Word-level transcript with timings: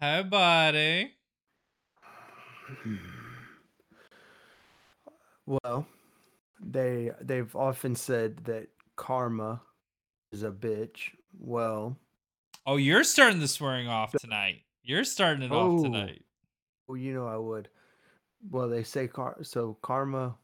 Hey, 0.00 0.22
buddy. 0.22 1.12
Well, 5.46 5.86
they 6.60 7.12
they've 7.20 7.54
often 7.54 7.94
said 7.94 8.44
that 8.44 8.68
karma 8.96 9.62
is 10.32 10.42
a 10.42 10.50
bitch. 10.50 11.10
Well, 11.38 11.96
Oh, 12.66 12.76
you're 12.76 13.04
starting 13.04 13.38
the 13.38 13.46
swearing 13.48 13.86
off 13.86 14.12
tonight. 14.20 14.62
You're 14.82 15.04
starting 15.04 15.44
it 15.44 15.52
off 15.52 15.70
Oh. 15.80 15.82
tonight. 15.84 16.24
well, 16.88 16.96
you 16.96 17.14
know 17.14 17.26
I 17.26 17.36
would. 17.36 17.68
Well, 18.50 18.68
they 18.68 18.82
say 18.82 19.06
car 19.08 19.38
so 19.42 19.74
karma 19.82 20.36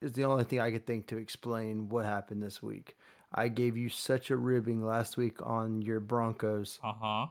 is 0.00 0.12
the 0.12 0.24
only 0.24 0.44
thing 0.44 0.60
I 0.60 0.70
could 0.70 0.86
think 0.86 1.06
to 1.08 1.16
explain 1.16 1.88
what 1.88 2.04
happened 2.04 2.42
this 2.42 2.62
week. 2.62 2.96
I 3.34 3.48
gave 3.48 3.76
you 3.76 3.88
such 3.88 4.30
a 4.30 4.36
ribbing 4.36 4.84
last 4.84 5.16
week 5.16 5.38
on 5.42 5.82
your 5.82 6.00
Broncos 6.00 6.78
Uh 6.82 6.92
huh. 7.00 7.26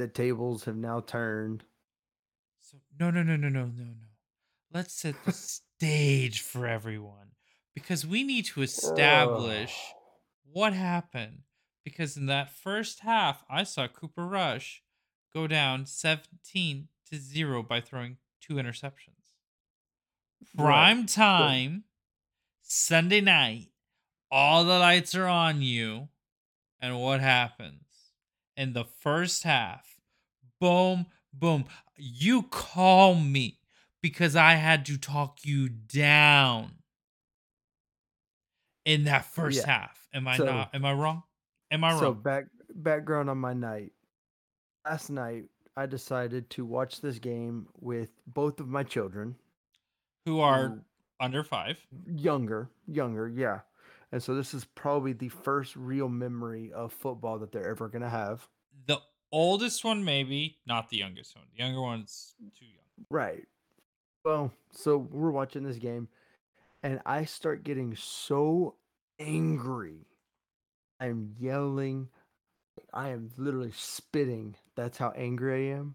The 0.00 0.08
tables 0.08 0.64
have 0.64 0.76
now 0.76 1.00
turned. 1.00 1.64
So 2.60 2.78
no, 2.98 3.10
no, 3.10 3.22
no, 3.22 3.36
no, 3.36 3.48
no, 3.48 3.66
no, 3.66 3.84
no. 3.84 4.08
Let's 4.72 4.94
set 4.94 5.14
the 5.24 5.32
stage 5.80 6.40
for 6.40 6.66
everyone 6.66 7.32
because 7.74 8.06
we 8.06 8.22
need 8.22 8.46
to 8.46 8.62
establish 8.62 9.76
what 10.52 10.72
happened. 10.72 11.42
Because 11.84 12.16
in 12.16 12.26
that 12.26 12.52
first 12.52 13.00
half, 13.00 13.42
I 13.48 13.64
saw 13.64 13.88
Cooper 13.88 14.26
Rush 14.26 14.82
go 15.32 15.46
down 15.46 15.86
17 15.86 16.88
to 17.10 17.16
0 17.18 17.62
by 17.62 17.80
throwing 17.80 18.18
two 18.40 18.54
interceptions. 18.54 19.32
Prime 20.56 21.06
time, 21.06 21.84
Sunday 22.62 23.20
night, 23.20 23.68
all 24.30 24.64
the 24.64 24.78
lights 24.78 25.14
are 25.14 25.26
on 25.26 25.62
you. 25.62 26.08
And 26.80 27.00
what 27.00 27.20
happens? 27.20 27.89
In 28.60 28.74
the 28.74 28.84
first 28.84 29.44
half, 29.44 29.98
boom, 30.60 31.06
boom. 31.32 31.64
You 31.96 32.42
call 32.42 33.14
me 33.14 33.58
because 34.02 34.36
I 34.36 34.56
had 34.56 34.84
to 34.84 34.98
talk 34.98 35.38
you 35.46 35.70
down 35.70 36.72
in 38.84 39.04
that 39.04 39.24
first 39.24 39.60
Yeah. 39.60 39.72
half. 39.78 40.08
Am 40.12 40.28
I 40.28 40.36
So- 40.36 40.44
not? 40.44 40.74
Am 40.74 40.84
I 40.84 40.92
wrong? 40.92 41.22
Am 41.70 41.82
I 41.84 41.92
So 41.92 41.94
wrong? 41.94 42.02
So 42.02 42.14
back 42.20 42.44
background 42.74 43.30
on 43.30 43.38
my 43.38 43.54
night. 43.54 43.94
Last 44.84 45.08
night 45.08 45.48
I 45.74 45.86
decided 45.86 46.50
to 46.50 46.66
watch 46.66 47.00
this 47.00 47.18
game 47.18 47.66
with 47.78 48.10
both 48.26 48.60
of 48.60 48.68
my 48.68 48.82
children. 48.82 49.36
Who 50.26 50.40
are 50.40 50.68
who- 50.68 50.84
under 51.18 51.42
five? 51.44 51.78
younger, 52.06 52.68
younger, 52.86 53.26
yeah. 53.26 53.60
And 54.12 54.22
so 54.22 54.34
this 54.34 54.54
is 54.54 54.64
probably 54.64 55.12
the 55.12 55.28
first 55.28 55.76
real 55.76 56.08
memory 56.08 56.72
of 56.72 56.92
football 56.92 57.38
that 57.38 57.52
they're 57.52 57.68
ever 57.68 57.88
gonna 57.88 58.10
have. 58.10 58.48
The 58.86 59.00
oldest 59.30 59.84
one, 59.84 60.04
maybe, 60.04 60.58
not 60.66 60.90
the 60.90 60.96
youngest 60.96 61.36
one. 61.36 61.44
The 61.52 61.62
younger 61.62 61.80
one's 61.80 62.34
too 62.58 62.66
young. 62.66 63.06
Right. 63.08 63.46
Well, 64.24 64.52
so 64.70 64.98
we're 64.98 65.30
watching 65.30 65.62
this 65.62 65.78
game, 65.78 66.08
and 66.82 67.00
I 67.06 67.24
start 67.24 67.64
getting 67.64 67.94
so 67.96 68.74
angry. 69.18 70.06
I'm 70.98 71.34
yelling. 71.38 72.08
I 72.92 73.10
am 73.10 73.30
literally 73.36 73.72
spitting. 73.74 74.56
That's 74.74 74.98
how 74.98 75.12
angry 75.16 75.72
I 75.72 75.76
am. 75.76 75.94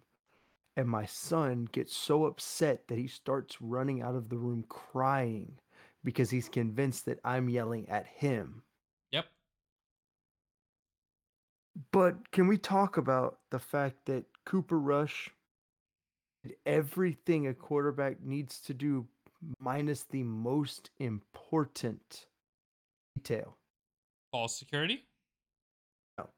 And 0.78 0.88
my 0.88 1.06
son 1.06 1.68
gets 1.72 1.96
so 1.96 2.26
upset 2.26 2.88
that 2.88 2.98
he 2.98 3.08
starts 3.08 3.62
running 3.62 4.02
out 4.02 4.16
of 4.16 4.30
the 4.30 4.38
room 4.38 4.66
crying 4.68 5.60
because 6.06 6.30
he's 6.30 6.48
convinced 6.48 7.06
that 7.06 7.20
I'm 7.26 7.50
yelling 7.50 7.90
at 7.90 8.06
him. 8.06 8.62
Yep. 9.12 9.26
But 11.92 12.32
can 12.32 12.48
we 12.48 12.58
talk 12.58 12.96
about 12.96 13.40
the 13.52 13.60
fact 13.60 14.06
that 14.06 14.24
Cooper 14.46 14.80
Rush 14.80 15.30
did 16.44 16.56
everything 16.66 17.48
a 17.48 17.54
quarterback 17.54 18.22
needs 18.24 18.62
to 18.62 18.74
do 18.74 19.08
minus 19.60 20.04
the 20.04 20.24
most 20.24 20.92
important 21.00 22.28
detail? 23.18 23.58
Ball 24.32 24.48
security? 24.48 25.04
No. 26.18 26.30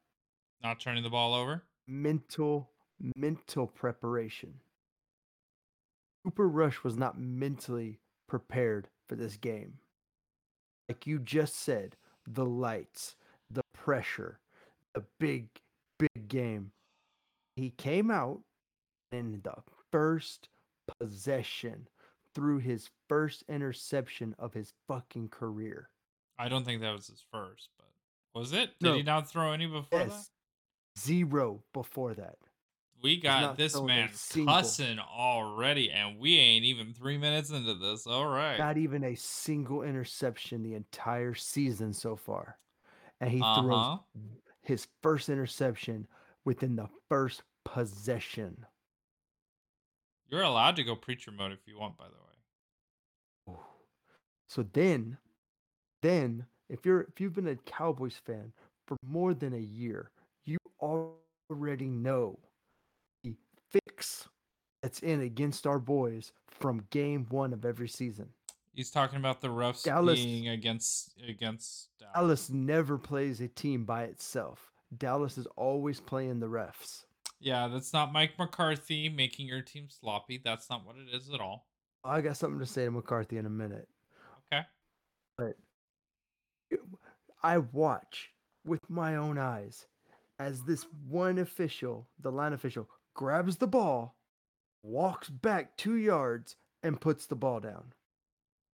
Not 0.62 0.80
turning 0.80 1.02
the 1.02 1.10
ball 1.10 1.34
over? 1.34 1.62
Mental 1.86 2.70
mental 3.14 3.66
preparation. 3.66 4.54
Cooper 6.24 6.48
Rush 6.48 6.82
was 6.82 6.96
not 6.96 7.20
mentally 7.20 8.00
prepared 8.26 8.88
for 9.08 9.16
this 9.16 9.36
game. 9.36 9.74
Like 10.88 11.06
you 11.06 11.18
just 11.18 11.56
said, 11.56 11.96
the 12.26 12.44
lights, 12.44 13.16
the 13.50 13.62
pressure, 13.74 14.38
the 14.94 15.04
big, 15.18 15.48
big 15.98 16.28
game. 16.28 16.72
He 17.56 17.70
came 17.70 18.10
out 18.10 18.40
in 19.12 19.40
the 19.42 19.54
first 19.90 20.48
possession 21.00 21.88
threw 22.34 22.58
his 22.58 22.88
first 23.08 23.42
interception 23.48 24.34
of 24.38 24.52
his 24.54 24.72
fucking 24.86 25.28
career. 25.28 25.88
I 26.38 26.48
don't 26.48 26.64
think 26.64 26.82
that 26.82 26.94
was 26.94 27.08
his 27.08 27.24
first, 27.32 27.68
but 27.78 28.40
was 28.40 28.52
it? 28.52 28.70
Did 28.78 28.86
No. 28.86 28.94
he 28.94 29.02
not 29.02 29.28
throw 29.28 29.52
any 29.52 29.66
before 29.66 29.98
that? 29.98 30.08
Yes. 30.08 30.30
Zero 30.98 31.62
before 31.72 32.14
that. 32.14 32.36
We 33.02 33.20
got 33.20 33.56
this 33.56 33.80
man 33.80 34.10
cussing 34.32 34.98
already, 34.98 35.90
and 35.90 36.18
we 36.18 36.36
ain't 36.36 36.64
even 36.64 36.92
three 36.92 37.16
minutes 37.18 37.50
into 37.50 37.74
this. 37.74 38.06
All 38.06 38.26
right. 38.26 38.58
Not 38.58 38.76
even 38.76 39.04
a 39.04 39.14
single 39.14 39.82
interception 39.82 40.62
the 40.62 40.74
entire 40.74 41.34
season 41.34 41.92
so 41.92 42.16
far. 42.16 42.58
And 43.20 43.30
he 43.30 43.40
Uh-huh. 43.40 43.62
throws 43.62 43.98
his 44.62 44.88
first 45.02 45.28
interception 45.28 46.06
within 46.44 46.76
the 46.76 46.88
first 47.08 47.42
possession. 47.64 48.66
You're 50.28 50.42
allowed 50.42 50.76
to 50.76 50.84
go 50.84 50.94
preacher 50.96 51.30
mode 51.30 51.52
if 51.52 51.66
you 51.66 51.78
want, 51.78 51.96
by 51.96 52.06
the 52.08 52.14
way. 52.14 53.58
So 54.48 54.62
then, 54.62 55.18
then 56.02 56.46
if 56.68 56.84
you're 56.84 57.02
if 57.02 57.20
you've 57.20 57.34
been 57.34 57.48
a 57.48 57.56
Cowboys 57.56 58.16
fan 58.16 58.52
for 58.86 58.96
more 59.02 59.34
than 59.34 59.54
a 59.54 59.58
year, 59.58 60.10
you 60.44 60.58
already 60.80 61.88
know 61.88 62.38
that's 64.88 65.00
in 65.00 65.20
against 65.20 65.66
our 65.66 65.78
boys 65.78 66.32
from 66.46 66.82
game 66.88 67.26
one 67.28 67.52
of 67.52 67.66
every 67.66 67.88
season. 67.88 68.30
He's 68.72 68.90
talking 68.90 69.18
about 69.18 69.42
the 69.42 69.48
refs 69.48 69.84
Dallas- 69.84 70.18
being 70.18 70.48
against 70.48 71.12
against 71.28 71.90
Dallas. 71.98 72.14
Dallas 72.14 72.50
never 72.50 72.96
plays 72.96 73.42
a 73.42 73.48
team 73.48 73.84
by 73.84 74.04
itself. 74.04 74.72
Dallas 74.96 75.36
is 75.36 75.46
always 75.56 76.00
playing 76.00 76.40
the 76.40 76.46
refs. 76.46 77.04
Yeah, 77.38 77.68
that's 77.68 77.92
not 77.92 78.14
Mike 78.14 78.38
McCarthy 78.38 79.10
making 79.10 79.46
your 79.46 79.60
team 79.60 79.88
sloppy. 79.90 80.40
That's 80.42 80.70
not 80.70 80.86
what 80.86 80.96
it 80.96 81.14
is 81.14 81.28
at 81.34 81.40
all. 81.40 81.66
I 82.02 82.22
got 82.22 82.38
something 82.38 82.58
to 82.58 82.66
say 82.66 82.86
to 82.86 82.90
McCarthy 82.90 83.36
in 83.36 83.44
a 83.44 83.50
minute. 83.50 83.88
Okay. 84.50 84.64
But 85.36 85.56
I 87.42 87.58
watch 87.58 88.30
with 88.64 88.88
my 88.88 89.16
own 89.16 89.36
eyes 89.36 89.86
as 90.38 90.62
this 90.62 90.86
one 91.06 91.38
official, 91.38 92.08
the 92.20 92.32
line 92.32 92.54
official, 92.54 92.88
grabs 93.12 93.58
the 93.58 93.66
ball, 93.66 94.17
walks 94.82 95.28
back 95.28 95.76
two 95.76 95.96
yards, 95.96 96.56
and 96.82 97.00
puts 97.00 97.26
the 97.26 97.36
ball 97.36 97.60
down. 97.60 97.92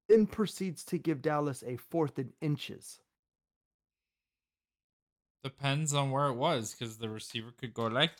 Then 0.09 0.26
proceeds 0.26 0.84
to 0.84 0.98
give 0.98 1.22
Dallas 1.22 1.65
a 1.66 1.76
fourth 1.76 2.19
and 2.19 2.32
inches. 2.41 3.00
Depends 5.42 5.94
on 5.94 6.10
where 6.10 6.26
it 6.28 6.34
was, 6.34 6.75
because 6.75 6.98
the 6.98 7.09
receiver 7.09 7.53
could 7.59 7.75
go 7.75 7.87
like 7.87 8.12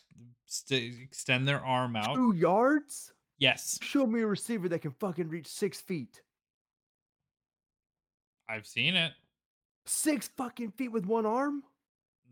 st- 0.47 0.95
extend 1.03 1.47
their 1.47 1.65
arm 1.65 1.97
out. 1.97 2.15
Two 2.15 2.35
yards? 2.35 3.13
Yes, 3.39 3.79
Show 3.83 4.07
me 4.07 4.21
a 4.21 4.27
receiver 4.27 4.69
that 4.69 4.81
can 4.81 4.93
fucking 4.93 5.29
reach 5.29 5.49
six 5.49 5.81
feet. 5.81 6.23
I've 8.49 8.67
seen 8.67 8.95
it. 8.95 9.13
Six 9.87 10.29
fucking 10.37 10.73
feet 10.73 10.93
with 10.93 11.05
one 11.05 11.27
arm? 11.27 11.63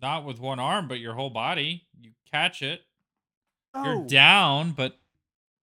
Not 0.00 0.24
with 0.24 0.38
one 0.38 0.60
arm, 0.60 0.88
but 0.88 1.00
your 1.00 1.14
whole 1.14 1.30
body. 1.30 1.86
You 2.00 2.12
catch 2.30 2.62
it. 2.62 2.82
You're 3.74 4.06
down, 4.06 4.72
but 4.72 4.98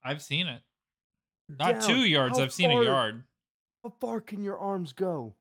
I've 0.03 0.21
seen 0.21 0.47
it. 0.47 0.61
Not 1.47 1.81
two 1.81 2.03
yards. 2.05 2.37
How 2.37 2.43
I've 2.45 2.53
seen 2.53 2.71
a 2.71 2.83
yard. 2.83 3.23
How 3.83 3.93
far 3.99 4.21
can 4.21 4.43
your 4.43 4.57
arms 4.57 4.93
go? 4.93 5.35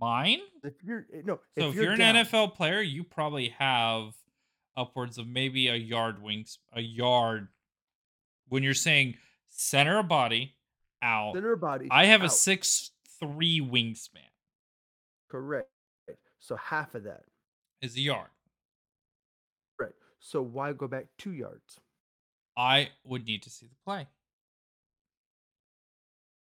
Mine. 0.00 0.38
If 0.64 0.74
you're 0.82 1.06
eh, 1.12 1.22
no, 1.24 1.40
So 1.58 1.68
if, 1.68 1.74
you're, 1.74 1.84
you're, 1.84 1.96
down, 1.96 2.16
an 2.16 2.26
NFL 2.26 2.54
player, 2.54 2.80
you 2.80 3.04
probably 3.04 3.50
have 3.58 4.14
upwards 4.76 5.18
of 5.18 5.26
maybe 5.26 5.68
a 5.68 5.74
yard 5.74 6.22
wings, 6.22 6.58
a 6.72 6.80
yard. 6.80 7.48
When 8.48 8.62
you're 8.62 8.74
saying 8.74 9.16
center 9.48 9.98
of 9.98 10.08
body 10.08 10.56
out, 11.02 11.34
center 11.34 11.52
of 11.52 11.60
body. 11.60 11.88
I 11.90 12.06
have 12.06 12.22
a 12.22 12.28
six 12.28 12.90
three 13.20 13.60
wingspan. 13.60 14.28
Correct. 15.28 15.68
So 16.38 16.56
half 16.56 16.94
of 16.94 17.04
that. 17.04 17.22
Is 17.80 17.96
a 17.96 18.00
yard. 18.00 18.28
Right. 19.78 19.92
So 20.20 20.42
why 20.42 20.72
go 20.72 20.86
back 20.86 21.06
two 21.18 21.32
yards? 21.32 21.80
I 22.56 22.90
would 23.04 23.26
need 23.26 23.42
to 23.42 23.50
see 23.50 23.66
the 23.66 23.76
play 23.84 24.06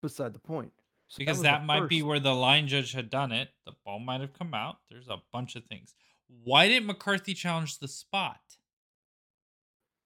Beside 0.01 0.33
the 0.33 0.39
point. 0.39 0.71
So 1.09 1.17
because 1.19 1.41
that, 1.41 1.61
the 1.61 1.65
might 1.65 1.89
be 1.89 2.03
where 2.03 2.19
the 2.19 2.33
line 2.35 2.67
judge 2.67 2.91
had 2.91 3.09
done 3.09 3.31
it. 3.31 3.49
The 3.65 3.73
ball 3.85 3.99
might 3.99 4.21
have 4.21 4.33
come 4.33 4.53
out. 4.53 4.77
There's 4.89 5.07
a 5.07 5.17
bunch 5.33 5.55
of 5.55 5.63
things. 5.65 5.95
Why 6.43 6.67
didn't 6.67 6.87
McCarthy 6.87 7.33
challenge 7.33 7.79
the 7.79 7.87
spot? 7.87 8.39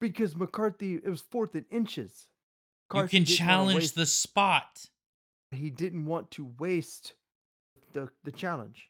because 0.01 0.35
McCarthy 0.35 0.95
it 0.95 1.07
was 1.09 1.21
fourth 1.21 1.55
and 1.55 1.65
inches. 1.71 2.27
You 2.93 3.07
can 3.07 3.23
challenge 3.23 3.93
the 3.93 4.05
spot. 4.05 4.85
he 5.51 5.69
didn't 5.69 6.05
want 6.05 6.31
to 6.31 6.51
waste 6.59 7.13
the 7.93 8.09
the 8.25 8.33
challenge. 8.33 8.89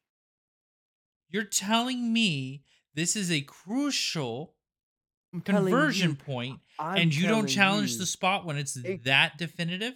You're 1.29 1.43
telling 1.43 2.11
me 2.11 2.63
this 2.95 3.15
is 3.15 3.31
a 3.31 3.41
crucial 3.41 4.55
conversion 5.39 6.09
you, 6.11 6.15
point 6.15 6.59
and 6.79 7.15
you 7.15 7.27
don't 7.27 7.47
challenge 7.47 7.93
you- 7.93 7.99
the 7.99 8.05
spot 8.05 8.45
when 8.45 8.57
it's 8.57 8.75
It- 8.75 9.03
that 9.05 9.37
definitive? 9.37 9.95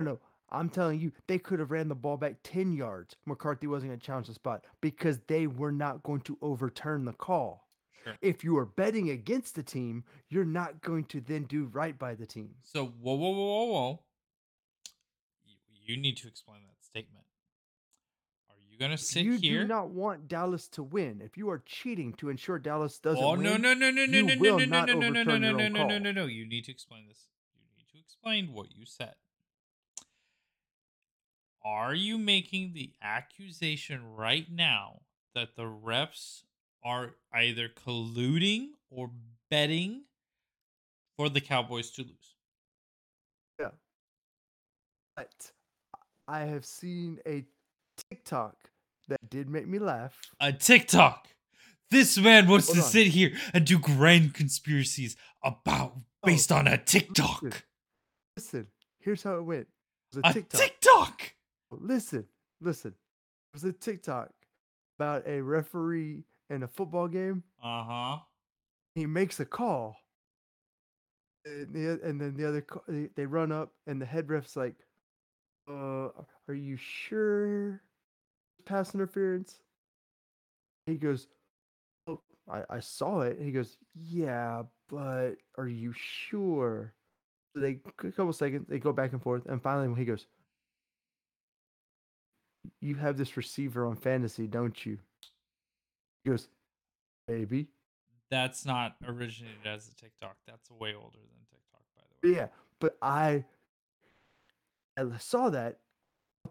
No, 0.00 0.20
I'm 0.50 0.68
telling 0.68 1.00
you, 1.00 1.12
they 1.28 1.38
could 1.38 1.60
have 1.60 1.70
ran 1.70 1.88
the 1.88 1.94
ball 1.94 2.16
back 2.16 2.36
10 2.42 2.72
yards. 2.72 3.16
McCarthy 3.26 3.66
wasn't 3.66 3.90
going 3.90 4.00
to 4.00 4.04
challenge 4.06 4.26
the 4.26 4.34
spot 4.34 4.64
because 4.80 5.18
they 5.28 5.46
were 5.46 5.72
not 5.72 6.02
going 6.02 6.20
to 6.22 6.36
overturn 6.42 7.04
the 7.04 7.12
call. 7.12 7.68
Sure. 8.02 8.16
If 8.20 8.44
you 8.44 8.56
are 8.58 8.66
betting 8.66 9.08
against 9.10 9.54
the 9.54 9.62
team, 9.62 10.04
you're 10.28 10.44
not 10.44 10.82
going 10.82 11.04
to 11.06 11.20
then 11.20 11.44
do 11.44 11.64
right 11.66 11.98
by 11.98 12.14
the 12.14 12.26
team. 12.26 12.54
So 12.62 12.86
whoa, 12.86 13.14
whoa, 13.14 13.30
whoa, 13.30 13.44
whoa, 13.44 13.64
whoa. 13.72 14.02
You, 15.46 15.54
you 15.94 15.96
need 15.96 16.16
to 16.18 16.28
explain 16.28 16.62
that 16.64 16.84
statement. 16.84 17.24
Are 18.74 18.76
you 18.76 18.88
gonna 18.88 18.98
sit 18.98 19.24
you 19.24 19.34
here? 19.34 19.62
do 19.62 19.68
not 19.68 19.90
want 19.90 20.26
Dallas 20.26 20.66
to 20.68 20.82
win. 20.82 21.20
If 21.24 21.36
you 21.36 21.48
are 21.48 21.62
cheating 21.64 22.12
to 22.14 22.28
ensure 22.28 22.58
Dallas 22.58 22.98
doesn't 22.98 23.22
oh 23.22 23.32
win, 23.32 23.42
no 23.42 23.56
no 23.56 23.72
no 23.72 23.90
no 23.92 24.04
no 24.04 24.20
no 24.20 24.34
no 24.34 24.64
no 24.64 24.64
no 24.64 24.84
no 24.84 24.94
no 24.94 25.22
no 25.22 25.38
no 25.38 25.52
no 25.52 25.68
no 25.68 25.84
no 25.84 25.98
no 25.98 26.10
no. 26.10 26.26
You 26.26 26.44
need 26.44 26.64
to 26.64 26.72
explain 26.72 27.06
this. 27.06 27.28
You 27.54 27.62
need 27.76 27.86
to 27.92 27.98
explain 28.00 28.52
what 28.52 28.74
you 28.74 28.84
said. 28.84 29.14
Are 31.64 31.94
you 31.94 32.18
making 32.18 32.72
the 32.74 32.90
accusation 33.00 34.02
right 34.16 34.50
now 34.50 35.02
that 35.36 35.54
the 35.54 35.62
refs 35.62 36.42
are 36.84 37.14
either 37.32 37.68
colluding 37.68 38.70
or 38.90 39.12
betting 39.52 40.02
for 41.16 41.28
the 41.28 41.40
Cowboys 41.40 41.92
to 41.92 42.02
lose? 42.02 42.34
Yeah. 43.60 43.70
But 45.16 45.52
I 46.26 46.40
have 46.40 46.64
seen 46.64 47.20
a 47.24 47.44
TikTok 48.10 48.56
that 49.08 49.28
did 49.30 49.48
make 49.48 49.66
me 49.66 49.78
laugh. 49.78 50.18
a 50.40 50.52
TikTok. 50.52 51.28
This 51.90 52.18
man 52.18 52.48
wants 52.48 52.66
Hold 52.66 52.78
to 52.78 52.82
on. 52.84 52.88
sit 52.90 53.06
here 53.08 53.32
and 53.52 53.64
do 53.64 53.78
grand 53.78 54.34
conspiracies 54.34 55.16
about 55.42 55.96
based 56.24 56.50
on 56.50 56.66
a 56.66 56.76
TikTok. 56.78 57.42
listen. 57.42 57.62
Listen, 58.36 58.66
here's 58.98 59.22
how 59.22 59.36
it 59.36 59.42
went. 59.44 59.68
It 60.12 60.16
was 60.16 60.24
A 60.24 60.28
a 60.28 60.32
TikTok. 60.32 60.60
TikTok. 60.60 61.34
listen, 61.70 62.24
listen. 62.60 62.90
It 62.92 63.54
was 63.54 63.64
a 63.64 63.72
TikTok 63.72 64.30
about 64.98 65.26
a 65.28 65.40
referee 65.40 66.24
in 66.50 66.62
a 66.64 66.68
football 66.68 67.06
game. 67.08 67.44
Uh 67.62 67.84
huh. 67.84 68.18
He 68.96 69.06
makes 69.06 69.38
a 69.40 69.44
call, 69.44 69.96
and, 71.44 71.72
the, 71.72 72.00
and 72.02 72.20
then 72.20 72.34
the 72.36 72.48
other 72.48 72.66
they 73.16 73.26
run 73.26 73.52
up, 73.52 73.72
and 73.86 74.00
the 74.00 74.06
head 74.06 74.28
ref's 74.28 74.56
like, 74.56 74.74
"Uh, 75.70 76.08
are 76.48 76.54
you 76.54 76.76
sure? 76.76 77.82
Pass 78.64 78.94
interference?" 78.94 79.60
He 80.86 80.96
goes, 80.96 81.28
"Oh, 82.06 82.20
I, 82.50 82.62
I 82.70 82.80
saw 82.80 83.20
it." 83.22 83.38
He 83.40 83.52
goes, 83.52 83.78
"Yeah, 83.94 84.62
but 84.88 85.34
are 85.58 85.68
you 85.68 85.92
sure?" 85.92 86.94
So 87.54 87.60
they 87.60 87.80
a 88.02 88.10
couple 88.10 88.32
seconds, 88.32 88.66
they 88.68 88.78
go 88.78 88.92
back 88.92 89.12
and 89.12 89.22
forth, 89.22 89.46
and 89.46 89.62
finally, 89.62 89.88
when 89.88 89.96
he 89.96 90.04
goes, 90.04 90.26
"You 92.80 92.96
have 92.96 93.16
this 93.16 93.36
receiver 93.36 93.86
on 93.86 93.96
fantasy, 93.96 94.46
don't 94.46 94.84
you?" 94.84 94.98
He 96.24 96.30
goes, 96.30 96.48
"Maybe." 97.28 97.68
That's 98.30 98.64
not 98.64 98.96
originated 99.06 99.66
as 99.66 99.88
a 99.88 99.94
TikTok. 99.94 100.36
That's 100.46 100.70
way 100.70 100.94
older 100.94 101.18
than 101.18 101.46
TikTok, 101.50 101.82
by 101.94 102.02
the 102.22 102.28
way. 102.28 102.36
yeah, 102.36 102.48
but 102.80 102.96
I 103.00 103.44
I 104.96 105.18
saw 105.18 105.50
that. 105.50 105.78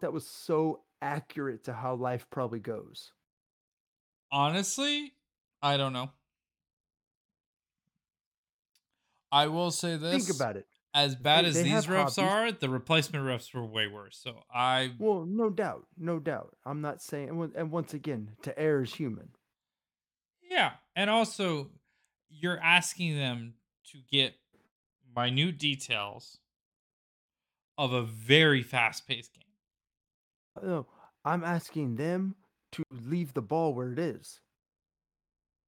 That 0.01 0.13
was 0.13 0.27
so 0.27 0.81
accurate 1.01 1.63
to 1.65 1.73
how 1.73 1.95
life 1.95 2.25
probably 2.29 2.59
goes. 2.59 3.11
Honestly, 4.31 5.13
I 5.61 5.77
don't 5.77 5.93
know. 5.93 6.09
I 9.31 9.47
will 9.47 9.71
say 9.71 9.97
this. 9.97 10.25
Think 10.25 10.35
about 10.35 10.57
it. 10.57 10.67
As 10.95 11.15
bad 11.15 11.43
They- 11.45 11.49
as 11.49 11.55
they 11.55 11.63
these 11.63 11.85
refs 11.87 12.17
hobbies. 12.17 12.17
are, 12.19 12.51
the 12.51 12.69
replacement 12.69 13.25
refs 13.25 13.51
were 13.53 13.65
way 13.65 13.87
worse. 13.87 14.17
So 14.17 14.43
I 14.53 14.95
Well, 14.99 15.25
no 15.25 15.49
doubt, 15.49 15.87
no 15.97 16.19
doubt. 16.19 16.55
I'm 16.65 16.81
not 16.81 17.01
saying, 17.01 17.29
and 17.29 17.55
and 17.55 17.71
once 17.71 17.93
again, 17.95 18.35
to 18.43 18.57
err 18.59 18.81
is 18.83 18.93
human. 18.93 19.35
Yeah, 20.41 20.75
and 20.95 21.09
also 21.09 21.71
you're 22.29 22.59
asking 22.59 23.15
them 23.17 23.55
to 23.85 23.97
get 24.11 24.35
minute 25.15 25.57
details 25.57 26.39
of 27.77 27.91
a 27.91 28.03
very 28.03 28.61
fast-paced 28.61 29.33
game. 29.33 29.42
No, 30.61 30.85
I'm 31.25 31.44
asking 31.44 31.95
them 31.95 32.35
to 32.73 32.83
leave 32.91 33.33
the 33.33 33.41
ball 33.41 33.73
where 33.73 33.91
it 33.91 34.00
is. 34.00 34.39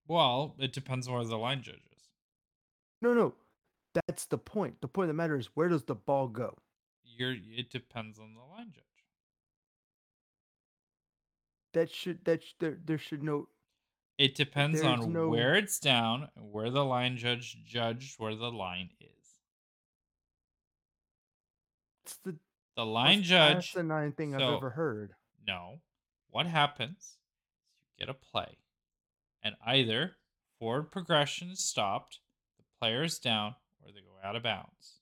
Well, 0.08 0.56
it 0.60 0.74
depends 0.74 1.08
on 1.08 1.16
where 1.16 1.24
the 1.24 1.38
line 1.38 1.64
judge 1.64 1.82
is. 1.96 2.04
No, 3.02 3.14
no, 3.14 3.34
that's 4.08 4.26
the 4.26 4.38
point. 4.38 4.80
The 4.82 4.88
point 4.88 5.06
of 5.06 5.16
the 5.16 5.18
matter 5.18 5.38
is, 5.38 5.50
where 5.56 5.70
does 5.70 5.84
the 5.84 5.96
ball 5.96 6.28
go? 6.28 6.56
You're 7.04 7.36
it 7.56 7.70
depends 7.72 8.20
on 8.20 8.34
the 8.36 8.42
line 8.42 8.72
judge. 8.74 8.84
That 11.74 11.90
should 11.92 12.24
that 12.26 12.44
sh- 12.44 12.54
there 12.60 12.78
there 12.86 12.98
should 12.98 13.24
no. 13.24 13.48
It 14.18 14.36
depends 14.36 14.82
on 14.82 15.12
no- 15.12 15.28
where 15.30 15.56
it's 15.56 15.80
down 15.80 16.30
and 16.36 16.52
where 16.52 16.70
the 16.70 16.86
line 16.86 17.18
judge 17.18 17.58
judged 17.66 18.20
where 18.20 18.36
the 18.36 18.52
line 18.52 18.90
is. 19.00 19.10
It's 22.06 22.18
the 22.18 22.36
The 22.75 22.86
line 22.86 23.19
most 23.19 23.27
judge 23.27 23.69
asinine 23.75 24.12
thing 24.13 24.31
so- 24.31 24.38
I've 24.38 24.57
ever 24.57 24.72
heard. 24.72 25.16
No. 25.48 25.81
What 26.30 26.45
happens 26.48 27.18
you 27.98 28.06
get 28.06 28.10
a 28.10 28.13
play, 28.13 28.57
and 29.42 29.56
either 29.66 30.18
forward 30.60 30.92
progression 30.92 31.50
is 31.50 31.63
stopped, 31.63 32.19
the 32.57 32.63
player 32.77 33.04
is 33.04 33.19
down, 33.19 33.56
or 33.81 33.92
they 33.94 34.01
go 34.01 34.19
out 34.22 34.36
of 34.36 34.44
bounds. 34.44 35.00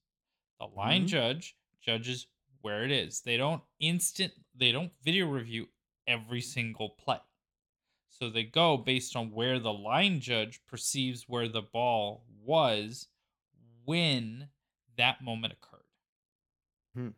The 0.60 0.68
line 0.68 1.06
Mhm. 1.06 1.08
judge 1.08 1.58
judges 1.82 2.28
where 2.62 2.84
it 2.84 2.92
is. 2.92 3.22
They 3.22 3.38
don't 3.38 3.64
instant 3.80 4.34
they 4.56 4.72
don't 4.72 4.94
video 5.02 5.26
review 5.26 5.74
every 6.06 6.42
single 6.42 6.92
play. 6.92 7.20
So 8.10 8.30
they 8.30 8.44
go 8.44 8.78
based 8.78 9.16
on 9.16 9.32
where 9.32 9.58
the 9.58 9.74
line 9.74 10.20
judge 10.22 10.64
perceives 10.68 11.28
where 11.28 11.48
the 11.48 11.64
ball 11.64 12.24
was 12.30 13.10
when 13.84 14.52
that 14.96 15.22
moment 15.24 15.54
occurred. 15.54 15.88
Hmm. 16.94 17.10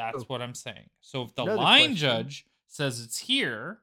That's 0.00 0.20
So, 0.20 0.24
what 0.28 0.42
I'm 0.42 0.54
saying. 0.54 0.88
So 1.00 1.22
if 1.22 1.34
the 1.34 1.42
another 1.42 1.58
line 1.58 1.80
question- 1.90 1.96
judge 1.96 2.46
says 2.66 3.00
it's 3.00 3.18
here 3.18 3.80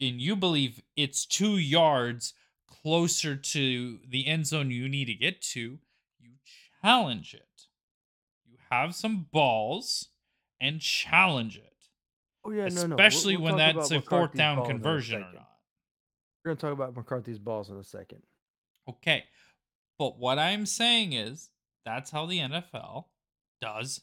and 0.00 0.20
you 0.20 0.36
believe 0.36 0.82
it's 0.96 1.26
2 1.26 1.56
yards 1.58 2.34
closer 2.66 3.36
to 3.36 3.98
the 4.08 4.26
end 4.26 4.46
zone 4.46 4.70
you 4.70 4.88
need 4.88 5.06
to 5.06 5.14
get 5.14 5.40
to, 5.42 5.78
you 6.20 6.30
challenge 6.82 7.34
it. 7.34 7.66
You 8.46 8.56
have 8.70 8.94
some 8.94 9.24
balls 9.32 10.08
and 10.60 10.80
challenge 10.80 11.56
it. 11.58 11.62
Oh 12.44 12.50
yeah, 12.50 12.68
no, 12.68 12.86
no. 12.86 12.96
we'll- 12.96 13.06
Especially 13.06 13.36
we'll 13.36 13.56
when 13.56 13.56
that's 13.56 13.90
a 13.90 14.00
fourth 14.00 14.32
down 14.34 14.56
balls 14.58 14.68
in 14.68 14.70
a 14.70 14.78
conversion 14.78 15.22
or 15.22 15.32
not. 15.32 15.58
We're 16.44 16.54
gonna 16.54 16.60
talk 16.60 16.72
about 16.72 16.94
McCarthy's 16.94 17.38
balls 17.40 17.70
in 17.70 17.76
a 17.76 17.84
second. 17.84 18.22
Okay. 18.88 19.24
But 19.98 20.18
what 20.18 20.38
I'm 20.38 20.64
saying 20.66 21.12
is 21.12 21.50
that's 21.84 22.10
how 22.10 22.26
the 22.26 22.38
NFL 22.38 23.08
does 23.60 24.02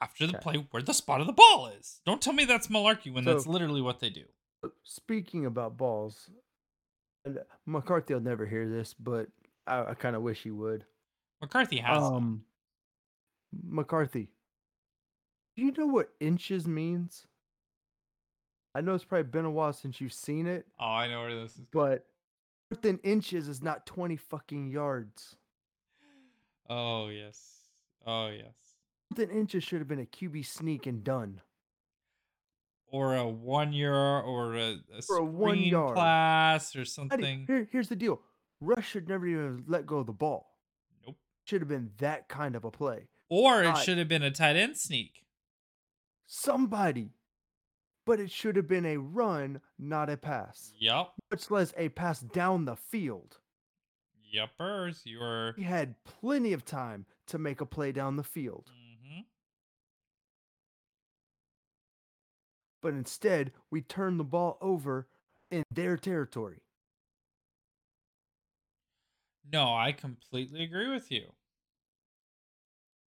after 0.00 0.26
the 0.26 0.34
Okay. 0.34 0.42
play 0.42 0.66
where 0.70 0.82
the 0.82 0.94
spot 0.94 1.20
of 1.20 1.26
the 1.26 1.32
ball 1.32 1.66
is. 1.68 2.00
Don't 2.06 2.20
tell 2.22 2.32
me 2.32 2.44
that's 2.44 2.68
malarkey 2.68 3.12
when 3.12 3.24
that's 3.24 3.46
literally 3.46 3.80
what 3.82 4.00
they 4.00 4.10
do. 4.10 4.24
Speaking 4.84 5.46
about 5.46 5.76
balls, 5.76 6.30
and 7.24 7.38
McCarthy 7.66 8.14
will 8.14 8.20
never 8.20 8.46
hear 8.46 8.68
this, 8.68 8.94
but 8.94 9.28
I, 9.66 9.90
I 9.90 9.94
kind 9.94 10.16
of 10.16 10.22
wish 10.22 10.42
he 10.42 10.50
would. 10.50 10.84
McCarthy 11.40 11.78
has 11.78 12.02
them. 12.02 12.14
Um, 12.14 12.44
McCarthy, 13.62 14.28
do 15.56 15.62
you 15.64 15.72
know 15.76 15.86
what 15.86 16.10
inches 16.20 16.66
means? 16.66 17.26
I 18.74 18.80
know 18.80 18.94
it's 18.94 19.04
probably 19.04 19.30
been 19.30 19.44
a 19.44 19.50
while 19.50 19.72
since 19.72 20.00
you've 20.00 20.12
seen 20.12 20.46
it, 20.46 20.66
Oh, 20.78 20.84
I 20.86 21.08
know 21.08 21.20
where 21.22 21.34
this 21.34 21.52
is. 21.56 21.62
but 21.72 22.06
fourth 22.70 22.84
in 22.84 22.98
inches 22.98 23.48
is 23.48 23.62
not 23.62 23.86
20 23.86 24.16
fucking 24.16 24.68
yards. 24.68 25.36
Oh 26.68 27.08
yes. 27.08 27.60
Oh 28.06 28.28
yes. 28.28 28.54
Fourth 29.14 29.30
in 29.30 29.36
inches 29.36 29.64
should 29.64 29.78
have 29.80 29.88
been 29.88 30.00
a 30.00 30.04
QB 30.06 30.44
sneak 30.46 30.86
and 30.86 31.02
done. 31.02 31.40
Or 32.90 33.14
a 33.16 33.26
one 33.28 33.72
year 33.72 33.94
or 33.94 34.54
a, 34.54 34.70
a 34.72 35.02
Or 35.10 35.18
a 35.18 35.24
one 35.24 35.58
yard. 35.58 35.94
class 35.94 36.74
or 36.74 36.78
How 36.80 36.82
do 36.82 36.82
you- 36.82 36.84
something. 36.86 37.44
Here, 37.46 37.68
here's 37.70 37.88
the 37.88 37.96
deal 37.96 38.20
Rush 38.60 38.88
should 38.88 39.08
never 39.08 39.26
even 39.26 39.64
let 39.68 39.86
go 39.86 39.98
of 39.98 40.06
the 40.06 40.12
ball. 40.12 40.56
Nope. 41.06 41.16
Should 41.44 41.60
have 41.60 41.68
been 41.68 41.92
that 41.98 42.28
kind 42.28 42.56
of 42.56 42.64
a 42.64 42.70
play. 42.70 43.08
Or 43.28 43.62
it 43.62 43.66
not- 43.68 43.78
should 43.84 43.98
have 43.98 44.08
been 44.08 44.22
a 44.22 44.30
tight 44.30 44.56
end 44.56 44.76
sneak. 44.76 45.24
Somebody. 46.26 47.10
But 48.04 48.20
it 48.20 48.30
should 48.30 48.56
have 48.56 48.66
been 48.66 48.86
a 48.86 48.96
run, 48.96 49.60
not 49.78 50.08
a 50.08 50.16
pass. 50.16 50.72
Yep. 50.78 51.10
Much 51.30 51.50
less 51.50 51.74
a 51.76 51.90
pass 51.90 52.20
down 52.20 52.64
the 52.64 52.76
field. 52.76 53.36
Yuppers, 54.34 55.04
you 55.04 55.18
were. 55.20 55.54
He 55.58 55.62
had 55.64 55.94
plenty 56.04 56.52
of 56.54 56.64
time 56.64 57.04
to 57.26 57.38
make 57.38 57.60
a 57.60 57.66
play 57.66 57.92
down 57.92 58.16
the 58.16 58.24
field. 58.24 58.70
Mhm. 58.72 58.87
But 62.88 62.94
instead, 62.94 63.52
we 63.70 63.82
turn 63.82 64.16
the 64.16 64.24
ball 64.24 64.56
over 64.62 65.08
in 65.50 65.62
their 65.70 65.98
territory. 65.98 66.62
No, 69.52 69.74
I 69.74 69.92
completely 69.92 70.64
agree 70.64 70.88
with 70.90 71.12
you. 71.12 71.24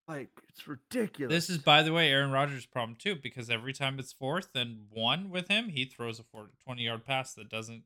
Like, 0.06 0.32
it's 0.50 0.68
ridiculous. 0.68 1.34
This 1.34 1.50
is, 1.50 1.60
by 1.60 1.82
the 1.84 1.94
way, 1.94 2.12
Aaron 2.12 2.30
Rodgers' 2.30 2.66
problem 2.66 2.98
too, 3.00 3.16
because 3.16 3.50
every 3.50 3.72
time 3.72 4.00
it's 4.00 4.12
fourth 4.12 4.50
and 4.54 4.80
one 4.90 5.30
with 5.30 5.48
him, 5.48 5.70
he 5.70 5.86
throws 5.86 6.20
a 6.20 6.24
40, 6.24 6.52
20 6.62 6.84
yard 6.84 7.06
pass 7.06 7.34
that 7.36 7.48
doesn't 7.48 7.84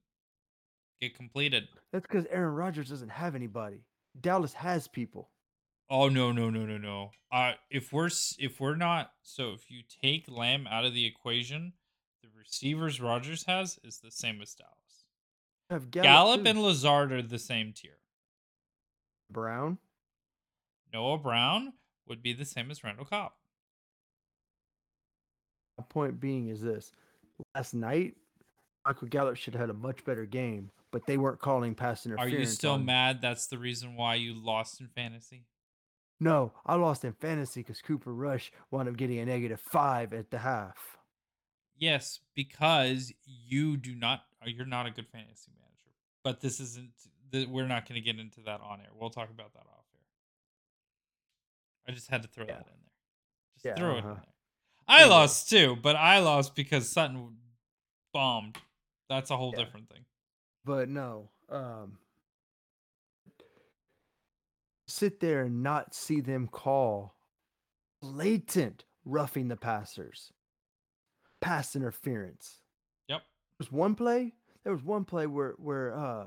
get 0.99 1.15
completed. 1.15 1.67
That's 1.91 2.07
because 2.07 2.25
Aaron 2.31 2.55
Rodgers 2.55 2.89
doesn't 2.89 3.09
have 3.09 3.35
anybody. 3.35 3.85
Dallas 4.19 4.53
has 4.53 4.87
people. 4.87 5.29
Oh 5.91 6.09
no 6.09 6.31
no 6.31 6.49
no 6.49 6.65
no 6.65 6.79
no! 6.79 7.11
Uh, 7.31 7.51
if 7.69 7.93
we're 7.93 8.09
if 8.39 8.59
we're 8.59 8.75
not 8.75 9.11
so 9.21 9.51
if 9.51 9.69
you 9.69 9.83
take 10.01 10.25
Lamb 10.27 10.65
out 10.65 10.85
of 10.85 10.95
the 10.95 11.05
equation, 11.05 11.73
the 12.23 12.29
receivers 12.37 13.01
Rodgers 13.01 13.43
has 13.45 13.77
is 13.83 13.99
the 13.99 14.09
same 14.09 14.41
as 14.41 14.55
Dallas. 14.55 15.05
Have 15.69 15.91
Gallup, 15.91 16.05
Gallup, 16.05 16.45
and 16.45 16.61
Lazard 16.63 17.11
are 17.11 17.21
the 17.21 17.37
same 17.37 17.73
tier. 17.73 17.97
Brown. 19.29 19.77
Noah 20.93 21.17
Brown 21.17 21.73
would 22.07 22.23
be 22.23 22.33
the 22.33 22.45
same 22.45 22.71
as 22.71 22.83
Randall 22.83 23.05
Cobb. 23.05 23.31
My 25.77 25.83
point 25.89 26.19
being 26.19 26.47
is 26.47 26.61
this: 26.61 26.93
last 27.55 27.73
night, 27.73 28.15
Michael 28.85 29.07
Gallup 29.09 29.35
should 29.35 29.53
have 29.53 29.61
had 29.61 29.69
a 29.69 29.73
much 29.73 30.05
better 30.05 30.25
game, 30.25 30.71
but 30.91 31.05
they 31.05 31.17
weren't 31.17 31.39
calling 31.39 31.75
pass 31.75 32.05
interference. 32.05 32.33
Are 32.33 32.39
you 32.39 32.45
still 32.45 32.73
on- 32.73 32.85
mad? 32.85 33.21
That's 33.21 33.47
the 33.47 33.57
reason 33.57 33.95
why 33.95 34.15
you 34.15 34.33
lost 34.33 34.79
in 34.79 34.87
fantasy. 34.87 35.45
No, 36.19 36.53
I 36.65 36.75
lost 36.75 37.03
in 37.03 37.13
fantasy 37.13 37.61
because 37.61 37.81
Cooper 37.81 38.13
Rush 38.13 38.51
wound 38.71 38.87
up 38.87 38.95
getting 38.95 39.19
a 39.19 39.25
negative 39.25 39.59
five 39.59 40.13
at 40.13 40.29
the 40.31 40.37
half. 40.37 40.97
Yes, 41.83 42.19
because 42.33 43.11
you 43.25 43.75
do 43.75 43.93
not. 43.93 44.21
uh, 44.41 44.45
You're 44.47 44.65
not 44.65 44.85
a 44.85 44.91
good 44.91 45.05
fantasy 45.09 45.51
manager. 45.59 45.91
But 46.23 46.39
this 46.39 46.61
isn't. 46.61 46.91
We're 47.51 47.67
not 47.67 47.89
going 47.89 47.99
to 47.99 48.05
get 48.05 48.17
into 48.19 48.39
that 48.45 48.61
on 48.61 48.79
air. 48.79 48.87
We'll 48.97 49.09
talk 49.09 49.29
about 49.29 49.51
that 49.53 49.65
off 49.67 49.83
air. 49.93 50.05
I 51.89 51.91
just 51.91 52.09
had 52.09 52.21
to 52.21 52.29
throw 52.29 52.45
Yeah. 52.45 52.53
that 52.53 52.67
in 52.67 52.73
there. 52.85 52.91
Just 53.55 53.65
Yeah, 53.65 53.75
throw 53.75 53.95
it 53.95 53.97
in 53.97 54.05
uh-huh. 54.05 54.13
there. 54.13 54.33
I 54.87 55.01
Anyway. 55.01 55.09
lost 55.09 55.49
too, 55.49 55.75
but 55.81 55.97
I 55.97 56.19
lost 56.19 56.55
because 56.55 56.89
Sutton 56.89 57.37
bombed. 58.13 58.59
That's 59.09 59.29
a 59.29 59.35
whole 59.35 59.51
Yeah. 59.53 59.65
different 59.65 59.89
thing. 59.89 60.05
But 60.63 60.87
no, 60.87 61.31
um, 61.49 61.97
sit 64.87 65.19
there 65.19 65.43
and 65.43 65.61
not 65.63 65.93
see 65.93 66.21
them 66.21 66.47
call 66.47 67.15
blatant 68.01 68.85
roughing 69.03 69.49
the 69.49 69.57
passers, 69.57 70.31
pass 71.43 71.75
interference. 71.75 72.59
Yep. 73.09 73.19
There 73.19 73.57
was 73.59 73.71
one 73.71 73.95
play. 73.95 74.33
There 74.63 74.73
was 74.73 74.83
one 74.83 75.03
play 75.03 75.27
where 75.27 75.51
where 75.57 75.93
uh, 75.93 76.25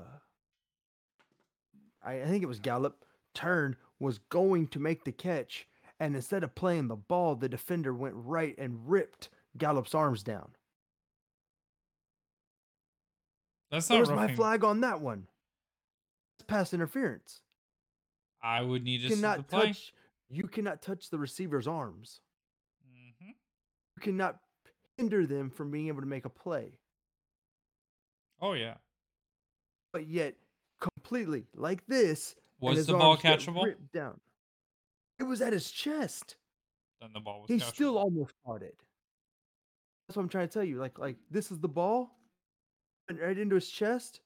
I, 2.03 2.21
I 2.21 2.25
think 2.25 2.43
it 2.43 2.47
was 2.47 2.59
Gallup 2.59 3.03
turned 3.33 3.75
was 3.99 4.19
going 4.29 4.67
to 4.67 4.79
make 4.79 5.03
the 5.03 5.11
catch, 5.11 5.67
and 5.99 6.15
instead 6.15 6.43
of 6.43 6.53
playing 6.53 6.87
the 6.87 6.95
ball, 6.95 7.35
the 7.35 7.49
defender 7.49 7.93
went 7.93 8.13
right 8.15 8.55
and 8.57 8.87
ripped 8.87 9.29
Gallup's 9.57 9.95
arms 9.95 10.21
down. 10.21 10.49
That's 13.71 13.87
There 13.87 13.97
not 13.97 14.01
was 14.01 14.09
my 14.11 14.33
flag 14.35 14.63
on 14.63 14.81
that 14.81 15.01
one. 15.01 15.27
It's 16.37 16.45
pass 16.45 16.73
interference. 16.73 17.41
I 18.41 18.61
would 18.61 18.83
need 18.83 19.01
You 19.01 19.09
to 19.09 19.15
see 19.15 19.21
the 19.21 19.21
cannot 19.21 19.49
touch. 19.49 19.93
You 20.29 20.47
cannot 20.47 20.81
touch 20.81 21.09
the 21.09 21.17
receiver's 21.17 21.67
arms. 21.67 22.21
hmm 22.87 23.29
You 23.29 24.01
cannot 24.01 24.39
hinder 24.97 25.25
them 25.25 25.49
from 25.49 25.71
being 25.71 25.87
able 25.87 26.01
to 26.01 26.07
make 26.07 26.25
a 26.25 26.29
play. 26.29 26.73
Oh 28.41 28.53
yeah. 28.53 28.75
But 29.93 30.07
yet, 30.07 30.35
completely 30.79 31.45
like 31.55 31.85
this. 31.87 32.35
Was 32.59 32.85
the 32.85 32.93
ball 32.93 33.17
catchable? 33.17 33.73
Down. 33.93 34.19
It 35.19 35.23
was 35.23 35.41
at 35.41 35.53
his 35.53 35.71
chest. 35.71 36.35
Then 37.01 37.09
the 37.13 37.19
ball 37.19 37.41
was. 37.41 37.49
He 37.49 37.57
catchable. 37.57 37.73
still 37.73 37.97
almost 37.97 38.33
caught 38.45 38.61
it. 38.61 38.77
That's 40.07 40.17
what 40.17 40.23
I'm 40.23 40.29
trying 40.29 40.47
to 40.47 40.53
tell 40.53 40.63
you. 40.63 40.79
Like, 40.79 40.99
like 40.99 41.17
this 41.29 41.51
is 41.51 41.59
the 41.59 41.67
ball, 41.67 42.17
went 43.09 43.21
right 43.21 43.37
into 43.37 43.55
his 43.55 43.69
chest. 43.69 44.21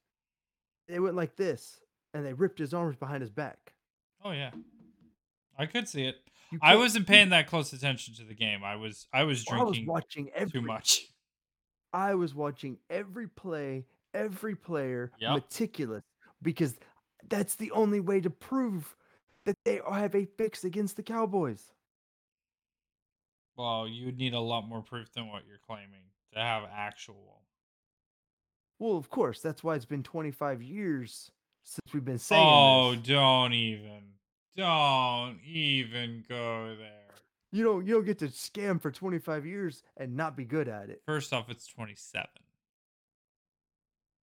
They 0.87 0.99
went 0.99 1.15
like 1.15 1.35
this, 1.35 1.79
and 2.13 2.25
they 2.25 2.33
ripped 2.33 2.59
his 2.59 2.73
arms 2.73 2.95
behind 2.97 3.21
his 3.21 3.31
back. 3.31 3.73
Oh 4.23 4.31
yeah. 4.31 4.51
I 5.57 5.65
could 5.65 5.87
see 5.87 6.05
it. 6.05 6.15
I 6.61 6.75
wasn't 6.75 7.07
paying 7.07 7.29
that 7.29 7.47
close 7.47 7.71
attention 7.73 8.13
to 8.15 8.23
the 8.23 8.33
game. 8.33 8.63
I 8.63 8.75
was 8.75 9.07
I 9.13 9.23
was 9.23 9.45
I 9.49 9.57
was 9.63 9.77
drinking 9.77 9.87
watching 9.87 10.29
every 10.33 10.51
too 10.51 10.61
much. 10.61 11.07
I 11.93 12.15
was 12.15 12.33
watching 12.33 12.77
every 12.89 13.27
play, 13.27 13.85
every 14.13 14.55
player 14.55 15.11
Yep. 15.19 15.33
meticulous 15.33 16.03
because 16.41 16.77
that's 17.29 17.55
the 17.55 17.71
only 17.71 17.99
way 17.99 18.21
to 18.21 18.29
prove 18.29 18.95
that 19.45 19.55
they 19.65 19.81
have 19.89 20.15
a 20.15 20.25
fix 20.37 20.63
against 20.63 20.95
the 20.95 21.03
Cowboys. 21.03 21.73
Well, 23.55 23.87
you 23.87 24.05
would 24.05 24.17
need 24.17 24.33
a 24.33 24.39
lot 24.39 24.67
more 24.67 24.81
proof 24.81 25.11
than 25.13 25.27
what 25.27 25.43
you're 25.47 25.59
claiming 25.67 26.01
to 26.33 26.39
have 26.39 26.63
actual. 26.71 27.41
Well, 28.79 28.97
of 28.97 29.09
course, 29.09 29.41
that's 29.41 29.63
why 29.63 29.75
it's 29.75 29.85
been 29.85 30.03
25 30.03 30.61
years 30.63 31.29
since 31.63 31.93
we've 31.93 32.05
been 32.05 32.17
saying 32.17 32.47
Oh, 32.47 32.95
this. 32.95 33.07
don't 33.07 33.53
even. 33.53 34.13
Don't 34.57 35.39
even 35.45 36.23
go 36.27 36.75
there. 36.77 36.97
You 37.53 37.63
don't 37.63 37.85
you 37.85 37.93
don't 37.95 38.05
get 38.05 38.19
to 38.19 38.27
scam 38.27 38.81
for 38.81 38.91
25 38.91 39.45
years 39.45 39.83
and 39.97 40.15
not 40.15 40.35
be 40.37 40.45
good 40.45 40.67
at 40.67 40.89
it. 40.89 41.01
First 41.05 41.33
off, 41.33 41.49
it's 41.49 41.67
27. 41.67 42.27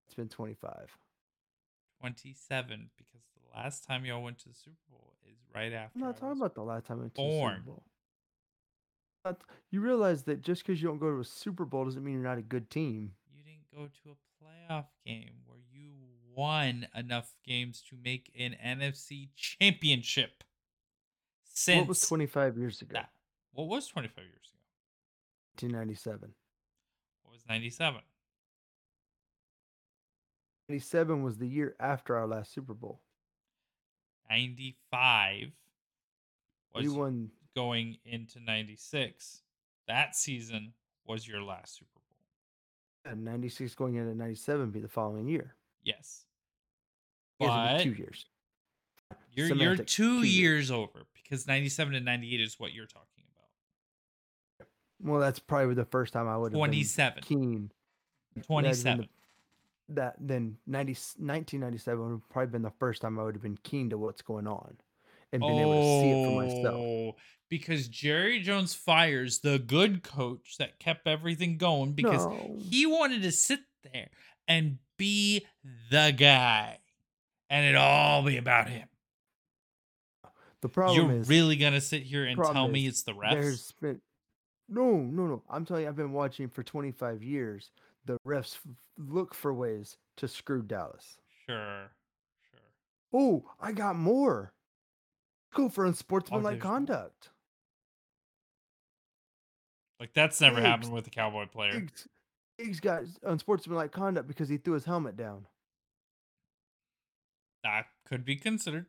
It's 0.07 0.15
been 0.15 0.29
25. 0.29 0.97
27 2.01 2.91
because 2.97 3.23
the 3.35 3.59
last 3.59 3.85
time 3.85 4.05
y'all 4.05 4.23
went 4.23 4.39
to 4.39 4.49
the 4.49 4.55
Super 4.55 4.77
Bowl 4.91 5.13
is 5.29 5.37
right 5.55 5.73
after. 5.73 5.99
I'm 5.99 6.05
I 6.05 6.07
not 6.09 6.17
talking 6.17 6.29
was- 6.31 6.39
about 6.39 6.55
the 6.55 6.63
last 6.63 6.87
time 6.87 6.99
I 6.99 7.01
went 7.03 7.15
to 7.17 7.23
the. 7.23 7.31
Super 7.31 7.61
Bowl. 7.67 7.83
Not- 9.25 9.43
You 9.71 9.81
realize 9.81 10.23
that 10.25 10.41
just 10.43 10.63
because 10.65 10.81
you 10.81 10.89
don't 10.89 10.99
go 10.99 11.11
to 11.13 11.21
a 11.21 11.25
Super 11.25 11.65
Bowl 11.65 11.85
doesn't 11.85 12.03
mean 12.05 12.15
you're 12.15 12.23
not 12.23 12.39
a 12.39 12.43
good 12.43 12.71
team. 12.71 13.13
You 13.35 13.43
didn't 13.43 13.71
go 13.75 13.89
to 14.05 14.11
a 14.13 14.45
playoff 14.73 14.87
game 15.05 15.33
won 16.39 16.87
enough 16.95 17.35
games 17.45 17.83
to 17.91 17.97
make 18.03 18.31
an 18.39 18.55
NFC 18.65 19.31
championship. 19.35 20.45
Since 21.53 21.81
what 21.81 21.89
was 21.89 22.01
25 22.01 22.57
years 22.57 22.81
ago? 22.81 22.93
that. 22.93 23.11
What 23.53 23.67
was 23.67 23.89
25 23.89 24.17
years 24.19 24.53
ago? 25.59 25.67
1997. 25.69 26.33
What 27.25 27.33
was 27.33 27.43
97? 27.49 28.01
97 30.69 31.23
was 31.25 31.39
the 31.39 31.49
year 31.49 31.75
after 31.81 32.17
our 32.17 32.29
last 32.29 32.55
Super 32.55 32.75
Bowl. 32.75 33.01
95 34.31 35.51
was 36.73 36.85
we 36.85 36.89
won. 36.89 37.31
going 37.57 37.99
into 38.05 38.39
96. 38.39 39.43
That 39.89 40.15
season 40.15 40.73
was 41.05 41.27
your 41.27 41.43
last 41.43 41.79
Super 41.79 41.91
Bowl. 41.97 43.13
And 43.13 43.25
96 43.25 43.75
going 43.75 43.97
into 43.97 44.15
97 44.15 44.71
be 44.71 44.79
the 44.79 44.89
following 44.89 45.27
year. 45.27 45.57
Yes. 45.83 46.27
But 47.39 47.83
two 47.83 47.93
years. 47.93 48.27
you're, 49.35 49.55
you're 49.55 49.77
two 49.77 49.85
two 49.85 50.15
years. 50.23 50.35
years 50.35 50.71
over 50.71 51.05
because 51.23 51.47
97 51.47 51.95
and 51.95 52.05
98 52.05 52.41
is 52.41 52.59
what 52.59 52.73
you're 52.73 52.87
talking 52.87 53.25
about. 54.59 54.69
Well, 55.01 55.21
that's 55.21 55.39
probably 55.39 55.75
the 55.75 55.85
first 55.85 56.13
time 56.13 56.27
I 56.29 56.37
would 56.37 56.53
have 56.53 56.59
27. 56.59 57.15
been 57.15 57.25
keen. 57.25 57.71
That'd 58.35 58.35
have 58.35 58.35
been 58.35 58.43
27. 58.45 58.99
the- 59.89 59.95
That 59.95 60.15
then 60.19 60.57
90, 60.67 60.93
1997 60.93 62.01
would 62.05 62.11
have 62.11 62.29
probably 62.29 62.51
been 62.53 62.63
the 62.63 62.73
first 62.79 63.03
time 63.03 63.19
I 63.19 63.23
would 63.25 63.35
have 63.35 63.43
been 63.43 63.59
keen 63.63 63.91
to 63.91 63.99
what's 63.99 64.23
going 64.23 64.47
on 64.47 64.77
and 65.33 65.41
been 65.41 65.59
able 65.59 65.75
to 65.75 66.01
see 66.01 66.11
it 66.11 66.27
for 66.27 66.43
myself. 66.43 66.75
Oh, 66.77 67.17
Because 67.49 67.87
Jerry 67.89 68.41
Jones 68.41 68.75
fires 68.75 69.39
the 69.41 69.59
good 69.59 70.03
coach 70.03 70.57
that 70.59 70.79
kept 70.79 71.07
everything 71.07 71.57
going 71.59 71.93
because 71.93 72.27
No. 72.27 72.57
he 72.61 72.85
wanted 72.87 73.23
to 73.23 73.31
sit 73.33 73.61
there 73.93 74.09
and 74.49 74.79
be 74.97 75.47
the 75.91 76.13
guy 76.17 76.79
and 77.51 77.65
it 77.65 77.77
all 77.77 78.23
be 78.23 78.37
about 78.37 78.69
him. 78.69 78.89
The 80.61 80.69
problem 80.69 81.11
You're 81.11 81.21
is 81.21 81.29
really 81.29 81.57
gonna 81.57 81.81
sit 81.81 82.03
here 82.03 82.25
and 82.25 82.37
tell 82.37 82.69
me 82.69 82.87
it's 82.87 83.03
the 83.03 83.13
refs? 83.13 83.73
been 83.81 84.01
no, 84.69 84.97
no, 84.99 85.27
no. 85.27 85.43
I'm 85.49 85.65
telling 85.65 85.85
you, 85.85 85.89
I've 85.89 85.97
been 85.97 86.13
watching 86.13 86.49
for 86.49 86.63
25 86.63 87.23
years. 87.23 87.71
The 88.05 88.19
refs 88.27 88.57
f- 88.57 88.67
look 88.99 89.35
for 89.35 89.55
ways 89.55 89.97
to 90.19 90.29
screw 90.29 90.63
Dallas. 90.63 91.19
Sure, 91.47 91.89
sure. 92.51 92.61
Oh, 93.13 93.45
I 93.61 93.73
got 93.73 93.97
more. 93.97 94.53
Go 95.55 95.69
for 95.69 95.85
oh, 95.85 95.89
unsportsmanlike 95.89 96.55
there's 96.55 96.65
more? 96.65 96.73
conduct. 96.73 97.31
Like 100.01 100.13
that's 100.13 100.41
never 100.41 100.57
Diggs- 100.57 100.67
happened 100.67 100.93
with 100.93 101.07
a 101.07 101.11
cowboy 101.11 101.47
player. 101.47 101.81
Diggs, 101.81 102.09
Diggs 102.59 102.81
got 102.81 103.05
unsportsmanlike 103.23 103.93
conduct 103.93 104.29
because 104.29 104.49
he 104.49 104.59
threw 104.59 104.75
his 104.75 104.85
helmet 104.85 105.17
down. 105.17 105.47
That 107.69 107.87
could 108.07 108.25
be 108.25 108.37
considered. 108.37 108.87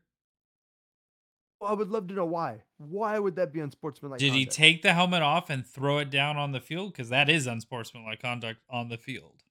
Well, 1.59 1.69
I 1.69 1.73
would 1.73 1.89
love 1.89 2.07
to 2.07 2.13
know 2.13 2.25
why. 2.25 2.61
Why 2.77 3.19
would 3.19 3.35
that 3.35 3.51
be 3.51 3.59
unsportsmanlike? 3.59 4.19
Did 4.19 4.31
he 4.31 4.45
take 4.45 4.81
the 4.81 4.93
helmet 4.93 5.21
off 5.21 5.49
and 5.49 5.67
throw 5.67 5.97
it 5.97 6.09
down 6.09 6.37
on 6.37 6.53
the 6.53 6.61
field? 6.61 6.93
Because 6.93 7.09
that 7.09 7.29
is 7.29 7.45
unsportsmanlike 7.45 8.21
conduct 8.21 8.61
on 8.69 8.87
the 8.87 8.97
field. 8.97 9.43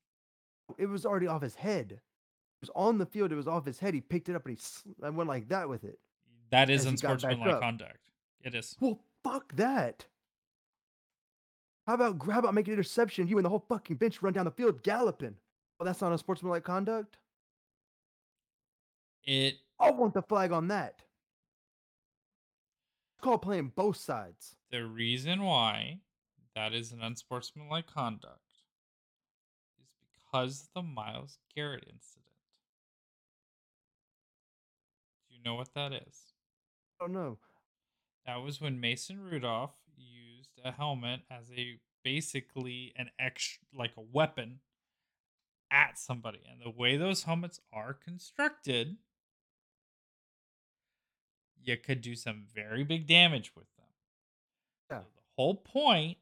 It 0.79 0.87
was 0.87 1.05
already 1.05 1.27
off 1.27 1.43
his 1.43 1.57
head. 1.57 1.93
It 1.93 2.63
was 2.63 2.71
on 2.75 2.97
the 2.97 3.05
field. 3.05 3.31
It 3.31 3.35
was 3.35 3.47
off 3.47 3.67
his 3.67 3.79
head. 3.79 3.93
He 3.93 4.01
picked 4.01 4.31
it 4.31 4.35
up 4.35 4.47
and 4.47 4.57
he 4.57 4.63
sl- 4.63 4.89
and 5.03 5.15
went 5.15 5.29
like 5.29 5.49
that 5.51 5.69
with 5.69 5.85
it. 5.85 5.99
That 6.51 6.71
is 6.71 6.87
As 6.87 6.93
he 6.93 6.97
got 6.97 7.13
unsportsmanlike 7.13 7.61
conduct. 7.61 8.11
It 8.41 8.55
is. 8.55 8.77
Well, 8.81 8.99
fuck 9.23 9.55
that. 9.57 10.07
How 11.87 11.95
about 11.95 12.19
grab 12.19 12.47
out, 12.47 12.55
make 12.55 12.67
an 12.67 12.73
interception? 12.73 13.29
You 13.29 13.37
and 13.37 13.45
the 13.45 13.51
whole 13.51 13.65
fucking 13.69 13.97
bench 13.97 14.23
run 14.23 14.33
down 14.33 14.47
the 14.47 14.51
field 14.51 14.83
galloping. 14.83 15.35
Well, 15.79 15.85
that's 15.85 16.01
not 16.01 16.13
unsportsmanlike 16.13 16.65
conduct. 16.65 17.19
It 19.29 19.59
I 19.79 19.91
want 19.91 20.15
the 20.15 20.23
flag 20.23 20.53
on 20.53 20.69
that. 20.69 21.03
It's 23.13 23.21
called 23.23 23.43
playing 23.43 23.73
both 23.77 23.99
sides. 23.99 24.57
the 24.71 24.87
reason 24.87 25.43
why 25.43 25.99
that 26.55 26.73
is 26.73 26.93
an 26.93 27.03
unsportsmanlike 27.03 27.87
conduct 27.87 28.41
is 29.79 29.91
because 30.15 30.63
of 30.63 30.69
the 30.75 30.83
Myles 30.83 31.37
Garrett 31.55 31.85
incident. 31.93 32.25
Do 35.29 35.37
you 35.37 35.43
know 35.45 35.57
what 35.57 35.75
that 35.75 35.93
is? 35.93 36.33
Oh, 36.99 37.05
I 37.05 37.07
don't 37.09 37.13
know. 37.13 37.39
That 38.25 38.43
was 38.43 38.63
when 38.63 38.81
Mason 38.81 39.21
Rudolph 39.21 39.77
used 39.95 40.59
a 40.65 40.73
helmet 40.73 41.21
as 41.31 41.53
a 41.55 41.79
basically 42.03 42.95
an 42.97 43.11
extra 43.19 43.67
like 43.75 43.93
a 43.99 44.01
weapon 44.01 44.61
at 45.71 45.99
somebody. 45.99 46.41
And 46.51 46.63
the 46.63 46.71
way 46.71 46.97
those 46.97 47.25
helmets 47.25 47.61
are 47.75 47.93
constructed, 47.93 48.97
you 51.69 51.77
could 51.77 52.01
do 52.01 52.15
some 52.17 52.45
very 52.55 52.83
big 52.85 53.07
damage 53.07 53.53
with 53.55 53.67
them. 53.77 53.87
Yeah. 54.91 54.99
So 55.01 55.05
the 55.17 55.23
whole 55.37 55.55
point 55.57 56.19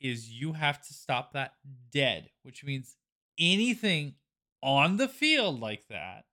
is 0.00 0.28
you 0.30 0.52
have 0.52 0.80
to 0.86 0.92
stop 0.94 1.32
that 1.32 1.54
dead, 1.92 2.30
which 2.42 2.64
means 2.64 2.96
anything 3.38 4.14
on 4.62 4.96
the 4.96 5.08
field 5.08 5.60
like 5.60 5.86
that 5.88 6.24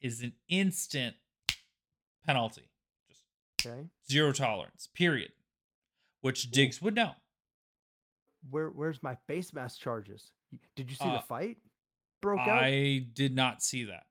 is 0.00 0.22
an 0.22 0.32
instant 0.48 1.16
penalty. 2.24 2.70
Just 3.08 3.22
Okay. 3.60 3.88
zero 4.08 4.32
tolerance, 4.32 4.88
period. 4.94 5.32
Which 6.20 6.50
Diggs 6.50 6.80
would 6.82 6.94
know. 6.94 7.14
Where 8.50 8.70
where's 8.70 9.02
my 9.02 9.16
face 9.26 9.52
mask 9.52 9.80
charges? 9.80 10.32
Did 10.76 10.90
you 10.90 10.96
see 10.96 11.04
Uh, 11.04 11.14
the 11.20 11.22
fight? 11.26 11.58
Broke 12.20 12.40
out. 12.40 12.62
I 12.64 12.98
did 13.12 13.34
not 13.34 13.62
see 13.62 13.84
that. 13.84 14.06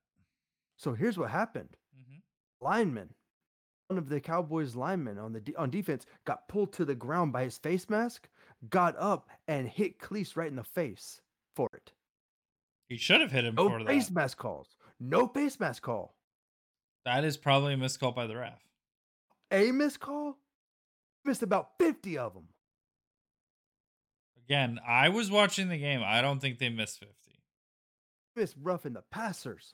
So 0.77 0.93
here's 0.93 1.17
what 1.17 1.31
happened. 1.31 1.75
Mhm. 1.97 2.21
Lineman, 2.61 3.13
of 3.89 4.09
the 4.09 4.19
Cowboys 4.19 4.75
linemen 4.75 5.17
on 5.17 5.31
the 5.31 5.39
de- 5.39 5.55
on 5.55 5.69
defense, 5.69 6.05
got 6.25 6.47
pulled 6.49 6.73
to 6.73 6.83
the 6.83 6.95
ground 6.95 7.31
by 7.31 7.43
his 7.43 7.57
face 7.57 7.89
mask, 7.89 8.27
got 8.69 8.95
up 8.97 9.29
and 9.47 9.69
hit 9.69 9.99
Cleese 9.99 10.35
right 10.35 10.49
in 10.49 10.57
the 10.57 10.63
face 10.63 11.21
for 11.55 11.69
it. 11.73 11.93
He 12.89 12.97
should 12.97 13.21
have 13.21 13.31
hit 13.31 13.45
him 13.45 13.55
No 13.55 13.69
for 13.69 13.85
face 13.85 14.11
mask 14.11 14.37
calls. 14.37 14.75
No 14.99 15.27
face 15.27 15.59
mask 15.59 15.83
call. 15.83 16.15
That 17.05 17.23
is 17.23 17.37
probably 17.37 17.73
a 17.73 17.77
miscall 17.77 18.11
by 18.11 18.27
the 18.27 18.35
ref. 18.35 18.61
A 19.51 19.71
missed 19.71 20.01
call. 20.01 20.37
Missed 21.23 21.43
about 21.43 21.77
fifty 21.77 22.17
of 22.17 22.33
them. 22.33 22.49
Again, 24.45 24.79
I 24.85 25.09
was 25.09 25.29
watching 25.29 25.69
the 25.69 25.77
game. 25.77 26.01
I 26.05 26.21
don't 26.21 26.39
think 26.39 26.57
they 26.57 26.69
missed 26.69 26.99
50. 26.99 27.13
Missed 28.37 28.55
roughing 28.61 28.93
the 28.93 29.03
passers. 29.11 29.73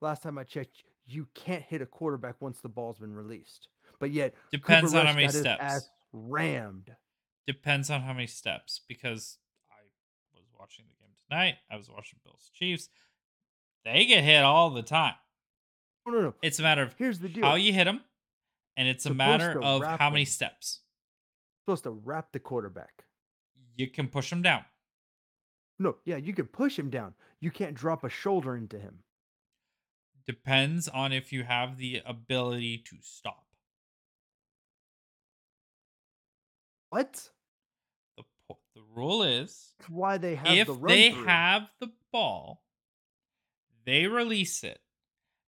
Last 0.00 0.22
time 0.22 0.38
I 0.38 0.44
checked, 0.44 0.82
you 1.06 1.26
can't 1.34 1.62
hit 1.62 1.82
a 1.82 1.86
quarterback 1.86 2.36
once 2.40 2.60
the 2.60 2.68
ball's 2.68 2.98
been 2.98 3.14
released. 3.14 3.68
But 3.98 4.10
yet, 4.10 4.34
Depends 4.52 4.92
Cooper 4.92 5.00
on 5.00 5.06
how 5.06 5.14
many 5.14 5.28
steps. 5.28 5.88
rammed. 6.12 6.90
Depends 7.46 7.90
on 7.90 8.02
how 8.02 8.12
many 8.12 8.26
steps 8.26 8.82
because 8.88 9.38
I 9.70 9.80
was 10.36 10.46
watching 10.58 10.84
the 10.86 10.94
game 11.02 11.14
tonight. 11.28 11.56
I 11.70 11.76
was 11.76 11.88
watching 11.88 12.18
Bills 12.24 12.50
Chiefs. 12.54 12.90
They 13.84 14.04
get 14.06 14.22
hit 14.22 14.42
all 14.44 14.70
the 14.70 14.82
time. 14.82 15.14
No, 16.06 16.12
no, 16.12 16.20
no. 16.22 16.34
It's 16.42 16.58
a 16.58 16.62
matter 16.62 16.82
of 16.82 16.94
Here's 16.98 17.18
the 17.18 17.28
deal. 17.28 17.44
how 17.44 17.54
you 17.56 17.72
hit 17.72 17.84
them, 17.84 18.02
and 18.76 18.86
it's 18.86 19.06
a 19.06 19.14
matter 19.14 19.60
of 19.62 19.82
how 19.82 20.10
many 20.10 20.24
steps. 20.24 20.80
supposed 21.64 21.84
to 21.84 21.90
wrap 21.90 22.32
the 22.32 22.38
quarterback. 22.38 23.04
You 23.76 23.88
can 23.88 24.08
push 24.08 24.30
him 24.30 24.42
down. 24.42 24.64
No, 25.78 25.96
yeah, 26.04 26.16
you 26.16 26.34
can 26.34 26.46
push 26.46 26.78
him 26.78 26.90
down. 26.90 27.14
You 27.40 27.50
can't 27.50 27.74
drop 27.74 28.04
a 28.04 28.08
shoulder 28.08 28.56
into 28.56 28.78
him. 28.78 28.98
Depends 30.28 30.88
on 30.88 31.10
if 31.12 31.32
you 31.32 31.42
have 31.42 31.78
the 31.78 32.02
ability 32.04 32.78
to 32.86 32.96
stop. 33.00 33.46
What? 36.90 37.30
The 38.18 38.24
po- 38.46 38.58
the 38.74 38.82
rule 38.94 39.22
is 39.22 39.72
That's 39.78 39.90
why 39.90 40.18
they 40.18 40.34
have 40.34 40.56
if 40.56 40.66
the 40.66 40.74
run 40.74 40.86
they 40.86 41.12
through. 41.12 41.24
have 41.24 41.70
the 41.80 41.90
ball, 42.12 42.62
they 43.86 44.06
release 44.06 44.64
it, 44.64 44.80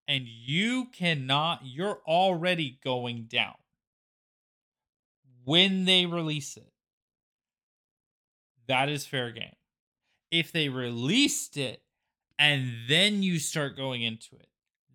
and 0.07 0.27
you 0.27 0.85
cannot, 0.85 1.61
you're 1.63 2.01
already 2.07 2.79
going 2.83 3.25
down 3.25 3.55
when 5.45 5.85
they 5.85 6.07
release 6.07 6.57
it. 6.57 6.71
That 8.67 8.89
is 8.89 9.05
fair 9.05 9.31
game. 9.31 9.55
If 10.31 10.51
they 10.51 10.69
released 10.69 11.57
it 11.57 11.83
and 12.39 12.73
then 12.87 13.21
you 13.21 13.37
start 13.37 13.75
going 13.75 14.01
into 14.01 14.35
it, 14.37 14.47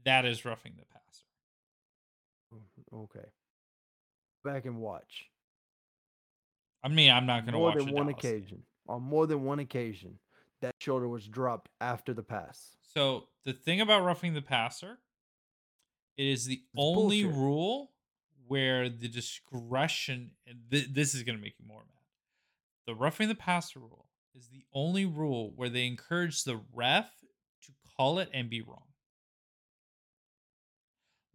that 0.07 0.25
is 0.25 0.45
roughing 0.45 0.73
the 0.79 0.85
passer. 0.87 1.25
Mm-hmm, 2.55 2.97
okay. 3.05 3.29
Back 4.45 4.65
and 4.65 4.79
watch. 4.79 5.27
I 6.83 6.89
mean, 6.89 7.11
I'm 7.11 7.27
not 7.27 7.41
going 7.45 7.53
to 7.53 7.59
more 7.59 7.69
watch 7.71 7.79
than 7.79 7.93
one 7.93 8.07
Dallas 8.07 8.23
game. 8.23 8.37
occasion. 8.37 8.63
On 8.89 9.03
more 9.03 9.27
than 9.27 9.43
one 9.43 9.59
occasion, 9.59 10.19
that 10.63 10.73
shoulder 10.81 11.09
was 11.09 11.27
dropped 11.27 11.69
after 11.81 12.15
the 12.15 12.23
pass. 12.23 12.77
So 12.95 13.25
the 13.45 13.53
thing 13.53 13.81
about 13.81 14.05
roughing 14.05 14.35
the 14.35 14.43
passer, 14.43 14.99
it 16.17 16.27
is 16.27 16.47
the 16.47 16.63
only 16.77 17.25
bullshit. 17.25 17.39
rule 17.39 17.91
where 18.47 18.89
the 18.89 19.09
discretion. 19.09 20.31
And 20.47 20.61
th- 20.71 20.89
this 20.93 21.15
is 21.15 21.25
going 21.25 21.37
to 21.37 21.43
make 21.43 21.55
you 21.59 21.67
more 21.67 21.81
mad. 21.81 21.87
The 22.87 22.95
roughing 22.95 23.29
the 23.29 23.35
passer 23.35 23.81
rule 23.81 24.07
is 24.37 24.49
the 24.49 24.63
only 24.73 25.05
rule 25.05 25.53
where 25.57 25.69
they 25.69 25.87
encourage 25.87 26.45
the 26.45 26.61
ref 26.73 27.11
to 27.65 27.73
call 27.97 28.21
it 28.21 28.31
and 28.33 28.49
be 28.49 28.63
wrong. 28.63 28.85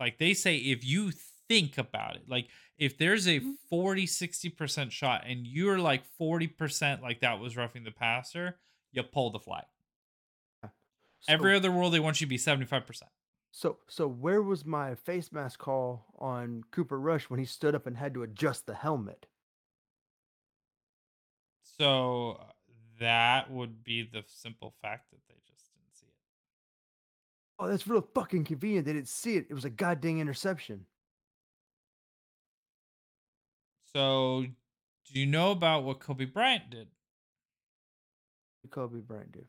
Like 0.01 0.17
they 0.19 0.33
say, 0.33 0.57
if 0.57 0.83
you 0.83 1.11
think 1.47 1.77
about 1.77 2.17
it, 2.17 2.27
like 2.27 2.49
if 2.77 2.97
there's 2.97 3.27
a 3.27 3.39
Mhm. 3.39 3.57
40, 3.69 4.07
60% 4.07 4.91
shot 4.91 5.23
and 5.27 5.47
you're 5.47 5.79
like 5.79 6.05
40% 6.19 7.03
like 7.03 7.21
that 7.21 7.39
was 7.39 7.55
roughing 7.55 7.85
the 7.85 7.91
passer, 7.91 8.59
you 8.91 9.03
pull 9.03 9.29
the 9.31 9.39
flag. 9.39 9.65
So, 11.19 11.31
Every 11.33 11.55
other 11.55 11.69
rule, 11.69 11.89
they 11.89 11.99
want 11.99 12.19
you 12.21 12.25
to 12.25 12.29
be 12.29 12.37
75%. 12.37 13.11
so 13.51 13.79
so 13.87 14.07
where 14.07 14.41
was 14.41 14.65
my 14.65 14.95
face 14.95 15.31
mask 15.31 15.59
call 15.59 16.05
on 16.17 16.63
Cooper 16.71 16.99
Rush 16.99 17.29
when 17.29 17.39
he 17.39 17.45
stood 17.45 17.75
up 17.75 17.85
and 17.87 17.97
had 17.97 18.13
to 18.15 18.23
adjust 18.23 18.65
the 18.65 18.75
helmet? 18.75 19.27
So 21.63 22.33
uh, 22.33 22.51
that 22.99 23.49
would 23.51 23.83
be 23.83 24.03
the 24.03 24.23
simple 24.27 24.75
fact 24.81 25.11
that 25.11 25.21
they 25.27 25.35
just 25.47 25.73
didn't 25.73 25.93
see 25.95 26.07
it. 26.07 26.15
Oh, 27.61 27.67
that's 27.67 27.87
real 27.87 28.07
fucking 28.15 28.45
convenient. 28.45 28.87
They 28.87 28.93
didn't 28.93 29.07
see 29.07 29.35
it. 29.35 29.45
It 29.47 29.53
was 29.53 29.65
a 29.65 29.69
goddamn 29.69 30.19
interception. 30.19 30.87
So 33.93 34.45
do 35.05 35.19
you 35.19 35.27
know 35.27 35.51
about 35.51 35.83
what 35.83 35.99
Kobe 35.99 36.25
Bryant 36.25 36.71
did? 36.71 36.87
Kobe 38.71 38.99
Bryant 38.99 39.31
did. 39.33 39.45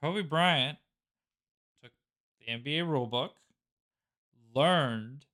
Kobe 0.00 0.22
Bryant 0.22 0.78
took 1.82 1.90
the 2.38 2.52
NBA 2.52 2.86
rulebook, 2.86 3.30
learned 4.54 5.24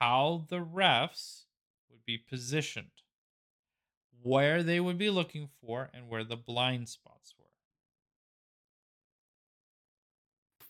how 0.00 0.46
the 0.48 0.58
refs 0.58 1.42
would 1.88 2.04
be 2.04 2.18
positioned, 2.18 3.02
where 4.22 4.64
they 4.64 4.80
would 4.80 4.98
be 4.98 5.10
looking 5.10 5.50
for, 5.60 5.88
and 5.94 6.08
where 6.08 6.24
the 6.24 6.36
blind 6.36 6.88
spots 6.88 7.34
were. 7.38 7.39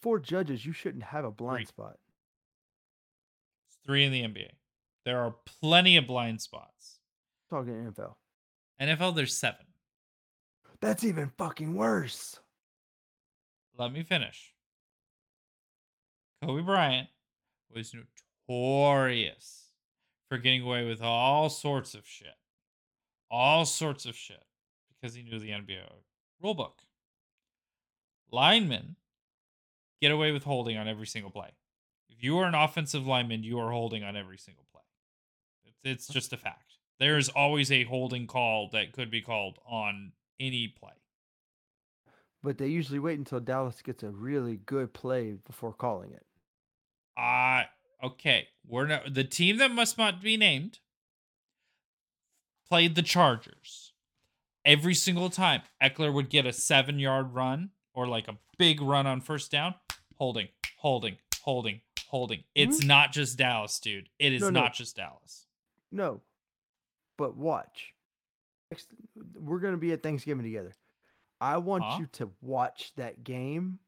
Four 0.03 0.19
judges, 0.19 0.65
you 0.65 0.73
shouldn't 0.73 1.05
have 1.05 1.25
a 1.25 1.31
blind 1.31 1.59
Three. 1.59 1.67
spot. 1.67 1.99
It's 3.69 3.79
three 3.85 4.05
in 4.05 4.13
the 4.13 4.23
NBA. 4.23 4.51
There 5.05 5.19
are 5.21 5.35
plenty 5.61 5.97
of 5.97 6.07
blind 6.07 6.41
spots. 6.41 6.99
Talking 7.51 7.73
NFL. 7.75 8.15
NFL, 8.81 9.15
there's 9.15 9.37
seven. 9.37 9.67
That's 10.81 11.05
even 11.05 11.31
fucking 11.37 11.75
worse. 11.75 12.39
Let 13.77 13.93
me 13.93 14.03
finish. 14.03 14.55
Kobe 16.43 16.63
Bryant 16.63 17.09
was 17.75 17.95
notorious 18.49 19.67
for 20.29 20.39
getting 20.39 20.63
away 20.63 20.87
with 20.87 21.03
all 21.03 21.51
sorts 21.51 21.95
of 21.95 22.07
shit. 22.07 22.35
All 23.31 23.65
sorts 23.67 24.07
of 24.07 24.17
shit 24.17 24.43
because 25.01 25.15
he 25.15 25.23
knew 25.23 25.39
the 25.39 25.51
NBA 25.51 25.81
rule 26.43 26.55
book. 26.55 26.81
Linemen 28.33 28.97
get 30.01 30.11
away 30.11 30.33
with 30.33 30.45
holding 30.45 30.77
on 30.77 30.89
every 30.89 31.07
single 31.07 31.31
play. 31.31 31.51
If 32.09 32.23
you 32.23 32.39
are 32.39 32.47
an 32.47 32.55
offensive 32.55 33.07
lineman, 33.07 33.43
you 33.43 33.59
are 33.59 33.71
holding 33.71 34.03
on 34.03 34.17
every 34.17 34.39
single 34.39 34.67
play. 34.73 34.83
It's, 35.65 35.79
it's 35.85 36.09
just 36.09 36.33
a 36.33 36.37
fact. 36.37 36.77
There 36.99 37.17
is 37.17 37.29
always 37.31 37.73
a 37.73 37.85
holding 37.85 38.27
call 38.27 38.69
that 38.73 38.93
could 38.93 39.11
be 39.11 39.23
called 39.23 39.59
on 39.67 40.13
any 40.39 40.69
play. 40.69 40.93
But 42.43 42.59
they 42.59 42.69
usually 42.69 42.99
wait 42.99 43.19
until 43.19 43.41
Dallas 43.41 43.83
gets 43.83 44.03
a 44.03 44.11
really 44.11 44.57
good 44.57 44.93
play 44.93 45.37
before 45.47 45.73
calling 45.73 46.13
it. 46.13 46.27
Uh 47.17 47.65
okay. 48.03 48.49
We're 48.67 48.87
not 48.87 49.15
the 49.15 49.25
team 49.25 49.59
that 49.59 49.71
must 49.71 49.99
not 49.99 50.23
be 50.23 50.37
named 50.37 50.79
played 52.71 52.95
the 52.95 53.03
Chargers. 53.03 53.93
Every 54.65 54.95
single 54.95 55.29
time 55.29 55.63
Ekeler 55.83 56.13
would 56.13 56.31
get 56.31 56.47
a 56.47 56.53
seven 56.53 56.99
yard 56.99 57.35
run 57.35 57.71
or 57.93 58.07
like 58.07 58.29
a 58.29 58.39
big 58.59 58.81
run 58.81 59.07
on 59.07 59.21
first 59.21 59.51
down, 59.51 59.75
holding, 60.21 60.49
holding, 60.77 61.17
holding, 61.43 61.81
holding. 62.09 62.45
It's 62.55 62.85
Mhm. 62.85 62.87
not 62.89 63.11
just 63.13 63.39
Dallas, 63.39 63.81
dude. 63.81 64.11
It 64.19 64.35
is 64.35 64.43
No, 64.43 64.51
no. 64.51 64.61
not 64.61 64.75
just 64.75 64.95
Dallas. 64.97 65.47
No. 65.91 66.21
But 67.17 67.37
watch. 67.39 67.95
Next, 68.71 68.93
we're 69.35 69.61
going 69.61 69.73
to 69.73 69.79
be 69.81 69.93
at 69.93 70.03
Thanksgiving 70.03 70.45
together. 70.45 70.75
I 71.41 71.57
want 71.57 71.85
Huh? 71.85 71.97
you 72.01 72.07
to 72.09 72.31
watch 72.43 72.93
that 72.97 73.25
game. 73.25 73.79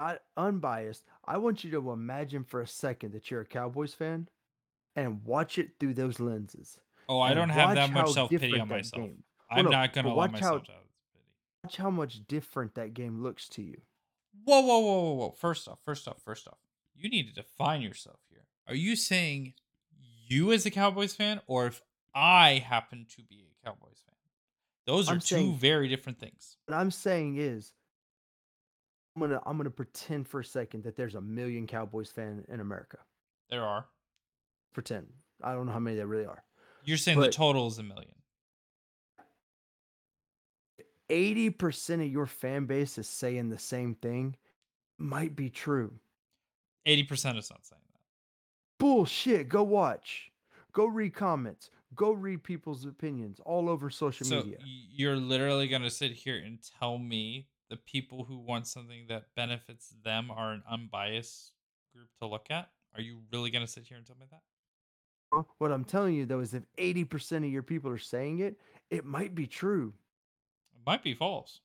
Not 0.00 0.22
unbiased. 0.36 1.04
I 1.24 1.38
want 1.38 1.62
you 1.62 1.70
to 1.70 1.90
imagine 1.92 2.42
for 2.42 2.60
a 2.60 2.66
second 2.66 3.12
that 3.12 3.30
you're 3.30 3.40
a 3.42 3.46
Cowboys 3.46 3.94
fan 3.94 4.28
and 4.96 5.22
watch 5.24 5.56
it 5.56 5.78
through 5.78 5.94
those 5.94 6.18
lenses. 6.18 6.78
Oh, 7.08 7.20
I 7.20 7.32
don't 7.32 7.48
have 7.50 7.76
that 7.76 7.92
much 7.92 8.10
self 8.12 8.28
pity 8.30 8.58
on 8.58 8.68
myself. 8.68 9.02
game- 9.04 9.22
I'm 9.50 9.64
no, 9.66 9.70
not 9.70 9.92
gonna 9.92 10.08
but 10.08 10.14
allow 10.14 10.16
watch 10.16 10.32
myself 10.32 10.66
how- 10.66 10.72
to. 10.74 10.80
Watch 11.64 11.76
how 11.76 11.90
much 11.90 12.26
different 12.26 12.74
that 12.74 12.92
game 12.94 13.22
looks 13.22 13.48
to 13.50 13.62
you. 13.62 13.80
Whoa, 14.48 14.60
whoa, 14.62 14.78
whoa, 14.78 15.00
whoa, 15.02 15.12
whoa. 15.12 15.30
First 15.32 15.68
off, 15.68 15.78
first 15.84 16.08
off, 16.08 16.22
first 16.24 16.48
off, 16.48 16.56
you 16.96 17.10
need 17.10 17.26
to 17.28 17.34
define 17.34 17.82
yourself 17.82 18.18
here. 18.30 18.46
Are 18.66 18.74
you 18.74 18.96
saying 18.96 19.52
you 20.26 20.52
as 20.52 20.64
a 20.64 20.70
Cowboys 20.70 21.14
fan, 21.14 21.42
or 21.46 21.66
if 21.66 21.82
I 22.14 22.64
happen 22.66 23.04
to 23.16 23.22
be 23.22 23.44
a 23.52 23.66
Cowboys 23.66 24.00
fan? 24.06 24.14
Those 24.86 25.10
are 25.10 25.12
I'm 25.12 25.20
two 25.20 25.26
saying- 25.36 25.58
very 25.58 25.86
different 25.88 26.18
things. 26.18 26.56
What 26.64 26.78
I'm 26.78 26.90
saying 26.90 27.36
is, 27.36 27.72
I'm 29.14 29.20
gonna 29.20 29.42
I'm 29.44 29.58
gonna 29.58 29.68
pretend 29.68 30.26
for 30.28 30.40
a 30.40 30.44
second 30.44 30.84
that 30.84 30.96
there's 30.96 31.14
a 31.14 31.20
million 31.20 31.66
Cowboys 31.66 32.10
fan 32.10 32.46
in 32.48 32.60
America. 32.60 32.96
There 33.50 33.62
are. 33.64 33.84
Pretend. 34.72 35.08
I 35.42 35.52
don't 35.52 35.66
know 35.66 35.72
how 35.72 35.78
many 35.78 35.96
there 35.96 36.06
really 36.06 36.24
are. 36.24 36.42
You're 36.84 36.96
saying 36.96 37.20
the 37.20 37.28
total 37.28 37.66
is 37.66 37.76
a 37.76 37.82
million. 37.82 38.14
Eighty 41.10 41.50
percent 41.50 42.02
of 42.02 42.08
your 42.08 42.26
fan 42.26 42.66
base 42.66 42.98
is 42.98 43.08
saying 43.08 43.48
the 43.48 43.58
same 43.58 43.94
thing. 43.94 44.36
Might 44.98 45.36
be 45.36 45.48
true. 45.48 45.92
80% 46.86 47.10
is 47.38 47.50
not 47.50 47.64
saying 47.64 47.82
that. 47.92 48.00
Bullshit. 48.78 49.48
Go 49.48 49.62
watch. 49.62 50.32
Go 50.72 50.86
read 50.86 51.14
comments. 51.14 51.70
Go 51.94 52.12
read 52.12 52.42
people's 52.42 52.84
opinions 52.84 53.40
all 53.44 53.68
over 53.68 53.90
social 53.90 54.26
So 54.26 54.36
media. 54.42 54.58
you're 54.64 55.16
literally 55.16 55.68
going 55.68 55.82
to 55.82 55.90
sit 55.90 56.12
here 56.12 56.38
and 56.44 56.58
tell 56.80 56.98
me 56.98 57.46
the 57.70 57.76
people 57.76 58.24
who 58.24 58.38
want 58.38 58.66
something 58.66 59.06
that 59.08 59.26
benefits 59.36 59.94
them 60.02 60.30
are 60.30 60.52
an 60.52 60.62
unbiased 60.68 61.52
group 61.94 62.08
to 62.20 62.26
look 62.26 62.46
at? 62.50 62.70
Are 62.94 63.00
you 63.00 63.20
really 63.32 63.50
going 63.50 63.64
to 63.64 63.70
sit 63.70 63.84
here 63.84 63.96
and 63.98 64.06
tell 64.06 64.16
me 64.18 64.26
that? 64.30 65.44
What 65.58 65.70
I'm 65.72 65.84
telling 65.84 66.14
you 66.14 66.24
though 66.26 66.40
is 66.40 66.54
if 66.54 66.62
80% 66.78 67.38
of 67.38 67.44
your 67.52 67.62
people 67.62 67.90
are 67.90 67.98
saying 67.98 68.40
it, 68.40 68.56
it 68.90 69.04
might 69.04 69.34
be 69.34 69.46
true. 69.46 69.92
It 70.78 70.86
might 70.86 71.02
be 71.02 71.14
false. 71.14 71.60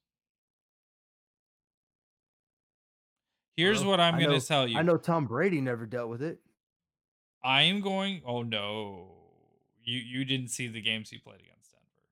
Here's 3.55 3.81
Well, 3.81 3.91
what 3.91 3.99
I'm 3.99 4.19
going 4.19 4.39
to 4.39 4.45
tell 4.45 4.67
you. 4.67 4.77
I 4.77 4.81
know 4.81 4.97
Tom 4.97 5.27
Brady 5.27 5.61
never 5.61 5.85
dealt 5.85 6.09
with 6.09 6.23
it. 6.23 6.39
I 7.43 7.63
am 7.63 7.81
going. 7.81 8.21
Oh 8.25 8.41
no, 8.41 9.11
you 9.83 9.99
you 9.99 10.25
didn't 10.25 10.47
see 10.47 10.67
the 10.67 10.81
games 10.81 11.09
he 11.09 11.17
played 11.17 11.41
against 11.41 11.71
Denver. 11.71 12.07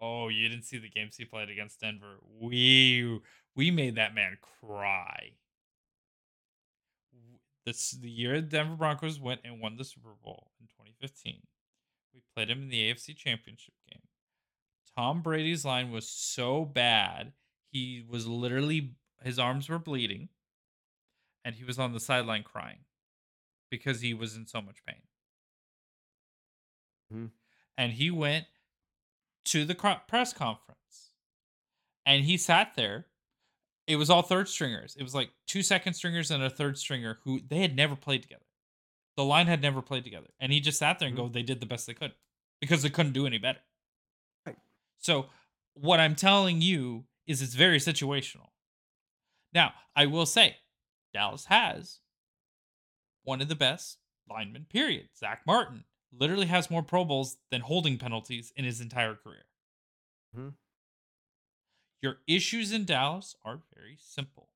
Oh, 0.00 0.28
you 0.28 0.48
didn't 0.48 0.64
see 0.64 0.78
the 0.78 0.90
games 0.90 1.16
he 1.16 1.24
played 1.24 1.48
against 1.48 1.80
Denver. 1.80 2.16
We 2.40 3.20
we 3.54 3.70
made 3.70 3.94
that 3.94 4.14
man 4.14 4.36
cry. 4.60 5.30
This 7.64 7.92
the 7.92 8.10
year 8.10 8.40
the 8.40 8.48
Denver 8.48 8.74
Broncos 8.76 9.18
went 9.20 9.40
and 9.44 9.60
won 9.60 9.76
the 9.76 9.84
Super 9.84 10.14
Bowl 10.22 10.50
in 10.60 10.66
2015. 10.66 11.40
We 12.12 12.20
played 12.34 12.50
him 12.50 12.62
in 12.62 12.68
the 12.68 12.92
AFC 12.92 13.16
Championship. 13.16 13.74
Tom 14.96 15.22
Brady's 15.22 15.64
line 15.64 15.90
was 15.90 16.08
so 16.08 16.64
bad, 16.64 17.32
he 17.72 18.04
was 18.08 18.26
literally 18.26 18.96
his 19.22 19.38
arms 19.38 19.68
were 19.68 19.78
bleeding, 19.78 20.28
and 21.44 21.54
he 21.54 21.64
was 21.64 21.78
on 21.78 21.92
the 21.92 22.00
sideline 22.00 22.42
crying 22.42 22.84
because 23.70 24.00
he 24.00 24.14
was 24.14 24.36
in 24.36 24.46
so 24.46 24.60
much 24.62 24.84
pain. 24.84 25.02
Mhm. 27.12 27.32
And 27.76 27.92
he 27.92 28.10
went 28.10 28.46
to 29.46 29.64
the 29.64 29.74
press 29.74 30.32
conference 30.32 31.14
and 32.06 32.24
he 32.24 32.36
sat 32.36 32.74
there. 32.74 33.06
It 33.86 33.96
was 33.96 34.08
all 34.10 34.22
third 34.22 34.48
stringers. 34.48 34.96
It 34.96 35.02
was 35.02 35.14
like 35.14 35.30
two 35.46 35.62
second 35.62 35.94
stringers 35.94 36.30
and 36.30 36.42
a 36.42 36.48
third 36.50 36.78
stringer 36.78 37.20
who 37.24 37.40
they 37.40 37.58
had 37.58 37.76
never 37.76 37.96
played 37.96 38.22
together. 38.22 38.46
The 39.16 39.24
line 39.24 39.46
had 39.46 39.60
never 39.60 39.82
played 39.82 40.04
together. 40.04 40.30
And 40.40 40.52
he 40.52 40.60
just 40.60 40.78
sat 40.78 40.98
there 40.98 41.08
and 41.08 41.14
Mhm. 41.16 41.20
go, 41.22 41.28
they 41.28 41.42
did 41.42 41.60
the 41.60 41.66
best 41.66 41.86
they 41.86 41.94
could 41.94 42.14
because 42.60 42.82
they 42.82 42.90
couldn't 42.90 43.12
do 43.12 43.26
any 43.26 43.38
better. 43.38 43.60
So, 44.98 45.26
what 45.74 46.00
I'm 46.00 46.14
telling 46.14 46.60
you 46.60 47.04
is 47.26 47.42
it's 47.42 47.54
very 47.54 47.78
situational. 47.78 48.48
Now, 49.52 49.72
I 49.94 50.06
will 50.06 50.26
say, 50.26 50.56
Dallas 51.12 51.46
has 51.46 52.00
one 53.22 53.40
of 53.40 53.48
the 53.48 53.54
best 53.54 53.98
linemen, 54.28 54.66
period. 54.68 55.08
Zack 55.16 55.42
Martin 55.46 55.84
literally 56.12 56.46
has 56.46 56.70
more 56.70 56.82
Pro 56.82 57.04
Bowls 57.04 57.36
than 57.50 57.62
holding 57.62 57.98
penalties 57.98 58.52
in 58.56 58.64
his 58.64 58.80
entire 58.80 59.14
career. 59.14 59.44
Mm-hmm. 60.36 60.48
Your 62.02 62.18
issues 62.26 62.72
in 62.72 62.84
Dallas 62.84 63.34
are 63.44 63.60
very 63.74 63.96
simple. 63.98 64.50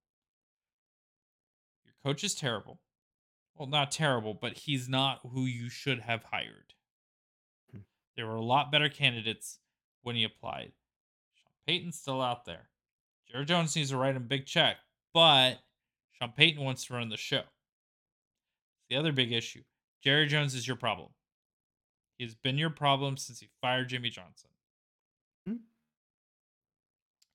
Your 1.85 1.95
coach 2.05 2.23
is 2.23 2.35
terrible. 2.35 2.81
Well, 3.57 3.69
not 3.69 3.91
terrible, 3.91 4.35
but 4.35 4.59
he's 4.59 4.89
not 4.89 5.21
who 5.33 5.47
you 5.47 5.69
should 5.69 6.01
have 6.01 6.25
hired. 6.25 6.75
Hmm. 7.73 7.81
There 8.17 8.27
were 8.27 8.37
a 8.37 8.45
lot 8.45 8.71
better 8.71 8.89
candidates 8.89 9.59
when 10.03 10.17
he 10.17 10.25
applied. 10.25 10.73
Sean 11.35 11.53
Payton's 11.67 11.99
still 11.99 12.23
out 12.23 12.45
there. 12.45 12.69
Jerry 13.31 13.45
Jones 13.45 13.77
needs 13.77 13.91
to 13.91 13.97
write 13.97 14.17
him 14.17 14.23
a 14.23 14.27
big 14.27 14.47
check, 14.47 14.77
but 15.13 15.59
Sean 16.13 16.33
Payton 16.37 16.65
wants 16.65 16.87
to 16.87 16.95
run 16.95 17.09
the 17.09 17.17
show. 17.17 17.43
The 18.89 18.97
other 18.97 19.13
big 19.13 19.33
issue 19.33 19.63
Jerry 20.03 20.27
Jones 20.27 20.55
is 20.55 20.67
your 20.67 20.77
problem. 20.77 21.11
He 22.17 22.25
has 22.25 22.35
been 22.35 22.59
your 22.59 22.71
problem 22.71 23.17
since 23.17 23.41
he 23.41 23.49
fired 23.61 23.89
Jimmy 23.89 24.11
Johnson. 24.11 24.51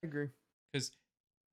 I 0.04 0.08
agree. 0.08 0.28
Because 0.72 0.92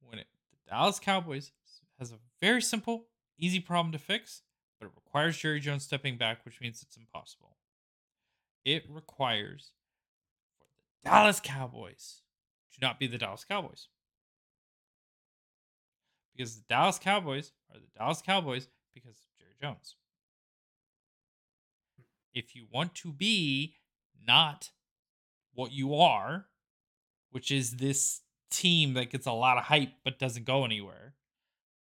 when 0.00 0.18
it, 0.18 0.26
the 0.50 0.70
Dallas 0.70 0.98
Cowboys 0.98 1.52
has 1.98 2.10
a 2.10 2.18
very 2.40 2.60
simple, 2.60 3.06
easy 3.38 3.60
problem 3.60 3.92
to 3.92 3.98
fix, 3.98 4.42
but 4.80 4.86
it 4.86 4.92
requires 4.96 5.36
Jerry 5.36 5.60
Jones 5.60 5.84
stepping 5.84 6.16
back, 6.16 6.44
which 6.44 6.60
means 6.60 6.82
it's 6.82 6.96
impossible. 6.96 7.56
It 8.64 8.84
requires 8.88 9.72
Dallas 11.04 11.40
Cowboys 11.40 12.22
should 12.68 12.82
not 12.82 12.98
be 12.98 13.06
the 13.06 13.18
Dallas 13.18 13.44
Cowboys. 13.44 13.88
Because 16.36 16.56
the 16.56 16.64
Dallas 16.68 16.98
Cowboys 16.98 17.52
are 17.72 17.80
the 17.80 17.98
Dallas 17.98 18.22
Cowboys 18.22 18.68
because 18.94 19.10
of 19.10 19.38
Jerry 19.38 19.54
Jones. 19.60 19.96
If 22.32 22.54
you 22.54 22.66
want 22.72 22.94
to 22.96 23.12
be 23.12 23.76
not 24.26 24.70
what 25.54 25.72
you 25.72 25.94
are, 25.94 26.46
which 27.30 27.50
is 27.50 27.76
this 27.76 28.20
team 28.50 28.94
that 28.94 29.10
gets 29.10 29.26
a 29.26 29.32
lot 29.32 29.58
of 29.58 29.64
hype 29.64 29.92
but 30.04 30.18
doesn't 30.18 30.44
go 30.44 30.64
anywhere. 30.64 31.14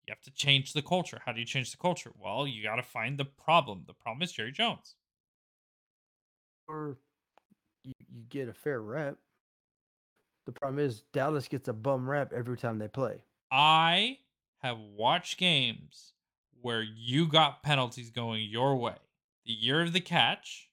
You 0.07 0.13
have 0.13 0.23
to 0.23 0.31
change 0.31 0.73
the 0.73 0.83
culture. 0.83 1.21
How 1.25 1.33
do 1.33 1.41
you 1.41 1.47
change 1.47 1.71
the 1.71 1.79
culture? 1.79 2.13
Well, 2.19 2.47
you 2.47 2.63
got 2.63 2.77
to 2.77 2.83
find 2.83 3.19
the 3.19 3.25
problem. 3.25 3.85
The 3.87 3.95
problem 3.95 4.23
is 4.23 4.33
Jerry 4.33 4.53
Jones. 4.53 4.97
Or 6.69 6.99
you, 8.33 8.41
get 8.41 8.49
a 8.49 8.55
fair 8.55 8.81
rep. 8.81 9.17
The 10.47 10.53
problem 10.53 10.79
is 10.79 11.03
Dallas 11.13 11.49
gets 11.49 11.69
a 11.69 11.73
bum 11.73 12.09
rep 12.09 12.33
every 12.33 12.57
time 12.57 12.79
they 12.79 12.89
play. 12.89 13.23
I 13.51 14.19
have 14.63 14.79
watched 14.79 15.39
games 15.39 16.13
where 16.61 16.83
you 16.83 17.27
got 17.27 17.63
penalties 17.63 18.11
going 18.11 18.49
your 18.49 18.77
way. 18.77 18.97
The 19.47 19.53
year 19.53 19.83
of 19.83 19.93
the 19.93 20.01
catch, 20.01 20.71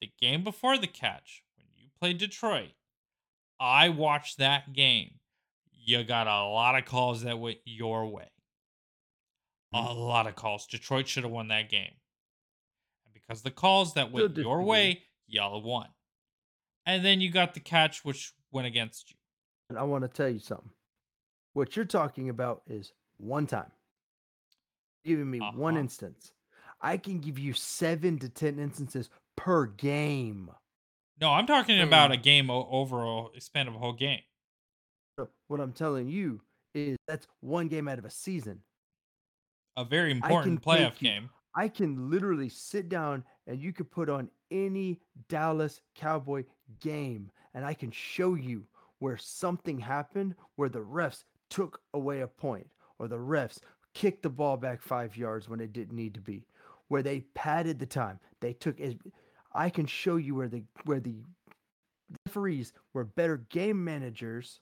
the 0.00 0.10
game 0.20 0.44
before 0.44 0.78
the 0.78 0.86
catch, 0.86 1.42
when 1.56 1.66
you 1.76 1.88
played 1.98 2.18
Detroit, 2.18 2.72
I 3.58 3.88
watched 3.90 4.38
that 4.38 4.72
game. 4.72 5.14
You 5.72 6.04
got 6.04 6.26
a 6.26 6.44
lot 6.44 6.76
of 6.76 6.84
calls 6.84 7.22
that 7.22 7.38
went 7.38 7.58
your 7.64 8.06
way. 8.06 8.30
A 9.72 9.78
mm. 9.78 9.96
lot 9.96 10.26
of 10.26 10.36
calls. 10.36 10.66
Detroit 10.66 11.08
should 11.08 11.22
have 11.22 11.32
won 11.32 11.48
that 11.48 11.70
game. 11.70 11.94
And 13.04 13.14
because 13.14 13.42
the 13.42 13.50
calls 13.50 13.94
that 13.94 14.12
went 14.12 14.36
your 14.36 14.62
way, 14.62 15.02
y'all 15.26 15.62
won. 15.62 15.88
And 16.90 17.04
then 17.04 17.20
you 17.20 17.30
got 17.30 17.54
the 17.54 17.60
catch, 17.60 18.04
which 18.04 18.32
went 18.50 18.66
against 18.66 19.10
you. 19.12 19.16
And 19.68 19.78
I 19.78 19.84
want 19.84 20.02
to 20.02 20.08
tell 20.08 20.28
you 20.28 20.40
something. 20.40 20.70
What 21.52 21.76
you're 21.76 21.84
talking 21.84 22.28
about 22.30 22.62
is 22.66 22.92
one 23.18 23.46
time. 23.46 23.70
Giving 25.04 25.30
me 25.30 25.38
one 25.38 25.74
Uh-huh. 25.74 25.80
instance. 25.82 26.32
I 26.80 26.96
can 26.96 27.20
give 27.20 27.38
you 27.38 27.52
seven 27.52 28.18
to 28.18 28.28
10 28.28 28.58
instances 28.58 29.08
per 29.36 29.66
game. 29.66 30.50
No, 31.20 31.30
I'm 31.30 31.46
talking 31.46 31.80
about 31.80 32.10
a 32.10 32.16
game 32.16 32.50
overall 32.50 33.30
span 33.38 33.68
of 33.68 33.76
a 33.76 33.78
whole 33.78 33.92
game. 33.92 34.22
What 35.46 35.60
I'm 35.60 35.72
telling 35.72 36.08
you 36.08 36.40
is 36.74 36.96
that's 37.06 37.28
one 37.40 37.68
game 37.68 37.86
out 37.86 38.00
of 38.00 38.04
a 38.04 38.10
season. 38.10 38.64
A 39.76 39.84
very 39.84 40.10
important 40.10 40.60
playoff 40.60 41.00
you- 41.00 41.08
game. 41.08 41.30
I 41.54 41.68
can 41.68 42.10
literally 42.10 42.48
sit 42.48 42.88
down 42.88 43.24
and 43.46 43.60
you 43.60 43.72
could 43.72 43.90
put 43.92 44.08
on 44.08 44.28
any 44.50 45.00
Dallas 45.28 45.80
Cowboy 45.94 46.44
game 46.80 47.30
and 47.54 47.64
I 47.64 47.74
can 47.74 47.90
show 47.90 48.34
you 48.34 48.64
where 48.98 49.16
something 49.16 49.78
happened 49.78 50.34
where 50.56 50.68
the 50.68 50.80
refs 50.80 51.24
took 51.48 51.80
away 51.94 52.20
a 52.20 52.26
point 52.26 52.68
or 52.98 53.08
the 53.08 53.16
refs 53.16 53.58
kicked 53.94 54.22
the 54.22 54.30
ball 54.30 54.56
back 54.56 54.82
5 54.82 55.16
yards 55.16 55.48
when 55.48 55.60
it 55.60 55.72
didn't 55.72 55.96
need 55.96 56.14
to 56.14 56.20
be 56.20 56.44
where 56.88 57.02
they 57.02 57.20
padded 57.34 57.78
the 57.78 57.86
time 57.86 58.20
they 58.40 58.52
took 58.52 58.80
as 58.80 58.94
I 59.52 59.68
can 59.68 59.86
show 59.86 60.16
you 60.16 60.36
where 60.36 60.48
the 60.48 60.62
where 60.84 61.00
the 61.00 61.16
referees 62.26 62.72
were 62.92 63.04
better 63.04 63.38
game 63.48 63.82
managers 63.82 64.60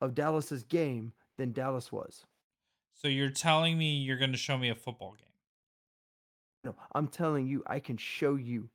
of 0.00 0.14
Dallas's 0.14 0.62
game 0.62 1.12
than 1.36 1.52
Dallas 1.52 1.90
was 1.90 2.24
So 2.94 3.08
you're 3.08 3.30
telling 3.30 3.78
me 3.78 3.96
you're 3.96 4.16
going 4.16 4.32
to 4.32 4.38
show 4.38 4.58
me 4.58 4.68
a 4.68 4.74
football 4.74 5.12
game? 5.18 5.28
No, 6.64 6.74
I'm 6.92 7.06
telling 7.06 7.46
you, 7.46 7.62
I 7.66 7.78
can 7.78 7.96
show 7.96 8.34
you 8.34 8.68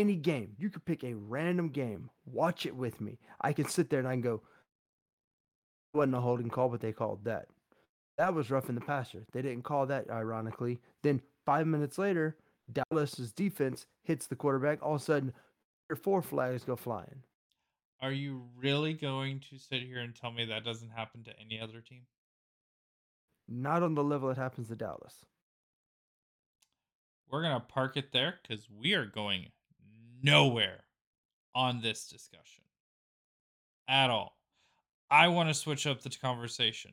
any 0.00 0.16
game. 0.16 0.54
You 0.58 0.70
could 0.70 0.84
pick 0.84 1.04
a 1.04 1.14
random 1.14 1.68
game, 1.68 2.10
watch 2.24 2.66
it 2.66 2.74
with 2.74 3.00
me. 3.00 3.18
I 3.40 3.52
can 3.52 3.66
sit 3.66 3.90
there 3.90 3.98
and 3.98 4.08
I 4.08 4.12
can 4.12 4.22
go, 4.22 4.42
"It 5.94 5.96
wasn't 5.98 6.16
a 6.16 6.20
holding 6.20 6.48
call, 6.48 6.68
but 6.68 6.80
they 6.80 6.92
called 6.92 7.24
that. 7.24 7.48
That 8.18 8.34
was 8.34 8.50
rough 8.50 8.68
in 8.68 8.74
the 8.74 8.80
passer. 8.80 9.24
They 9.32 9.42
didn't 9.42 9.62
call 9.62 9.86
that, 9.86 10.10
ironically. 10.10 10.80
Then 11.02 11.22
five 11.46 11.66
minutes 11.66 11.98
later, 11.98 12.36
Dallas's 12.72 13.32
defense 13.32 13.86
hits 14.02 14.26
the 14.26 14.36
quarterback. 14.36 14.82
All 14.82 14.94
of 14.96 15.00
a 15.00 15.04
sudden, 15.04 15.32
your 15.88 15.96
four 15.96 16.22
flags 16.22 16.64
go 16.64 16.76
flying. 16.76 17.22
Are 18.00 18.12
you 18.12 18.48
really 18.56 18.94
going 18.94 19.40
to 19.50 19.58
sit 19.58 19.82
here 19.82 19.98
and 19.98 20.14
tell 20.14 20.32
me 20.32 20.46
that 20.46 20.64
doesn't 20.64 20.90
happen 20.90 21.22
to 21.24 21.38
any 21.38 21.60
other 21.60 21.80
team? 21.80 22.02
Not 23.48 23.82
on 23.82 23.94
the 23.94 24.04
level 24.04 24.30
it 24.30 24.38
happens 24.38 24.68
to 24.68 24.76
Dallas. 24.76 25.24
We're 27.30 27.42
going 27.42 27.60
to 27.60 27.66
park 27.66 27.96
it 27.96 28.12
there 28.12 28.38
because 28.42 28.68
we 28.70 28.94
are 28.94 29.06
going 29.06 29.46
nowhere 30.22 30.84
on 31.54 31.80
this 31.80 32.08
discussion 32.08 32.64
at 33.88 34.10
all. 34.10 34.36
I 35.10 35.28
want 35.28 35.48
to 35.48 35.54
switch 35.54 35.86
up 35.86 36.02
the 36.02 36.10
conversation. 36.10 36.92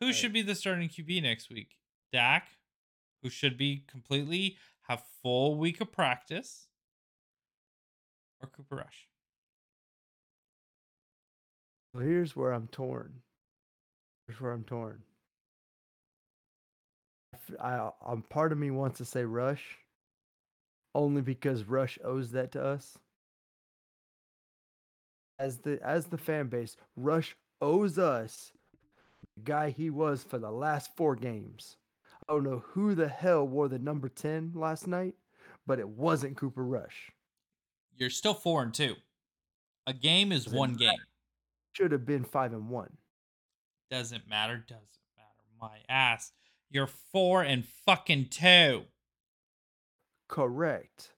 Who 0.00 0.06
Alright. 0.06 0.16
should 0.16 0.32
be 0.32 0.42
the 0.42 0.54
starting 0.54 0.88
QB 0.88 1.22
next 1.22 1.50
week? 1.50 1.76
Dak, 2.12 2.48
who 3.22 3.28
should 3.28 3.58
be 3.58 3.84
completely 3.90 4.56
have 4.88 5.02
full 5.22 5.56
week 5.56 5.80
of 5.80 5.92
practice, 5.92 6.66
or 8.40 8.48
Cooper 8.48 8.76
Rush? 8.76 9.08
Well, 11.94 12.04
here's 12.04 12.34
where 12.34 12.52
I'm 12.52 12.68
torn. 12.68 13.20
Here's 14.26 14.40
where 14.40 14.52
I'm 14.52 14.64
torn. 14.64 15.02
I, 17.60 17.90
I'm 18.06 18.22
part 18.22 18.52
of 18.52 18.58
me 18.58 18.70
wants 18.70 18.98
to 18.98 19.04
say 19.04 19.24
Rush, 19.24 19.78
only 20.94 21.22
because 21.22 21.64
Rush 21.64 21.98
owes 22.04 22.32
that 22.32 22.52
to 22.52 22.64
us. 22.64 22.98
As 25.38 25.58
the 25.58 25.80
as 25.82 26.06
the 26.06 26.18
fan 26.18 26.48
base, 26.48 26.76
Rush 26.96 27.36
owes 27.60 27.98
us 27.98 28.52
the 29.36 29.42
guy 29.42 29.70
he 29.70 29.90
was 29.90 30.22
for 30.22 30.38
the 30.38 30.50
last 30.50 30.90
four 30.96 31.16
games. 31.16 31.76
I 32.28 32.32
don't 32.32 32.44
know 32.44 32.62
who 32.68 32.94
the 32.94 33.08
hell 33.08 33.46
wore 33.46 33.68
the 33.68 33.78
number 33.78 34.08
ten 34.08 34.52
last 34.54 34.86
night, 34.86 35.14
but 35.66 35.78
it 35.78 35.88
wasn't 35.88 36.36
Cooper 36.36 36.64
Rush. 36.64 37.10
You're 37.96 38.10
still 38.10 38.34
four 38.34 38.62
and 38.62 38.72
two. 38.72 38.96
A 39.86 39.92
game 39.92 40.30
is 40.30 40.44
Doesn't 40.44 40.58
one 40.58 40.74
game. 40.74 40.92
Should 41.72 41.92
have 41.92 42.06
been 42.06 42.24
five 42.24 42.52
and 42.52 42.68
one. 42.68 42.96
Doesn't 43.90 44.28
matter. 44.28 44.64
Doesn't 44.68 44.86
matter. 45.16 45.28
My 45.60 45.78
ass. 45.88 46.32
You're 46.70 46.86
four 46.86 47.42
and 47.42 47.64
fucking 47.84 48.28
two. 48.30 48.84
Correct. 50.32 51.10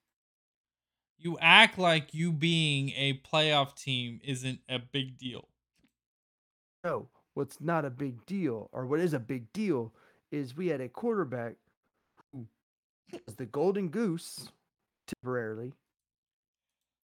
You 1.19 1.39
act 1.41 1.79
like 1.79 2.13
you 2.13 2.33
being 2.33 2.91
a 2.97 3.21
playoff 3.33 3.77
team 3.77 4.21
isn't 4.25 4.59
a 4.69 4.81
big 4.81 5.17
deal. 5.17 5.49
No, 6.83 7.09
what's 7.35 7.61
not 7.61 7.85
a 7.85 7.91
big 7.91 8.27
deal, 8.27 8.69
or 8.73 8.87
what 8.87 8.99
is 8.99 9.15
a 9.15 9.21
big 9.21 9.53
deal, 9.53 9.93
is 10.33 10.57
we 10.57 10.67
had 10.67 10.81
a 10.81 10.89
quarterback 10.89 11.55
who 12.33 12.45
was 13.25 13.37
the 13.37 13.47
golden 13.47 13.89
goose 13.89 14.49
temporarily. 15.07 15.73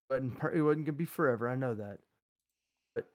But 0.08 0.24
it 0.52 0.62
wasn't 0.62 0.86
gonna 0.86 0.92
be 0.94 1.04
forever. 1.04 1.48
I 1.48 1.54
know 1.54 1.74
that. 1.74 1.98
But 2.96 3.06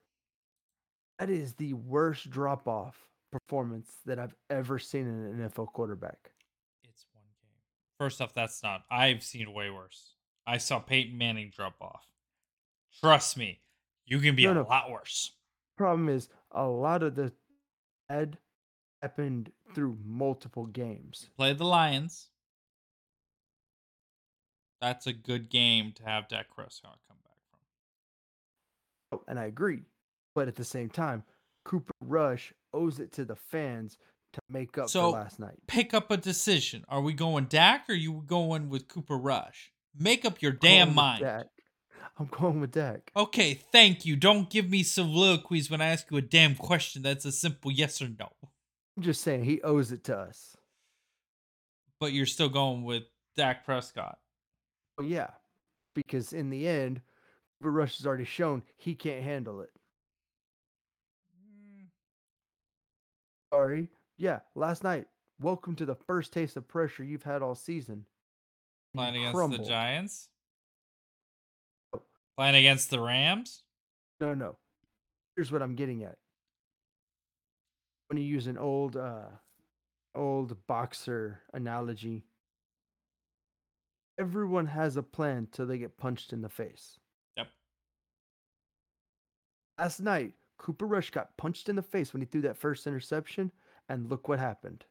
that 1.20 1.30
is 1.30 1.52
the 1.56 1.74
worst 1.74 2.30
drop 2.30 2.66
off 2.66 2.96
performance 3.34 3.92
that 4.06 4.20
I've 4.20 4.36
ever 4.50 4.80
seen 4.80 5.02
in 5.02 5.42
an 5.42 5.50
NFL 5.50 5.74
quarterback. 5.74 6.32
It's 7.96 8.00
one 8.00 8.08
game. 8.08 8.10
First 8.10 8.22
off, 8.22 8.34
that's 8.34 8.64
not. 8.64 8.84
I've 8.90 9.24
seen 9.24 9.54
way 9.54 9.70
worse. 9.70 10.14
I 10.48 10.58
saw 10.58 10.80
Peyton 10.80 11.18
Manning 11.18 11.52
drop 11.56 11.76
off. 11.82 12.06
Trust 13.02 13.38
me, 13.38 13.62
you 14.06 14.20
can 14.20 14.36
be 14.36 14.44
No, 14.46 14.52
a 14.52 14.56
no. 14.56 14.64
lot 14.64 14.90
worse. 14.92 15.32
Problem 15.78 16.08
is, 16.10 16.30
a 16.52 16.66
lot 16.66 17.04
of 17.04 17.16
the 17.16 17.34
Ed 18.10 18.38
happened 19.02 19.52
through 19.74 19.98
multiple 20.06 20.66
games. 20.68 21.30
Play 21.36 21.54
the 21.54 21.66
Lions. 21.66 22.30
That's 24.82 25.08
a 25.08 25.14
good 25.14 25.50
game 25.50 25.92
to 25.94 26.04
have 26.04 26.28
Dak 26.28 26.48
Prescott 26.56 27.00
come 27.08 27.18
back 27.24 27.38
from. 27.50 29.20
Oh, 29.20 29.24
and 29.28 29.40
I 29.40 29.46
agree. 29.46 29.84
But 30.36 30.48
at 30.48 30.56
the 30.56 30.64
same 30.64 30.90
time, 30.90 31.24
Cooper 31.64 31.94
Rush 32.02 32.54
owes 32.74 33.00
it 33.00 33.12
to 33.14 33.26
the 33.26 33.36
fans 33.36 33.98
to 34.36 34.42
make 34.50 34.78
up 34.78 34.90
So- 34.90 35.12
for 35.12 35.18
last 35.18 35.40
night. 35.40 35.56
Pick 35.68 35.94
up 35.94 36.12
a 36.12 36.18
decision. 36.18 36.86
Are 36.88 37.02
we 37.02 37.14
going 37.14 37.46
Dak 37.46 37.86
or 37.90 37.94
are 37.94 37.96
you 37.96 38.24
going 38.26 38.70
with 38.70 38.88
Cooper 38.88 39.18
Rush? 39.18 39.72
Make 39.98 40.26
up 40.26 40.42
your 40.42 40.52
damn 40.52 40.88
Going 40.88 40.90
with 40.90 40.96
mind. 40.96 41.22
Dak. 41.22 41.46
I'm 42.18 42.28
going 42.28 42.62
with 42.62 42.72
Dak. 42.72 43.12
Okay, 43.16 43.54
thank 43.56 44.06
you. 44.06 44.16
Don't 44.16 44.50
give 44.50 44.70
me 44.70 44.84
soliloquies 44.84 45.70
when 45.70 45.82
I 45.82 45.88
ask 45.88 46.10
you 46.12 46.18
a 46.18 46.22
damn 46.22 46.56
question. 46.56 47.02
That's 47.02 47.26
a 47.26 47.32
simple 47.32 47.72
yes 47.72 48.02
or 48.02 48.08
no. 48.08 48.30
I'm 48.96 49.04
just 49.04 49.22
saying 49.22 49.44
he 49.44 49.62
owes 49.64 49.92
it 49.92 50.04
to 50.06 50.18
us. 50.18 50.56
But 52.00 52.14
you're 52.14 52.26
still 52.26 52.50
going 52.50 52.84
with 52.84 53.04
Dak 53.36 53.66
Prescott. 53.66 54.18
Well, 54.98 55.08
yeah, 55.08 55.32
because 55.94 56.32
in 56.32 56.50
the 56.50 56.68
end, 56.68 57.02
Cooper 57.60 57.72
Rush 57.72 57.98
has 57.98 58.06
already 58.08 58.24
shown 58.26 58.64
he 58.78 58.96
can't 58.96 59.24
handle 59.24 59.62
it. 59.62 59.72
Mm. 61.38 61.88
Sorry. 63.54 63.90
Yeah, 64.18 64.40
last 64.56 64.84
night. 64.84 65.08
Welcome 65.42 65.76
to 65.76 65.86
the 65.86 65.96
first 65.96 66.32
taste 66.32 66.56
of 66.56 66.68
pressure 66.68 67.04
you've 67.04 67.24
had 67.24 67.42
all 67.42 67.56
season. 67.56 68.06
You 68.94 69.00
Playing 69.00 69.16
against 69.18 69.36
crumbled. 69.36 69.62
the 69.62 69.66
Giants? 69.68 70.30
Oh. 71.94 72.02
Playing 72.38 72.56
against 72.56 72.90
the 72.90 73.02
Rams? 73.02 73.64
No, 74.22 74.34
no. 74.34 74.56
Here's 75.36 75.52
what 75.52 75.62
I'm 75.62 75.76
getting 75.76 76.04
at. 76.04 76.16
When 78.08 78.18
you 78.18 78.24
use 78.24 78.48
an 78.48 78.58
old 78.58 78.96
uh 78.96 79.26
old 80.14 80.56
boxer 80.68 81.42
analogy, 81.54 82.24
everyone 84.18 84.68
has 84.68 84.96
a 84.96 85.04
plan 85.04 85.50
till 85.52 85.66
they 85.66 85.78
get 85.78 85.98
punched 85.98 86.32
in 86.32 86.42
the 86.42 86.48
face. 86.48 86.98
Yep. 87.36 87.48
Last 89.78 90.00
night, 90.00 90.32
Cooper 90.58 90.86
Rush 90.86 91.10
got 91.10 91.36
punched 91.36 91.68
in 91.68 91.76
the 91.76 91.82
face 91.82 92.14
when 92.14 92.22
he 92.22 92.26
threw 92.26 92.42
that 92.44 92.56
first 92.56 92.88
interception, 92.88 93.52
and 93.90 94.10
look 94.10 94.28
what 94.28 94.40
happened. 94.40 94.86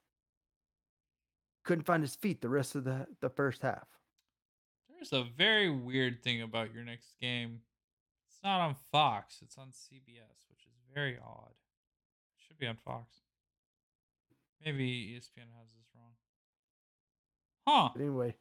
Couldn't 1.64 1.84
find 1.84 2.02
his 2.02 2.14
feet 2.14 2.40
the 2.40 2.48
rest 2.48 2.74
of 2.74 2.84
the, 2.84 3.06
the 3.20 3.30
first 3.30 3.62
half. 3.62 3.86
There's 4.88 5.12
a 5.12 5.26
very 5.36 5.70
weird 5.70 6.22
thing 6.22 6.42
about 6.42 6.72
your 6.74 6.84
next 6.84 7.14
game. 7.20 7.60
It's 8.28 8.38
not 8.42 8.60
on 8.60 8.76
Fox, 8.92 9.38
it's 9.42 9.58
on 9.58 9.68
CBS, 9.68 10.48
which 10.48 10.66
is 10.66 10.72
very 10.94 11.18
odd. 11.22 11.50
It 11.50 12.44
should 12.46 12.58
be 12.58 12.66
on 12.66 12.76
Fox. 12.84 13.08
Maybe 14.64 15.14
ESPN 15.14 15.50
has 15.58 15.68
this 15.76 15.86
wrong. 15.94 16.12
Huh. 17.66 17.90
But 17.94 18.00
anyway, 18.00 18.34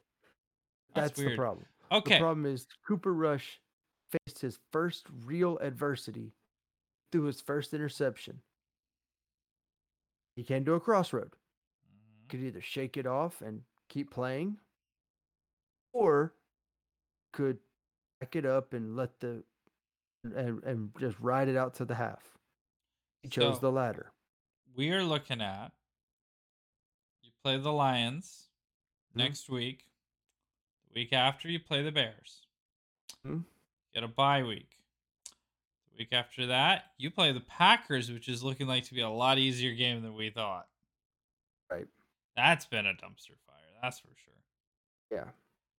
That's 0.95 1.11
that's, 1.11 1.29
the 1.29 1.35
problem. 1.35 1.65
Okay. 1.91 2.15
The 2.15 2.19
problem 2.19 2.45
is 2.45 2.67
Cooper 2.87 3.13
Rush 3.13 3.59
faced 4.11 4.39
his 4.39 4.59
first 4.71 5.07
real 5.25 5.57
adversity 5.59 6.33
through 7.11 7.23
his 7.23 7.41
first 7.41 7.73
interception. 7.73 8.39
He 10.35 10.43
came 10.43 10.65
to 10.65 10.73
a 10.73 10.79
crossroad. 10.79 11.35
Mhm. 11.87 12.29
Could 12.29 12.39
either 12.41 12.61
shake 12.61 12.97
it 12.97 13.05
off 13.05 13.41
and 13.41 13.63
keep 13.89 14.11
playing, 14.11 14.59
or 15.91 16.33
could 17.31 17.59
back 18.19 18.35
it 18.35 18.45
up 18.45 18.73
and 18.73 18.95
let 18.95 19.19
the 19.19 19.43
and, 20.23 20.63
and 20.63 20.97
just 20.99 21.19
ride 21.19 21.49
it 21.49 21.57
out 21.57 21.73
to 21.75 21.83
the 21.85 21.95
half. 21.95 22.37
He 23.23 23.29
chose 23.29 23.55
So- 23.55 23.59
the 23.61 23.71
latter. 23.71 24.13
We 24.73 24.89
are 24.91 25.03
looking 25.03 25.41
at 25.41 25.73
you 27.21 27.31
play 27.43 27.57
the 27.57 27.73
Lions 27.73 28.49
Mhm. 29.11 29.15
next 29.17 29.49
week. 29.49 29.85
The 30.87 30.93
week 30.93 31.11
after 31.13 31.49
you 31.49 31.59
play 31.59 31.83
the 31.83 31.91
Bears. 31.91 32.47
Mhm. 33.25 33.45
Get 33.93 34.03
a 34.03 34.07
bye 34.07 34.43
week. 34.43 34.79
Week 35.97 36.09
after 36.11 36.47
that, 36.47 36.85
you 36.97 37.11
play 37.11 37.31
the 37.31 37.39
Packers, 37.39 38.11
which 38.11 38.27
is 38.27 38.43
looking 38.43 38.67
like 38.67 38.85
to 38.85 38.93
be 38.93 39.01
a 39.01 39.09
lot 39.09 39.37
easier 39.37 39.73
game 39.73 40.01
than 40.01 40.15
we 40.15 40.29
thought. 40.31 40.67
Right. 41.71 41.87
That's 42.35 42.65
been 42.65 42.85
a 42.87 42.93
dumpster 42.93 43.37
fire, 43.45 43.57
that's 43.81 43.99
for 43.99 44.07
sure. 44.07 44.33
Yeah. 45.11 45.29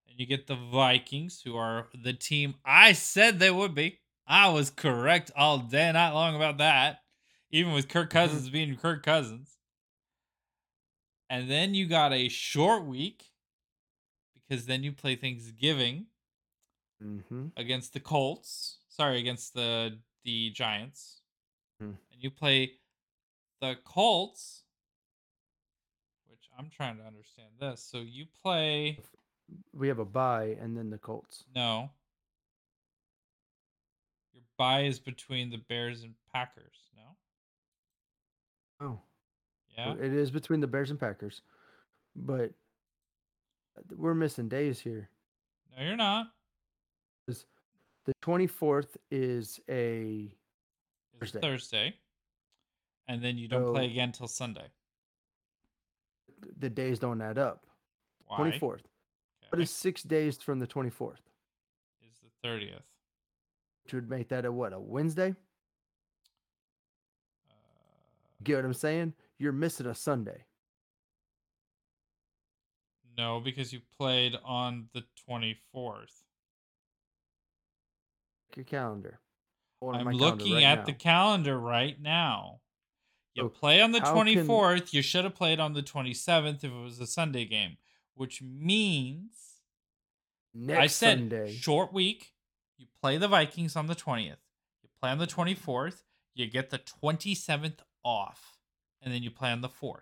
And 0.09 0.19
you 0.19 0.27
get 0.27 0.47
the 0.47 0.55
Vikings, 0.55 1.43
who 1.45 1.57
are 1.57 1.89
the 2.01 2.13
team 2.13 2.55
I 2.65 2.93
said 2.93 3.39
they 3.39 3.51
would 3.51 3.75
be. 3.75 3.99
I 4.27 4.49
was 4.51 4.71
correct 4.71 5.31
all 5.37 5.59
day, 5.59 5.91
not 5.93 6.15
long 6.15 6.37
about 6.37 6.59
that. 6.59 7.01
Even 7.51 7.73
with 7.73 7.89
Kirk 7.89 8.11
Cousins 8.11 8.49
being 8.49 8.77
Kirk 8.77 9.03
Cousins. 9.05 9.59
And 11.29 11.51
then 11.51 11.75
you 11.75 11.87
got 11.87 12.13
a 12.13 12.29
short 12.29 12.85
week 12.85 13.25
because 14.35 14.67
then 14.67 14.83
you 14.85 14.93
play 14.93 15.17
Thanksgiving 15.17 16.07
Mm-hmm. 17.03 17.49
against 17.57 17.93
the 17.93 18.01
Colts. 18.01 18.79
Sorry, 18.97 19.19
against 19.19 19.55
the 19.55 19.99
the 20.25 20.51
Giants. 20.51 21.21
Hmm. 21.81 21.93
And 22.13 22.21
you 22.23 22.31
play 22.31 22.75
the 23.61 23.77
Colts, 23.85 24.63
which 26.29 26.49
I'm 26.57 26.71
trying 26.71 26.99
to 26.99 27.05
understand 27.05 27.49
this. 27.61 27.83
So 27.83 27.99
you 27.99 28.27
play 28.43 28.99
We 29.73 29.89
have 29.89 29.99
a 29.99 30.05
bye 30.05 30.57
and 30.61 30.77
then 30.77 30.91
the 30.91 30.99
Colts. 30.99 31.45
no. 31.55 31.91
Your 34.33 34.43
bye 34.57 34.85
is 34.85 35.01
between 35.01 35.51
the 35.51 35.59
Bears 35.69 36.03
and 36.05 36.15
Packers, 36.33 36.77
no? 36.97 38.87
Oh. 38.87 39.01
Yeah. 39.77 39.95
It 39.95 40.13
is 40.13 40.31
between 40.31 40.61
the 40.61 40.69
Bears 40.69 40.91
and 40.91 41.01
Packers, 41.01 41.43
but 42.15 42.53
we're 43.97 44.15
missing 44.15 44.49
days 44.49 44.79
here. 44.79 45.11
No, 45.77 45.83
you're 45.85 45.97
not. 45.97 46.29
The 48.05 48.15
24th 48.23 48.97
is 49.11 49.61
a 49.69 50.35
Thursday. 51.19 51.41
Thursday. 51.41 51.95
And 53.09 53.23
then 53.23 53.37
you 53.39 53.49
don't 53.49 53.73
play 53.73 53.87
again 53.87 54.13
till 54.13 54.29
Sunday. 54.29 54.67
the 56.59 56.69
days 56.69 56.99
don't 56.99 57.23
add 57.23 57.39
up. 57.39 57.65
Why? 58.27 58.39
24th. 58.51 58.61
What 58.61 58.83
Okay. 59.55 59.63
is 59.63 59.71
six 59.71 60.03
days 60.03 60.37
from 60.39 60.59
the 60.59 60.67
24th? 60.67 61.21
is 62.03 62.19
the 62.21 62.29
30th. 62.49 62.83
Which 63.85 63.95
would 63.95 64.11
make 64.11 64.29
that 64.29 64.45
a 64.45 64.53
what? 64.53 64.73
A 64.75 64.79
Wednesday? 64.81 65.31
Uh, 67.49 67.53
Get 68.43 68.57
what 68.57 68.65
I'm 68.67 68.75
saying? 68.75 69.15
You're 69.39 69.53
missing 69.53 69.87
a 69.87 69.95
Sunday. 69.95 70.45
no, 73.17 73.41
because 73.41 73.73
you 73.73 73.81
played 73.97 74.37
on 74.45 74.89
the 74.93 75.05
24th. 75.29 76.24
Your 78.57 78.65
calendar. 78.65 79.21
I'm 79.83 80.09
looking 80.09 80.55
right 80.55 80.63
at 80.65 80.79
now. 80.81 80.85
the 80.85 80.93
calendar 80.95 81.59
right 81.59 82.01
now. 82.01 82.61
You 83.35 83.45
So 83.45 83.49
play 83.49 83.81
on 83.83 83.93
the 83.93 84.01
how 84.01 84.15
can- 84.15 84.47
24th. 84.47 84.93
You 84.95 85.03
should 85.03 85.25
have 85.25 85.35
played 85.35 85.61
on 85.61 85.73
the 85.75 85.83
27th 85.83 86.65
if 86.65 86.71
it 86.73 86.83
was 86.83 87.01
a 87.01 87.07
Sunday 87.07 87.45
game, 87.45 87.77
which 88.15 88.41
means 88.41 89.61
next 90.55 90.79
I 90.81 90.87
said 90.87 91.19
Sunday. 91.19 91.53
short 91.55 91.93
week. 91.93 92.33
You 92.79 92.87
play 93.01 93.19
the 93.19 93.29
Vikings 93.29 93.77
on 93.77 93.87
the 93.89 93.95
20th. 93.95 94.39
You 94.83 94.89
play 95.01 95.11
on 95.11 95.19
the 95.19 95.27
24th. 95.27 96.05
You 96.35 96.47
get 96.47 96.71
the 96.71 96.79
27th 96.79 97.81
off. 98.03 98.59
And 99.03 99.13
then 99.13 99.23
you 99.23 99.31
play 99.31 99.51
on 99.51 99.61
the 99.61 99.69
4th. 99.69 100.01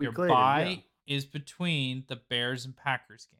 Your 0.00 0.10
later, 0.12 0.28
bye 0.28 0.82
yeah. 1.06 1.14
is 1.16 1.24
between 1.26 2.04
the 2.08 2.16
Bears 2.16 2.64
and 2.64 2.76
Packers 2.76 3.26
game. 3.26 3.38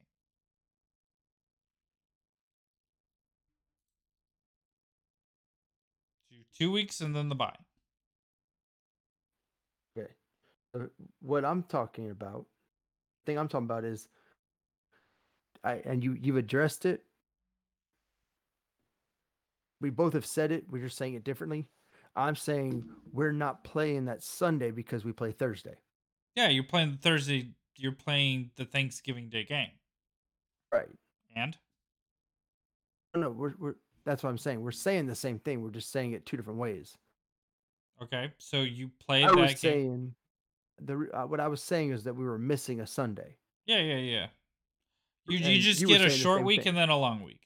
So 6.29 6.37
you're 6.37 6.42
two 6.57 6.71
weeks 6.71 7.01
and 7.01 7.15
then 7.15 7.29
the 7.29 7.35
bye. 7.35 7.57
Okay. 9.97 10.09
So 10.75 10.89
what 11.21 11.45
I'm 11.45 11.63
talking 11.65 12.11
about, 12.11 12.47
thing 13.27 13.39
I'm 13.39 13.49
talking 13.49 13.67
about 13.67 13.85
is, 13.85 14.09
I 15.65 15.75
and 15.85 16.03
you 16.03 16.17
you've 16.21 16.37
addressed 16.37 16.87
it. 16.87 17.05
We 19.81 19.91
both 19.91 20.13
have 20.13 20.27
said 20.27 20.53
it. 20.53 20.65
We're 20.69 20.85
just 20.85 20.97
saying 20.97 21.15
it 21.15 21.25
differently. 21.25 21.67
I'm 22.15 22.37
saying 22.37 22.85
we're 23.13 23.33
not 23.33 23.65
playing 23.65 24.05
that 24.07 24.23
Sunday 24.23 24.71
because 24.71 25.05
we 25.05 25.13
play 25.13 25.33
Thursday. 25.33 25.77
Yeah, 26.37 26.49
you're 26.49 26.65
playing 26.65 26.93
the 26.93 26.99
Thursday. 26.99 27.51
You're 27.77 27.93
playing 27.93 28.51
the 28.57 28.65
Thanksgiving 28.65 29.29
Day 29.29 29.45
game. 29.45 29.71
Right. 30.73 30.89
And 31.35 31.57
No, 33.15 33.23
no, 33.23 33.31
we're 33.31 33.55
we're 33.59 33.75
that's 34.05 34.23
what 34.23 34.31
I'm 34.31 34.39
saying. 34.39 34.61
We're 34.63 34.73
saying 34.73 35.07
the 35.07 35.15
same 35.15 35.39
thing. 35.39 35.63
We're 35.63 35.71
just 35.71 35.93
saying 35.93 36.13
it 36.13 36.27
two 36.27 36.37
different 36.37 36.59
ways. 36.59 36.97
okay, 38.03 38.33
so 38.39 38.63
you 38.63 38.91
played 38.99 39.25
I 39.25 39.29
that 39.29 39.37
was 39.37 39.51
game. 39.51 39.57
saying 39.61 40.15
the 40.81 41.09
uh, 41.13 41.27
what 41.27 41.41
I 41.41 41.49
was 41.49 41.63
saying 41.63 41.93
is 41.93 42.05
that 42.05 42.15
we 42.15 42.25
were 42.25 42.39
missing 42.39 42.81
a 42.81 42.87
Sunday. 42.87 43.37
Yeah, 43.67 43.81
yeah, 43.81 43.97
yeah. 43.97 44.27
You 45.29 45.39
you 45.39 45.61
just 45.61 45.81
you 45.81 45.87
get 45.87 46.01
a 46.01 46.11
short 46.11 46.45
week 46.45 46.63
thing. 46.63 46.71
and 46.71 46.77
then 46.77 46.89
a 46.89 46.99
long 46.99 47.23
week. 47.23 47.41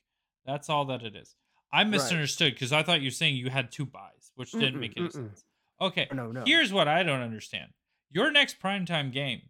That's 0.44 0.70
all 0.70 0.86
that 0.86 1.02
it 1.02 1.14
is. 1.14 1.34
I 1.72 1.84
misunderstood 1.84 2.54
because 2.54 2.72
I 2.72 2.82
thought 2.82 3.00
you 3.00 3.08
were 3.08 3.12
saying 3.12 3.36
you 3.36 3.50
had 3.50 3.70
two 3.70 3.84
byes, 3.84 4.30
which 4.36 4.52
didn't 4.52 4.80
make 4.80 4.94
any 4.96 5.08
mm-mm. 5.08 5.12
sense. 5.12 5.44
Okay, 5.80 6.08
No, 6.12 6.32
no. 6.32 6.44
here's 6.46 6.72
what 6.72 6.88
I 6.88 7.02
don't 7.02 7.20
understand. 7.20 7.72
Your 8.10 8.30
next 8.30 8.60
primetime 8.60 9.12
game 9.12 9.42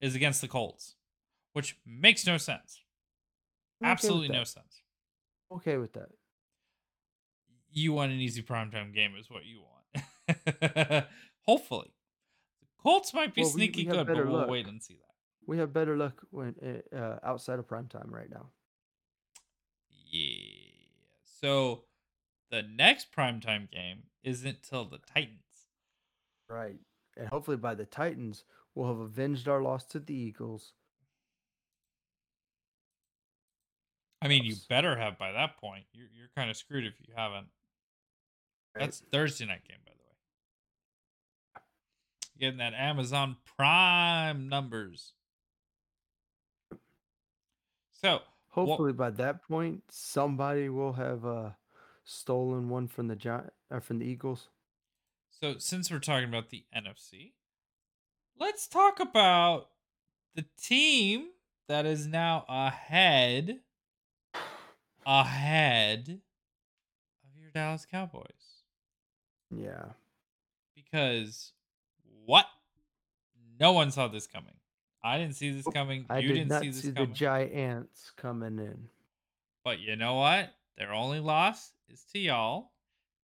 is 0.00 0.14
against 0.14 0.40
the 0.40 0.46
Colts, 0.46 0.94
which 1.52 1.76
makes 1.84 2.26
no 2.26 2.36
sense. 2.36 2.82
Okay 3.82 3.90
Absolutely 3.90 4.28
no 4.28 4.44
sense. 4.44 4.82
Okay 5.52 5.78
with 5.78 5.94
that. 5.94 6.10
You 7.74 7.92
want 7.92 8.12
an 8.12 8.20
easy 8.20 8.42
primetime 8.42 8.94
game, 8.94 9.14
is 9.18 9.28
what 9.28 9.42
you 9.44 9.60
want. 9.60 11.04
Hopefully. 11.42 11.92
The 12.60 12.66
Colts 12.82 13.12
might 13.12 13.34
be 13.34 13.42
Well, 13.42 13.50
we- 13.50 13.54
we 13.54 13.66
sneaky 13.66 13.84
good, 13.84 14.06
but 14.06 14.16
we'll 14.16 14.26
luck. 14.32 14.48
wait 14.48 14.66
and 14.66 14.82
see 14.82 14.94
that. 14.94 15.00
We 15.46 15.58
have 15.58 15.72
better 15.74 15.96
luck 15.96 16.22
when 16.30 16.54
uh, 16.92 16.96
uh, 16.96 17.18
outside 17.22 17.58
of 17.58 17.66
primetime 17.66 18.10
right 18.10 18.30
now. 18.30 18.46
Yeah. 20.10 20.30
So 21.40 21.84
the 22.50 22.62
next 22.62 23.08
primetime 23.14 23.70
game 23.70 24.04
isn't 24.22 24.62
till 24.62 24.84
the 24.86 25.00
Titans. 25.12 25.40
Right. 26.48 26.76
And 27.16 27.28
hopefully 27.28 27.56
by 27.58 27.74
the 27.74 27.84
Titans, 27.84 28.44
we'll 28.74 28.88
have 28.88 29.00
avenged 29.00 29.48
our 29.48 29.60
loss 29.60 29.84
to 29.86 29.98
the 29.98 30.14
Eagles. 30.14 30.72
I 34.22 34.28
mean, 34.28 34.44
you 34.44 34.54
better 34.70 34.96
have 34.96 35.18
by 35.18 35.32
that 35.32 35.58
point. 35.58 35.84
You're 35.92 36.08
you're 36.16 36.30
kind 36.34 36.48
of 36.50 36.56
screwed 36.56 36.86
if 36.86 36.94
you 37.00 37.12
haven't. 37.14 37.48
Right? 38.74 38.82
That's 38.84 39.02
Thursday 39.12 39.46
night 39.46 39.62
game, 39.66 39.78
by 39.84 39.92
the 39.92 41.60
way. 41.60 41.62
Getting 42.38 42.58
that 42.58 42.74
Amazon 42.74 43.36
Prime 43.56 44.48
numbers. 44.48 45.12
So 47.92 48.20
hopefully 48.50 48.92
by 48.92 49.10
that 49.10 49.42
point, 49.46 49.82
somebody 49.90 50.68
will 50.68 50.94
have 50.94 51.24
uh, 51.24 51.50
stolen 52.04 52.68
one 52.68 52.88
from 52.88 53.08
the 53.08 53.16
Gi- 53.16 53.30
uh, 53.70 53.80
from 53.80 53.98
the 53.98 54.04
Eagles. 54.04 54.48
so 55.30 55.56
since 55.58 55.90
we're 55.90 56.00
talking 56.00 56.28
about 56.28 56.50
the 56.50 56.64
NFC, 56.76 57.32
let's 58.38 58.66
talk 58.66 59.00
about 59.00 59.68
the 60.34 60.44
team 60.60 61.28
that 61.68 61.86
is 61.86 62.06
now 62.06 62.44
ahead 62.48 63.60
ahead 65.06 66.20
of 67.22 67.40
your 67.40 67.50
Dallas 67.54 67.86
Cowboys. 67.90 68.43
Yeah. 69.62 69.84
because 70.74 71.52
what? 72.24 72.46
No 73.60 73.72
one 73.72 73.90
saw 73.90 74.08
this 74.08 74.26
coming. 74.26 74.54
I 75.02 75.18
didn't 75.18 75.36
see 75.36 75.50
this 75.50 75.66
coming. 75.72 76.06
I 76.08 76.18
you 76.18 76.28
did 76.28 76.34
didn't 76.34 76.48
not 76.48 76.62
see 76.62 76.68
this 76.68 76.80
see 76.82 76.88
the 76.88 76.94
coming. 76.94 77.14
Giants 77.14 78.10
coming 78.16 78.58
in. 78.58 78.88
but 79.64 79.78
you 79.80 79.96
know 79.96 80.14
what? 80.14 80.54
Their 80.78 80.92
only 80.92 81.20
loss 81.20 81.72
is 81.88 82.02
to 82.12 82.18
y'all. 82.18 82.72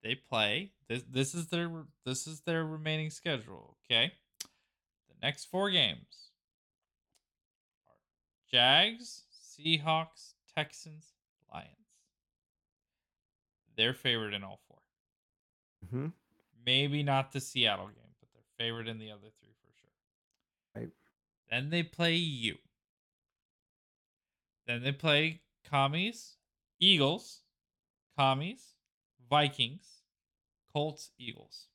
They 0.03 0.15
play. 0.15 0.73
This 0.89 1.03
this 1.11 1.35
is 1.35 1.49
their 1.49 1.71
this 2.05 2.27
is 2.27 2.41
their 2.43 2.65
remaining 2.65 3.11
schedule. 3.11 3.77
Okay. 3.85 4.13
The 5.09 5.15
next 5.27 5.47
four 5.47 5.71
games 5.71 6.31
are 7.89 7.97
Jags, 8.51 9.25
Seahawks, 9.59 10.35
Texans, 10.57 11.13
Lions. 11.53 11.69
They're 13.77 13.95
favored 13.95 14.35
in 14.35 14.45
all 14.45 14.61
four. 15.89 16.01
hmm 16.01 16.07
Maybe 16.67 17.03
not 17.03 17.33
the 17.33 17.41
Seattle 17.41 17.87
game, 17.87 18.15
but 18.21 18.29
they're 18.35 18.43
favored 18.67 18.87
in 18.87 18.99
the 18.99 19.11
other 19.11 19.29
three 19.41 19.55
for 19.63 19.73
sure. 19.81 19.91
Right. 20.83 20.91
Then 21.51 21.71
they 21.71 21.83
play 21.83 22.15
you. 22.15 22.57
Then 24.67 24.83
they 24.83 24.93
play 24.93 25.41
Commies, 25.69 26.37
Eagles, 26.79 27.41
Commies, 28.17 28.75
Vikings, 29.29 30.03
Colts, 30.73 31.11
Eagles. 31.19 31.67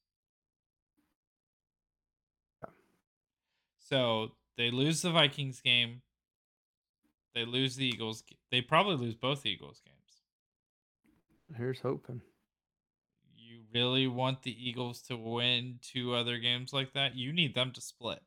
Yeah. 2.64 2.70
So 3.80 4.34
they 4.58 4.70
lose 4.72 5.02
the 5.02 5.12
Vikings 5.12 5.60
game. 5.62 6.02
They 7.34 7.44
lose 7.44 7.76
the 7.76 7.86
Eagles. 7.86 8.24
They 8.52 8.62
probably 8.62 8.96
lose 8.96 9.16
both 9.16 9.46
Eagles 9.46 9.82
games. 9.86 11.58
Here's 11.58 11.80
hoping. 11.82 12.22
Really 13.76 14.08
want 14.08 14.42
the 14.44 14.56
Eagles 14.70 15.02
to 15.10 15.18
win 15.18 15.80
two 15.82 16.14
other 16.16 16.38
games 16.38 16.72
like 16.72 16.94
that? 16.94 17.14
You 17.16 17.34
need 17.34 17.54
them 17.56 17.74
to 17.74 17.82
split. 17.82 18.20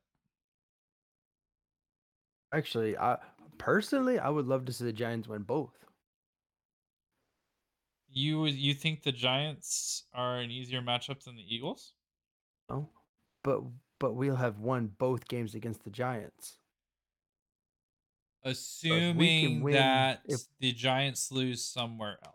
Actually, 2.52 2.98
I 2.98 3.16
personally 3.56 4.18
I 4.18 4.28
would 4.28 4.44
love 4.46 4.66
to 4.66 4.74
see 4.74 4.84
the 4.84 4.92
Giants 4.92 5.26
win 5.26 5.44
both. 5.44 5.72
You 8.10 8.40
would- 8.40 8.56
you 8.56 8.74
think 8.74 9.02
the 9.02 9.12
Giants 9.12 10.06
are 10.12 10.38
an 10.38 10.50
easier 10.50 10.82
matchup 10.82 11.22
than 11.24 11.36
the 11.36 11.54
Eagles? 11.54 11.94
No, 12.68 12.90
but 13.42 13.62
but 13.98 14.12
we'll 14.12 14.36
have 14.36 14.58
won 14.58 14.88
both 14.88 15.28
games 15.28 15.54
against 15.54 15.82
the 15.82 15.90
Giants. 15.90 16.58
Assuming 18.42 19.62
that 19.72 20.20
if- 20.26 20.46
the 20.58 20.72
Giants 20.72 21.32
lose 21.32 21.64
somewhere 21.64 22.18
else. 22.22 22.34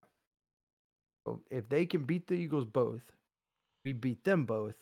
So 0.00 0.08
if 1.50 1.68
they 1.68 1.86
can 1.86 2.04
beat 2.04 2.26
the 2.26 2.34
Eagles 2.34 2.64
both, 2.64 3.02
we 3.84 3.92
beat 3.92 4.24
them 4.24 4.44
both. 4.44 4.76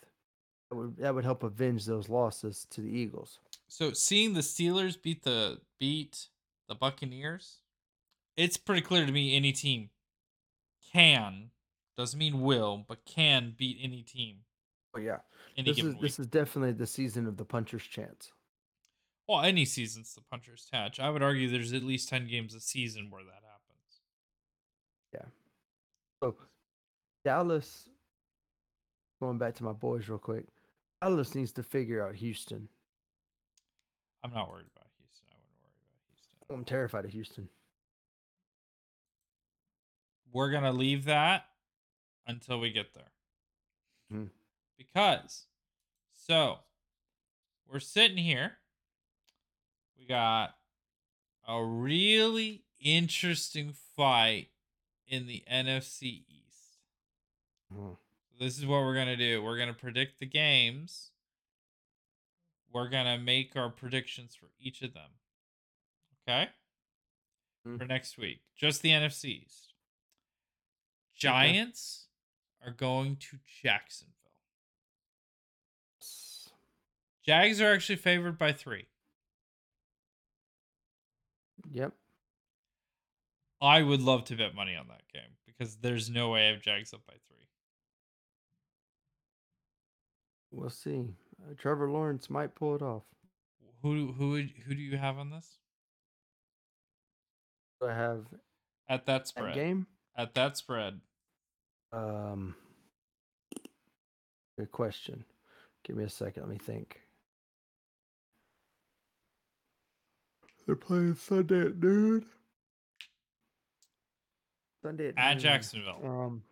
That 0.71 0.77
would, 0.77 0.97
that 0.99 1.15
would 1.15 1.25
help 1.25 1.43
avenge 1.43 1.85
those 1.85 2.09
losses 2.09 2.67
to 2.71 2.81
the 2.81 2.89
Eagles. 2.89 3.39
So 3.69 3.93
seeing 3.93 4.33
the 4.35 4.41
Steelers 4.41 5.01
beat 5.01 5.23
the 5.23 5.61
beat 5.79 6.29
the 6.69 6.75
Buccaneers, 6.75 7.59
it's 8.37 8.57
pretty 8.57 8.83
clear 8.83 9.05
to 9.07 9.13
me 9.13 9.37
any 9.37 9.53
team 9.53 9.91
can 10.93 11.51
doesn't 11.97 12.19
mean 12.19 12.41
will, 12.41 12.85
but 12.89 13.05
can 13.05 13.55
beat 13.57 13.79
any 13.83 14.03
team 14.03 14.39
Oh 14.95 14.99
yeah, 15.01 15.19
any 15.57 15.71
this 15.71 15.79
is 15.79 15.95
week. 15.95 16.01
this 16.01 16.19
is 16.19 16.27
definitely 16.27 16.73
the 16.73 16.87
season 16.87 17.27
of 17.27 17.37
the 17.37 17.45
puncher's 17.45 17.85
chance. 17.85 18.33
well, 19.29 19.41
any 19.43 19.65
season's 19.65 20.15
the 20.15 20.21
puncher's 20.23 20.67
touch. 20.71 21.01
I 21.01 21.11
would 21.11 21.23
argue 21.23 21.49
there's 21.51 21.73
at 21.73 21.83
least 21.83 22.09
ten 22.09 22.27
games 22.27 22.55
a 22.55 22.61
season 22.61 23.11
where 23.11 23.23
that 23.25 23.33
happens. 23.33 24.01
So 26.23 26.37
Dallas, 27.25 27.89
going 29.19 29.39
back 29.39 29.57
to 29.57 29.65
my 29.65 29.73
boys 29.73 30.09
real 30.09 30.19
quick, 30.19 30.45
Dallas 31.01 31.35
needs 31.35 31.51
to 31.55 31.65
figure 31.65 32.07
out 32.07 32.15
Houston. 32.15 32.69
I'm 34.23 34.33
not 34.33 34.49
worried 34.49 34.67
about 34.73 34.87
Houston. 34.99 35.27
I 35.33 35.35
wouldn't 35.35 35.59
worry 35.65 35.73
about 35.75 36.07
Houston. 36.07 36.57
I'm 36.57 36.65
terrified 36.65 37.05
of 37.07 37.11
Houston. 37.11 37.49
We're 40.33 40.53
gonna 40.53 40.73
leave 40.73 41.07
that 41.07 41.49
until 42.29 42.61
we 42.61 42.71
get 42.71 42.95
there. 42.95 43.11
Mhm. 44.13 44.31
Because 44.77 45.49
so 46.13 46.61
we're 47.67 47.81
sitting 47.81 48.19
here. 48.19 48.61
We 49.99 50.07
got 50.07 50.57
a 51.49 51.65
really 51.65 52.65
interesting 52.79 53.73
fight 53.73 54.52
in 55.13 55.27
the 55.27 55.45
NFC 55.47 56.25
East. 56.27 56.79
Mhm. 57.71 57.99
This 58.39 58.59
is 58.59 58.65
what 58.65 58.81
we're 58.81 58.95
gonna 58.95 59.17
do. 59.17 59.43
We're 59.43 59.59
gonna 59.59 59.75
predict 59.75 60.19
the 60.19 60.27
games. 60.27 61.13
We're 62.71 62.89
gonna 62.89 63.19
make 63.19 63.55
our 63.55 63.69
predictions 63.69 64.35
for 64.35 64.51
each 64.59 64.81
of 64.81 64.95
them. 64.95 65.21
Okay? 66.23 66.51
Mhm. 67.67 67.77
For 67.77 67.85
next 67.85 68.17
week. 68.17 68.43
Just 68.57 68.81
the 68.81 68.91
NFC 68.91 69.43
East. 69.45 69.75
Giants 71.15 72.09
are 72.63 72.73
going 72.73 73.17
to 73.19 73.39
Jacksonville. 73.45 74.17
Jags 77.23 77.61
are 77.61 77.73
actually 77.75 77.97
favored 77.97 78.39
by 78.39 78.53
three. 78.55 78.89
Yep. 81.71 81.95
I 83.63 83.83
would 83.83 84.03
love 84.03 84.25
to 84.25 84.37
bet 84.37 84.55
money 84.55 84.75
on 84.75 84.89
that 84.89 85.03
game 85.13 85.37
because 85.47 85.77
there's 85.77 86.11
no 86.11 86.31
way 86.31 86.49
I 86.49 86.53
have 86.53 86.61
Jags 86.61 86.93
up 86.93 87.01
by 87.07 87.13
three. 87.13 87.47
We'll 90.51 90.69
see. 90.71 91.05
Uh, 91.43 91.55
Trevor 91.57 91.89
Lawrence 91.89 92.29
might 92.29 92.55
pull 92.55 92.75
it 92.75 92.83
off. 92.83 93.05
Who 93.83 94.13
who 94.13 94.43
who 94.67 94.75
do 94.75 94.81
you 94.83 94.97
have 94.97 95.19
on 95.19 95.31
this 95.31 95.59
I 97.83 97.93
have 97.93 98.27
at 98.89 99.07
that 99.07 99.07
that 99.07 99.29
spread? 99.29 99.55
game? 99.55 99.87
At 100.17 100.35
that 100.35 100.57
spread, 100.57 101.01
Um, 101.93 102.55
good 104.59 104.71
question. 104.71 105.25
Give 105.85 105.97
me 105.97 106.05
a 106.05 106.09
second. 106.09 106.43
Let 106.43 106.51
me 106.53 106.59
think. 106.59 107.01
They're 110.67 110.77
playing 110.77 111.15
Sunday 111.17 111.63
at 111.63 111.77
noon. 111.79 112.27
Sunday 114.83 115.09
at, 115.09 115.15
at. 115.19 115.39
Jacksonville. 115.39 116.01
Um, 116.05 116.43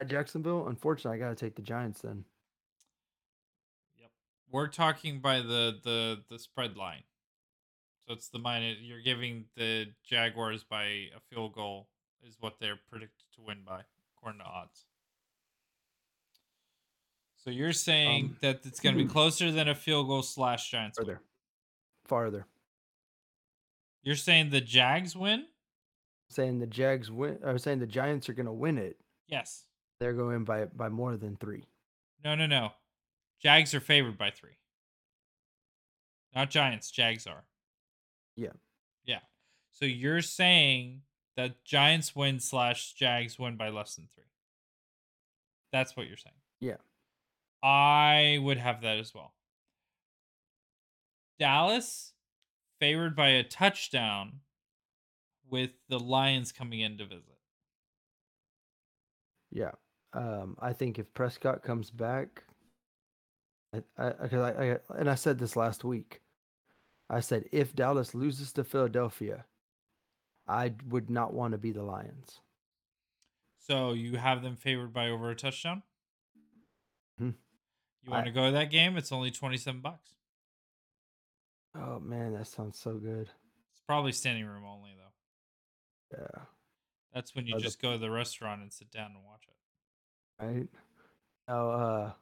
at 0.00 0.08
Jacksonville. 0.08 0.68
Unfortunately, 0.68 1.18
I 1.18 1.20
gotta 1.20 1.34
take 1.34 1.56
the 1.56 1.62
Giants 1.62 2.00
then. 2.00 2.24
Yep. 4.00 4.10
We're 4.50 4.68
talking 4.68 5.20
by 5.20 5.40
the 5.40 5.78
the 5.82 6.22
the 6.30 6.38
spread 6.38 6.76
line. 6.76 7.02
So 8.06 8.12
it's 8.14 8.28
the 8.28 8.38
minus 8.38 8.78
you're 8.80 9.00
giving 9.00 9.46
the 9.56 9.86
Jaguars 10.04 10.62
by 10.62 10.84
a 10.84 11.20
field 11.30 11.54
goal 11.54 11.88
is 12.26 12.36
what 12.40 12.54
they're 12.60 12.78
predicted 12.90 13.24
to 13.36 13.42
win 13.42 13.58
by 13.66 13.80
according 14.16 14.40
to 14.40 14.46
odds. 14.46 14.84
So 17.36 17.50
you're 17.50 17.72
saying 17.72 18.24
Um, 18.24 18.36
that 18.40 18.60
it's 18.64 18.80
going 18.80 18.96
to 18.96 19.02
be 19.02 19.08
closer 19.12 19.50
than 19.50 19.68
a 19.68 19.74
field 19.74 20.08
goal 20.08 20.22
slash 20.22 20.70
Giants 20.70 20.98
win. 20.98 21.06
Farther, 21.06 21.22
farther. 22.04 22.46
You're 24.02 24.16
saying 24.16 24.50
the 24.50 24.60
Jags 24.60 25.16
win? 25.16 25.46
Saying 26.34 26.58
the 26.58 26.66
Jags 26.66 27.10
win. 27.10 27.38
Was 27.44 27.62
saying 27.62 27.78
the 27.78 27.86
Giants 27.86 28.28
are 28.28 28.32
gonna 28.32 28.52
win 28.52 28.76
it. 28.76 28.96
Yes. 29.28 29.66
They're 30.00 30.12
going 30.12 30.44
by 30.44 30.64
by 30.64 30.88
more 30.88 31.16
than 31.16 31.36
three. 31.36 31.64
No, 32.24 32.34
no, 32.34 32.46
no. 32.46 32.72
Jags 33.40 33.72
are 33.74 33.80
favored 33.80 34.18
by 34.18 34.30
three. 34.30 34.58
Not 36.34 36.50
Giants. 36.50 36.90
Jags 36.90 37.26
are. 37.26 37.44
Yeah. 38.36 38.52
Yeah. 39.04 39.20
So 39.72 39.84
you're 39.84 40.22
saying 40.22 41.02
that 41.36 41.64
Giants 41.64 42.16
win 42.16 42.40
slash 42.40 42.94
Jags 42.94 43.38
win 43.38 43.56
by 43.56 43.68
less 43.68 43.94
than 43.94 44.08
three. 44.14 44.24
That's 45.72 45.96
what 45.96 46.08
you're 46.08 46.16
saying. 46.16 46.34
Yeah. 46.60 46.76
I 47.62 48.38
would 48.42 48.58
have 48.58 48.82
that 48.82 48.98
as 48.98 49.14
well. 49.14 49.34
Dallas 51.38 52.12
favored 52.80 53.14
by 53.14 53.28
a 53.28 53.44
touchdown 53.44 54.40
with 55.50 55.70
the 55.88 55.98
Lions 55.98 56.52
coming 56.52 56.80
in 56.80 56.98
to 56.98 57.04
visit. 57.06 57.38
Yeah. 59.50 59.72
Um, 60.12 60.56
I 60.60 60.72
think 60.72 60.98
if 60.98 61.12
Prescott 61.14 61.62
comes 61.62 61.90
back, 61.90 62.44
I, 63.74 63.82
I, 63.98 64.12
I, 64.36 64.72
I, 64.72 64.78
and 64.96 65.10
I 65.10 65.14
said 65.16 65.38
this 65.38 65.56
last 65.56 65.84
week. 65.84 66.20
I 67.10 67.20
said 67.20 67.44
if 67.52 67.74
Dallas 67.74 68.14
loses 68.14 68.52
to 68.54 68.64
Philadelphia, 68.64 69.44
I 70.48 70.72
would 70.88 71.10
not 71.10 71.34
want 71.34 71.52
to 71.52 71.58
be 71.58 71.72
the 71.72 71.82
Lions. 71.82 72.40
So 73.66 73.92
you 73.92 74.16
have 74.16 74.42
them 74.42 74.56
favored 74.56 74.92
by 74.92 75.08
over 75.08 75.30
a 75.30 75.34
touchdown? 75.34 75.82
Mhm. 77.20 77.34
You 78.02 78.10
want 78.10 78.22
I- 78.22 78.26
to 78.26 78.30
go 78.32 78.46
to 78.46 78.52
that 78.52 78.70
game? 78.70 78.96
It's 78.96 79.12
only 79.12 79.30
27 79.30 79.80
bucks. 79.80 80.10
Oh 81.76 81.98
man, 81.98 82.34
that 82.34 82.46
sounds 82.46 82.78
so 82.78 82.94
good. 82.94 83.28
It's 83.72 83.80
probably 83.86 84.12
standing 84.12 84.44
room 84.46 84.64
only 84.64 84.90
though. 84.96 85.03
Yeah. 86.16 86.44
That's 87.12 87.34
when 87.34 87.46
you 87.46 87.54
Uh, 87.54 87.58
the- 87.58 87.62
just 87.64 87.80
go 87.80 87.92
to 87.92 87.98
the 87.98 88.10
restaurant 88.10 88.62
and 88.62 88.72
sit 88.72 88.90
down 88.90 89.12
and 89.14 89.24
watch 89.24 89.46
it. 89.48 89.56
Right. 90.44 90.68
Now, 91.48 91.70
uh, 91.70 92.14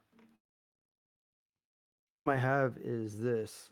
I 2.27 2.37
have 2.37 2.77
is 2.79 3.19
this. 3.19 3.71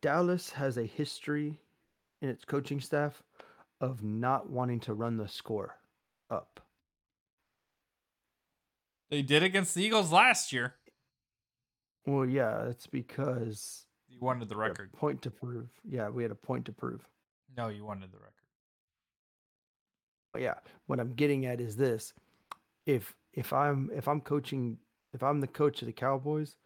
Dallas 0.00 0.50
has 0.50 0.76
a 0.76 0.84
history 0.84 1.58
in 2.20 2.28
its 2.28 2.44
coaching 2.44 2.80
staff 2.80 3.22
of 3.80 4.02
not 4.02 4.48
wanting 4.50 4.80
to 4.80 4.94
run 4.94 5.16
the 5.16 5.28
score 5.28 5.76
up. 6.30 6.60
They 9.10 9.22
did 9.22 9.42
against 9.42 9.74
the 9.74 9.82
Eagles 9.82 10.12
last 10.12 10.52
year. 10.52 10.74
Well, 12.06 12.26
yeah, 12.26 12.66
it's 12.68 12.86
because 12.86 13.86
You 14.08 14.18
wanted 14.20 14.48
the 14.48 14.56
we 14.56 14.62
had 14.62 14.68
a 14.68 14.70
record. 14.70 14.92
point 14.92 15.22
to 15.22 15.30
prove. 15.30 15.68
Yeah, 15.84 16.08
we 16.08 16.22
had 16.22 16.32
a 16.32 16.36
point 16.36 16.64
to 16.66 16.72
prove. 16.72 17.06
No, 17.56 17.68
you 17.68 17.84
wanted 17.84 18.10
the 18.12 18.18
record. 18.18 18.32
But 20.32 20.42
yeah, 20.42 20.54
what 20.86 21.00
I'm 21.00 21.14
getting 21.14 21.46
at 21.46 21.60
is 21.60 21.76
this: 21.76 22.12
if 22.86 23.14
if 23.32 23.52
I'm 23.52 23.90
if 23.94 24.08
I'm 24.08 24.20
coaching 24.20 24.78
if 25.12 25.22
I'm 25.22 25.40
the 25.40 25.46
coach 25.46 25.82
of 25.82 25.86
the 25.86 25.92
Cowboys 25.92 26.56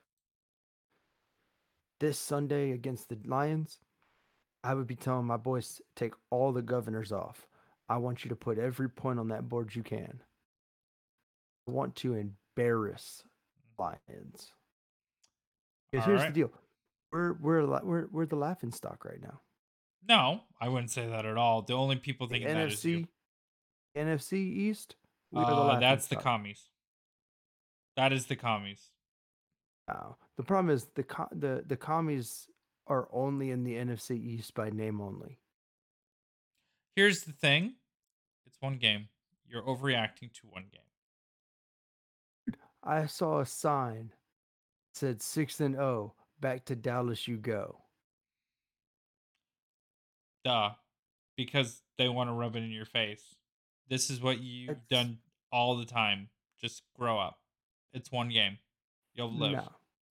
this 2.00 2.18
Sunday 2.18 2.72
against 2.72 3.08
the 3.08 3.18
Lions, 3.24 3.78
I 4.64 4.74
would 4.74 4.86
be 4.86 4.96
telling 4.96 5.26
my 5.26 5.36
boys 5.36 5.80
take 5.96 6.14
all 6.30 6.52
the 6.52 6.62
governors 6.62 7.12
off. 7.12 7.46
I 7.88 7.96
want 7.98 8.24
you 8.24 8.28
to 8.30 8.36
put 8.36 8.58
every 8.58 8.88
point 8.88 9.18
on 9.18 9.28
that 9.28 9.48
board 9.48 9.74
you 9.74 9.82
can. 9.82 10.20
I 11.68 11.70
want 11.70 11.94
to 11.96 12.14
embarrass 12.14 13.22
mm. 13.78 13.78
Lions. 13.78 14.52
Because 15.90 16.06
All 16.06 16.10
here's 16.10 16.22
right. 16.22 16.34
the 16.34 16.40
deal. 16.40 16.50
We're 17.12 17.34
we're 17.34 17.66
we're 17.84 18.06
we're 18.10 18.26
the 18.26 18.36
laughing 18.36 18.72
stock 18.72 19.04
right 19.04 19.20
now. 19.20 19.40
No, 20.08 20.40
I 20.60 20.68
wouldn't 20.68 20.90
say 20.90 21.06
that 21.06 21.26
at 21.26 21.36
all. 21.36 21.62
The 21.62 21.74
only 21.74 21.96
people 21.96 22.26
The 22.26 22.34
thinking 22.34 22.54
that 22.54 22.68
is 22.72 22.84
you. 22.84 23.06
NFC 23.96 23.96
NFC 23.96 24.32
East. 24.38 24.96
The 25.30 25.40
Uh, 25.40 25.64
laughing 25.64 25.80
that's 25.80 26.06
the 26.08 26.16
commies. 26.16 26.70
That 27.96 28.12
is 28.12 28.26
the 28.26 28.36
commies. 28.36 28.90
Now, 29.88 30.16
the 30.36 30.42
problem 30.42 30.74
is 30.74 30.86
the 30.94 31.02
co- 31.04 31.28
the 31.32 31.62
the 31.66 31.76
commies 31.76 32.48
are 32.86 33.08
only 33.12 33.50
in 33.50 33.62
the 33.64 33.74
NFC 33.74 34.12
East 34.16 34.54
by 34.54 34.70
name 34.70 35.00
only. 35.00 35.38
Here's 36.96 37.22
the 37.24 37.32
thing. 37.32 37.74
It's 38.46 38.60
one 38.60 38.76
game. 38.78 39.08
You're 39.46 39.62
overreacting 39.62 40.32
to 40.34 40.46
one 40.46 40.66
game. 40.72 40.80
I 42.82 43.06
saw 43.06 43.40
a 43.40 43.46
sign 43.46 44.12
that 44.92 44.98
said 44.98 45.22
six 45.22 45.60
and 45.60 45.74
zero. 45.74 46.14
Back 46.42 46.64
to 46.66 46.74
Dallas 46.76 47.28
you 47.28 47.36
go. 47.36 47.78
Duh. 50.44 50.70
Because 51.36 51.80
they 51.98 52.08
want 52.08 52.28
to 52.28 52.34
rub 52.34 52.56
it 52.56 52.64
in 52.64 52.70
your 52.72 52.84
face. 52.84 53.22
This 53.88 54.10
is 54.10 54.20
what 54.20 54.40
you've 54.40 54.66
That's- 54.68 54.86
done 54.90 55.18
all 55.52 55.76
the 55.76 55.84
time. 55.86 56.28
Just 56.60 56.82
grow 56.98 57.18
up. 57.18 57.38
It's 57.94 58.10
one 58.10 58.28
game. 58.28 58.58
You'll 59.14 59.32
live. 59.32 59.52
No, 59.52 59.68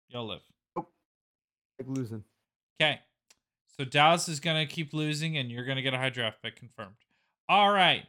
You'll 0.09 0.27
live. 0.27 0.43
like 0.77 0.87
losing. 1.87 2.25
Okay. 2.81 3.01
So 3.77 3.85
Dallas 3.85 4.27
is 4.29 4.41
going 4.41 4.66
to 4.66 4.72
keep 4.72 4.95
losing, 4.95 5.37
and 5.37 5.51
you're 5.51 5.64
going 5.66 5.77
to 5.77 5.83
get 5.83 5.93
a 5.95 5.99
high 5.99 6.11
draft 6.11 6.41
pick 6.43 6.57
confirmed. 6.57 6.95
All 7.49 7.70
right. 7.70 8.07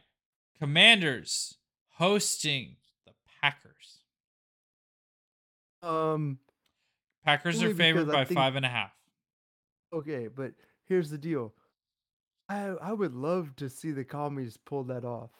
Commanders 0.58 1.58
hosting 1.96 2.76
the 3.04 3.12
Packers. 3.42 3.98
Um. 5.82 6.38
Packers 7.26 7.60
are 7.60 7.74
favored 7.74 8.06
by 8.06 8.24
think- 8.24 8.38
five 8.38 8.54
and 8.54 8.64
a 8.64 8.68
half. 8.68 8.92
Okay, 9.92 10.28
but 10.28 10.52
here's 10.84 11.10
the 11.10 11.18
deal. 11.18 11.52
I 12.48 12.68
I 12.80 12.92
would 12.92 13.14
love 13.14 13.56
to 13.56 13.68
see 13.68 13.90
the 13.90 14.04
commies 14.04 14.56
pull 14.56 14.84
that 14.84 15.04
off. 15.04 15.30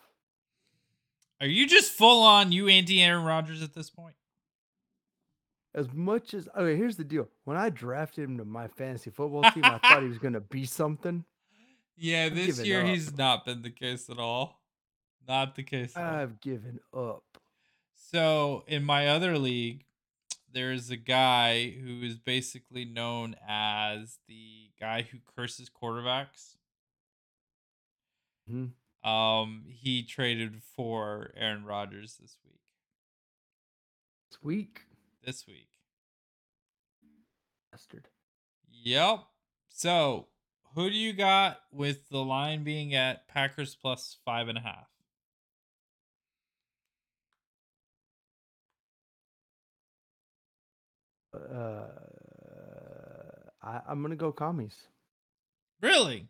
Are 1.41 1.47
you 1.47 1.67
just 1.67 1.93
full 1.93 2.23
on 2.23 2.51
you 2.51 2.67
anti 2.69 3.03
Aaron 3.03 3.25
Rodgers 3.25 3.63
at 3.63 3.75
this 3.75 3.89
point? 3.89 4.17
As 5.75 5.93
much 5.93 6.35
as 6.35 6.49
okay, 6.57 6.77
here's 6.77 6.97
the 6.97 7.05
deal. 7.05 7.29
When 7.45 7.57
I 7.57 7.71
drafted 7.71 8.25
him 8.25 8.39
to 8.39 8.45
my 8.45 8.67
fantasy 8.67 9.11
football 9.11 9.49
team, 9.53 9.65
I 9.65 9.79
thought 9.79 10.03
he 10.03 10.09
was 10.09 10.19
gonna 10.19 10.41
be 10.41 10.65
something. 10.65 11.25
Yeah, 11.97 12.25
I've 12.25 12.35
this 12.35 12.65
year 12.65 12.83
up. 12.83 12.89
he's 12.89 13.17
not 13.17 13.45
been 13.45 13.63
the 13.63 13.71
case 13.71 14.11
at 14.11 14.19
all. 14.19 14.61
Not 15.29 15.55
the 15.55 15.63
case. 15.63 15.97
At. 15.97 16.03
I've 16.03 16.41
given 16.41 16.81
up. 16.93 17.23
So 17.95 18.65
in 18.67 18.85
my 18.85 19.09
other 19.09 19.39
league, 19.39 19.85
there's 20.57 20.89
a 20.89 20.97
guy 20.97 21.69
who 21.69 22.01
is 22.01 22.17
basically 22.17 22.87
known 22.87 23.37
as 23.47 24.19
the 24.27 24.71
guy 24.81 25.03
who 25.03 25.19
curses 25.37 25.69
quarterbacks. 25.69 26.57
Mhm. 28.49 28.73
Um, 29.07 29.67
he 29.69 30.03
traded 30.03 30.63
for 30.63 31.31
Aaron 31.37 31.65
Rodgers 31.67 32.17
this 32.17 32.39
week. 32.43 32.63
This 34.31 34.43
week. 34.43 34.87
This 35.23 35.47
week. 35.47 35.69
bastard. 37.71 38.09
Yep. 38.71 39.27
So 39.69 40.29
who 40.75 40.89
do 40.89 40.97
you 40.97 41.13
got 41.13 41.61
with 41.71 42.09
the 42.09 42.25
line 42.25 42.65
being 42.65 42.95
at 42.95 43.29
Packers 43.29 43.77
plus 43.77 44.17
five 44.25 44.49
and 44.49 44.57
a 44.57 44.63
half? 44.63 44.89
Uh, 51.37 51.89
I, 53.63 53.81
I'm 53.89 54.03
gonna 54.03 54.17
go 54.17 54.33
commies. 54.33 54.77
Really? 55.83 56.29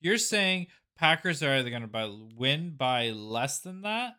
You're 0.00 0.18
saying 0.18 0.66
Packers 0.98 1.42
are 1.42 1.54
either 1.56 1.70
going 1.70 1.82
to 1.82 1.88
by, 1.88 2.10
win 2.36 2.74
by 2.76 3.10
less 3.10 3.60
than 3.60 3.82
that, 3.82 4.14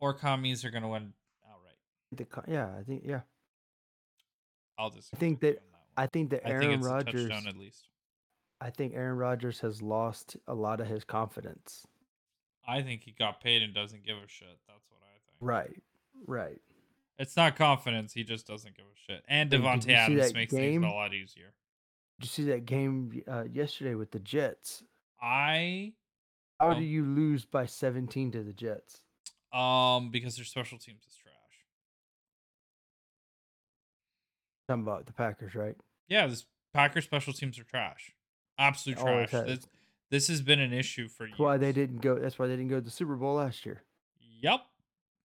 or 0.00 0.14
commies 0.14 0.64
are 0.64 0.70
going 0.70 0.82
to 0.82 0.88
win 0.88 1.12
outright? 1.48 1.76
The 2.12 2.52
yeah, 2.52 2.68
I 2.78 2.82
think 2.82 3.02
yeah, 3.04 3.20
I'll 4.78 4.90
just. 4.90 5.10
I 5.14 5.18
think 5.18 5.40
that- 5.40 5.56
that 5.56 5.62
I 5.96 6.06
think 6.06 6.30
that 6.30 6.46
I 6.46 6.50
think 6.50 6.64
Aaron 6.64 6.80
Rodgers. 6.80 7.30
at 7.30 7.56
least. 7.56 7.88
I 8.60 8.70
think 8.70 8.94
Aaron 8.94 9.16
Rodgers 9.16 9.60
has 9.60 9.80
lost 9.82 10.36
a 10.46 10.54
lot 10.54 10.80
of 10.80 10.86
his 10.86 11.02
confidence. 11.04 11.86
I 12.66 12.82
think 12.82 13.02
he 13.02 13.12
got 13.12 13.42
paid 13.42 13.62
and 13.62 13.74
doesn't 13.74 14.04
give 14.04 14.16
a 14.16 14.28
shit. 14.28 14.58
That's 14.68 14.84
what 14.88 15.00
I 15.02 15.12
think. 15.12 15.36
Right, 15.40 15.82
right. 16.26 16.60
It's 17.20 17.36
not 17.36 17.54
confidence. 17.54 18.14
He 18.14 18.24
just 18.24 18.46
doesn't 18.46 18.74
give 18.74 18.86
a 18.86 18.96
shit. 19.12 19.22
And 19.28 19.50
Davante 19.50 19.88
you 19.88 19.94
Adams 19.94 20.32
makes 20.32 20.52
game? 20.54 20.80
things 20.80 20.90
a 20.90 20.94
lot 20.94 21.12
easier. 21.12 21.52
Did 22.18 22.24
you 22.24 22.28
see 22.28 22.44
that 22.44 22.64
game 22.64 23.22
uh, 23.28 23.44
yesterday 23.52 23.94
with 23.94 24.10
the 24.10 24.20
Jets? 24.20 24.82
I 25.20 25.92
How 26.58 26.70
Oh. 26.70 26.74
do 26.78 26.82
you 26.82 27.04
lose 27.04 27.44
by 27.44 27.66
17 27.66 28.32
to 28.32 28.42
the 28.42 28.54
Jets? 28.54 29.02
um 29.52 30.10
because 30.10 30.36
their 30.36 30.44
special 30.46 30.78
teams 30.78 31.02
is 31.06 31.14
trash. 31.16 31.34
Talking 34.68 34.82
about 34.82 35.06
the 35.06 35.12
Packers, 35.12 35.54
right? 35.54 35.76
Yeah, 36.08 36.26
this 36.26 36.46
Packer 36.72 37.00
special 37.02 37.32
teams 37.32 37.58
are 37.58 37.64
trash. 37.64 38.12
Absolute 38.58 38.98
trash. 38.98 39.30
This, 39.32 39.68
this 40.10 40.28
has 40.28 40.40
been 40.40 40.60
an 40.60 40.72
issue 40.72 41.08
for 41.08 41.26
years. 41.26 41.38
Why 41.38 41.56
they 41.56 41.72
didn't 41.72 41.98
go. 42.00 42.18
That's 42.18 42.38
why 42.38 42.46
they 42.46 42.54
didn't 42.56 42.68
go 42.70 42.76
to 42.76 42.80
the 42.84 42.90
Super 42.90 43.16
Bowl 43.16 43.34
last 43.34 43.66
year. 43.66 43.82
Yep. 44.40 44.60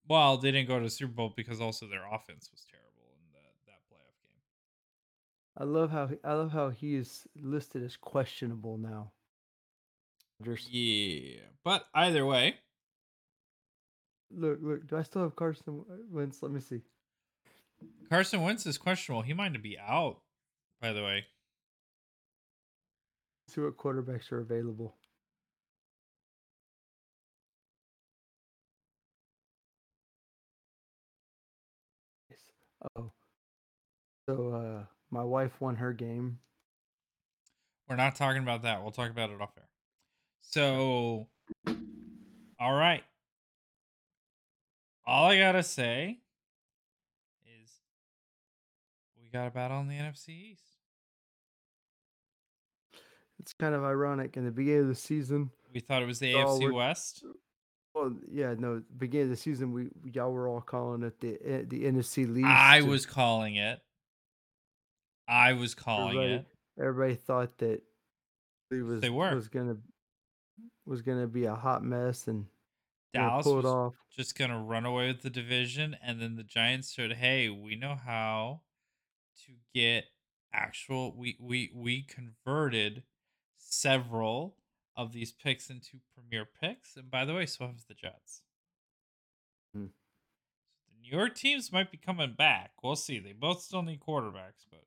Well, 0.07 0.37
they 0.37 0.51
didn't 0.51 0.67
go 0.67 0.77
to 0.77 0.85
the 0.85 0.89
Super 0.91 1.13
Bowl 1.13 1.33
because 1.35 1.59
also 1.59 1.87
their 1.87 2.05
offense 2.05 2.49
was 2.51 2.65
terrible 2.69 3.09
in 3.11 3.31
the, 3.33 3.39
that 3.67 3.79
playoff 3.91 4.21
game. 4.23 4.41
I 5.57 5.63
love 5.63 5.89
how 5.91 6.07
he- 6.07 6.23
I 6.23 6.33
love 6.33 6.51
how 6.51 6.69
he 6.69 6.95
is 6.95 7.25
listed 7.41 7.83
as 7.83 7.97
questionable 7.97 8.77
now. 8.77 9.11
Yeah, 10.69 11.39
but 11.63 11.85
either 11.93 12.25
way, 12.25 12.57
Look, 14.31 14.57
look. 14.61 14.87
Do 14.87 14.97
I 14.97 15.03
still 15.03 15.21
have 15.21 15.35
Carson 15.35 15.85
Wentz? 16.11 16.41
Let 16.43 16.51
me 16.51 16.59
see. 16.59 16.81
Carson 18.09 18.41
Wentz 18.41 18.65
is 18.65 18.77
questionable. 18.77 19.21
He 19.21 19.33
might 19.33 19.61
be 19.61 19.77
out. 19.79 20.19
By 20.81 20.91
the 20.91 21.03
way, 21.03 21.25
See 23.47 23.61
what 23.61 23.77
quarterbacks 23.77 24.31
are 24.31 24.39
available. 24.39 24.95
Oh. 32.95 33.11
So 34.27 34.51
uh 34.53 34.83
my 35.11 35.23
wife 35.23 35.59
won 35.59 35.75
her 35.77 35.93
game. 35.93 36.39
we're 37.87 37.95
not 37.95 38.15
talking 38.15 38.41
about 38.41 38.63
that. 38.63 38.81
We'll 38.81 38.91
talk 38.91 39.09
about 39.09 39.29
it 39.29 39.39
off 39.39 39.51
air. 39.57 39.69
So, 40.41 41.27
all 42.59 42.73
right. 42.73 43.03
All 45.05 45.25
I 45.29 45.37
gotta 45.37 45.63
say 45.63 46.17
is 47.45 47.69
we 49.21 49.29
got 49.29 49.47
a 49.47 49.51
battle 49.51 49.79
in 49.81 49.87
the 49.87 49.95
NFC 49.95 50.29
East. 50.51 50.63
It's 53.39 53.53
kind 53.53 53.75
of 53.75 53.83
ironic 53.83 54.37
in 54.37 54.45
the 54.45 54.51
beginning 54.51 54.81
of 54.81 54.87
the 54.87 54.95
season. 54.95 55.51
We 55.73 55.79
thought 55.79 56.01
it 56.01 56.07
was 56.07 56.19
the 56.19 56.33
AFC 56.33 56.73
West. 56.73 57.23
Well, 57.95 58.13
yeah, 58.29 58.55
no, 58.59 58.83
beginning 58.97 59.27
of 59.27 59.29
the 59.29 59.37
season 59.37 59.71
we 59.71 59.89
y'all 60.11 60.31
were 60.33 60.49
all 60.49 60.59
calling 60.59 61.01
it 61.03 61.19
the 61.21 61.37
eh, 61.45 61.63
the 61.65 61.85
NFC 61.85 62.31
lead. 62.31 62.43
I 62.43 62.81
was 62.81 63.05
calling 63.05 63.55
it. 63.55 63.79
I 65.29 65.53
was 65.53 65.73
calling 65.73 66.17
everybody, 66.17 66.33
it. 66.33 66.45
everybody 66.77 67.15
thought 67.15 67.57
that 67.59 67.81
it 68.69 68.83
was 68.83 68.99
They 68.99 69.09
were. 69.09 69.33
was 69.33 69.47
gonna 69.47 69.77
was 70.85 71.01
gonna 71.01 71.27
be 71.27 71.45
a 71.45 71.55
hot 71.55 71.83
mess 71.83 72.27
and 72.27 72.45
Dallas 73.13 73.45
pull 73.45 73.59
it 73.59 73.65
off. 73.65 73.93
just 74.15 74.37
gonna 74.37 74.61
run 74.61 74.85
away 74.85 75.07
with 75.07 75.21
the 75.21 75.29
division, 75.29 75.95
and 76.03 76.21
then 76.21 76.35
the 76.35 76.43
Giants 76.43 76.93
said, 76.93 77.13
"Hey, 77.13 77.47
we 77.49 77.77
know 77.77 77.95
how 77.95 78.61
to 79.45 79.53
get 79.73 80.05
actual. 80.51 81.15
We 81.15 81.37
we 81.39 81.71
we 81.73 82.01
converted 82.01 83.03
several 83.57 84.57
of 84.95 85.11
these 85.11 85.31
picks 85.31 85.69
into 85.69 85.99
premier 86.13 86.45
picks, 86.45 86.95
and 86.95 87.09
by 87.11 87.25
the 87.25 87.33
way, 87.33 87.45
so 87.45 87.67
have 87.67 87.85
the 87.87 87.93
Jets. 87.93 88.41
Hmm. 89.73 89.87
The 90.87 91.01
New 91.01 91.17
York 91.17 91.35
teams 91.35 91.71
might 91.71 91.91
be 91.91 91.97
coming 91.97 92.33
back. 92.33 92.71
We'll 92.81 92.95
see. 92.95 93.19
They 93.19 93.33
both 93.33 93.61
still 93.61 93.81
need 93.83 93.99
quarterbacks, 93.99 94.65
but 94.69 94.85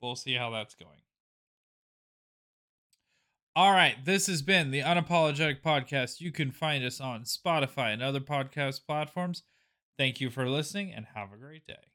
we'll 0.00 0.16
see 0.16 0.34
how 0.34 0.50
that's 0.50 0.74
going." 0.74 1.02
All 3.56 3.70
right, 3.70 4.04
this 4.04 4.26
has 4.26 4.42
been 4.42 4.72
the 4.72 4.80
Unapologetic 4.80 5.62
Podcast. 5.62 6.20
You 6.20 6.32
can 6.32 6.50
find 6.50 6.84
us 6.84 7.00
on 7.00 7.22
Spotify 7.22 7.92
and 7.92 8.02
other 8.02 8.18
podcast 8.18 8.84
platforms. 8.84 9.44
Thank 9.96 10.20
you 10.20 10.28
for 10.28 10.48
listening 10.48 10.92
and 10.92 11.06
have 11.14 11.32
a 11.32 11.36
great 11.36 11.64
day. 11.64 11.92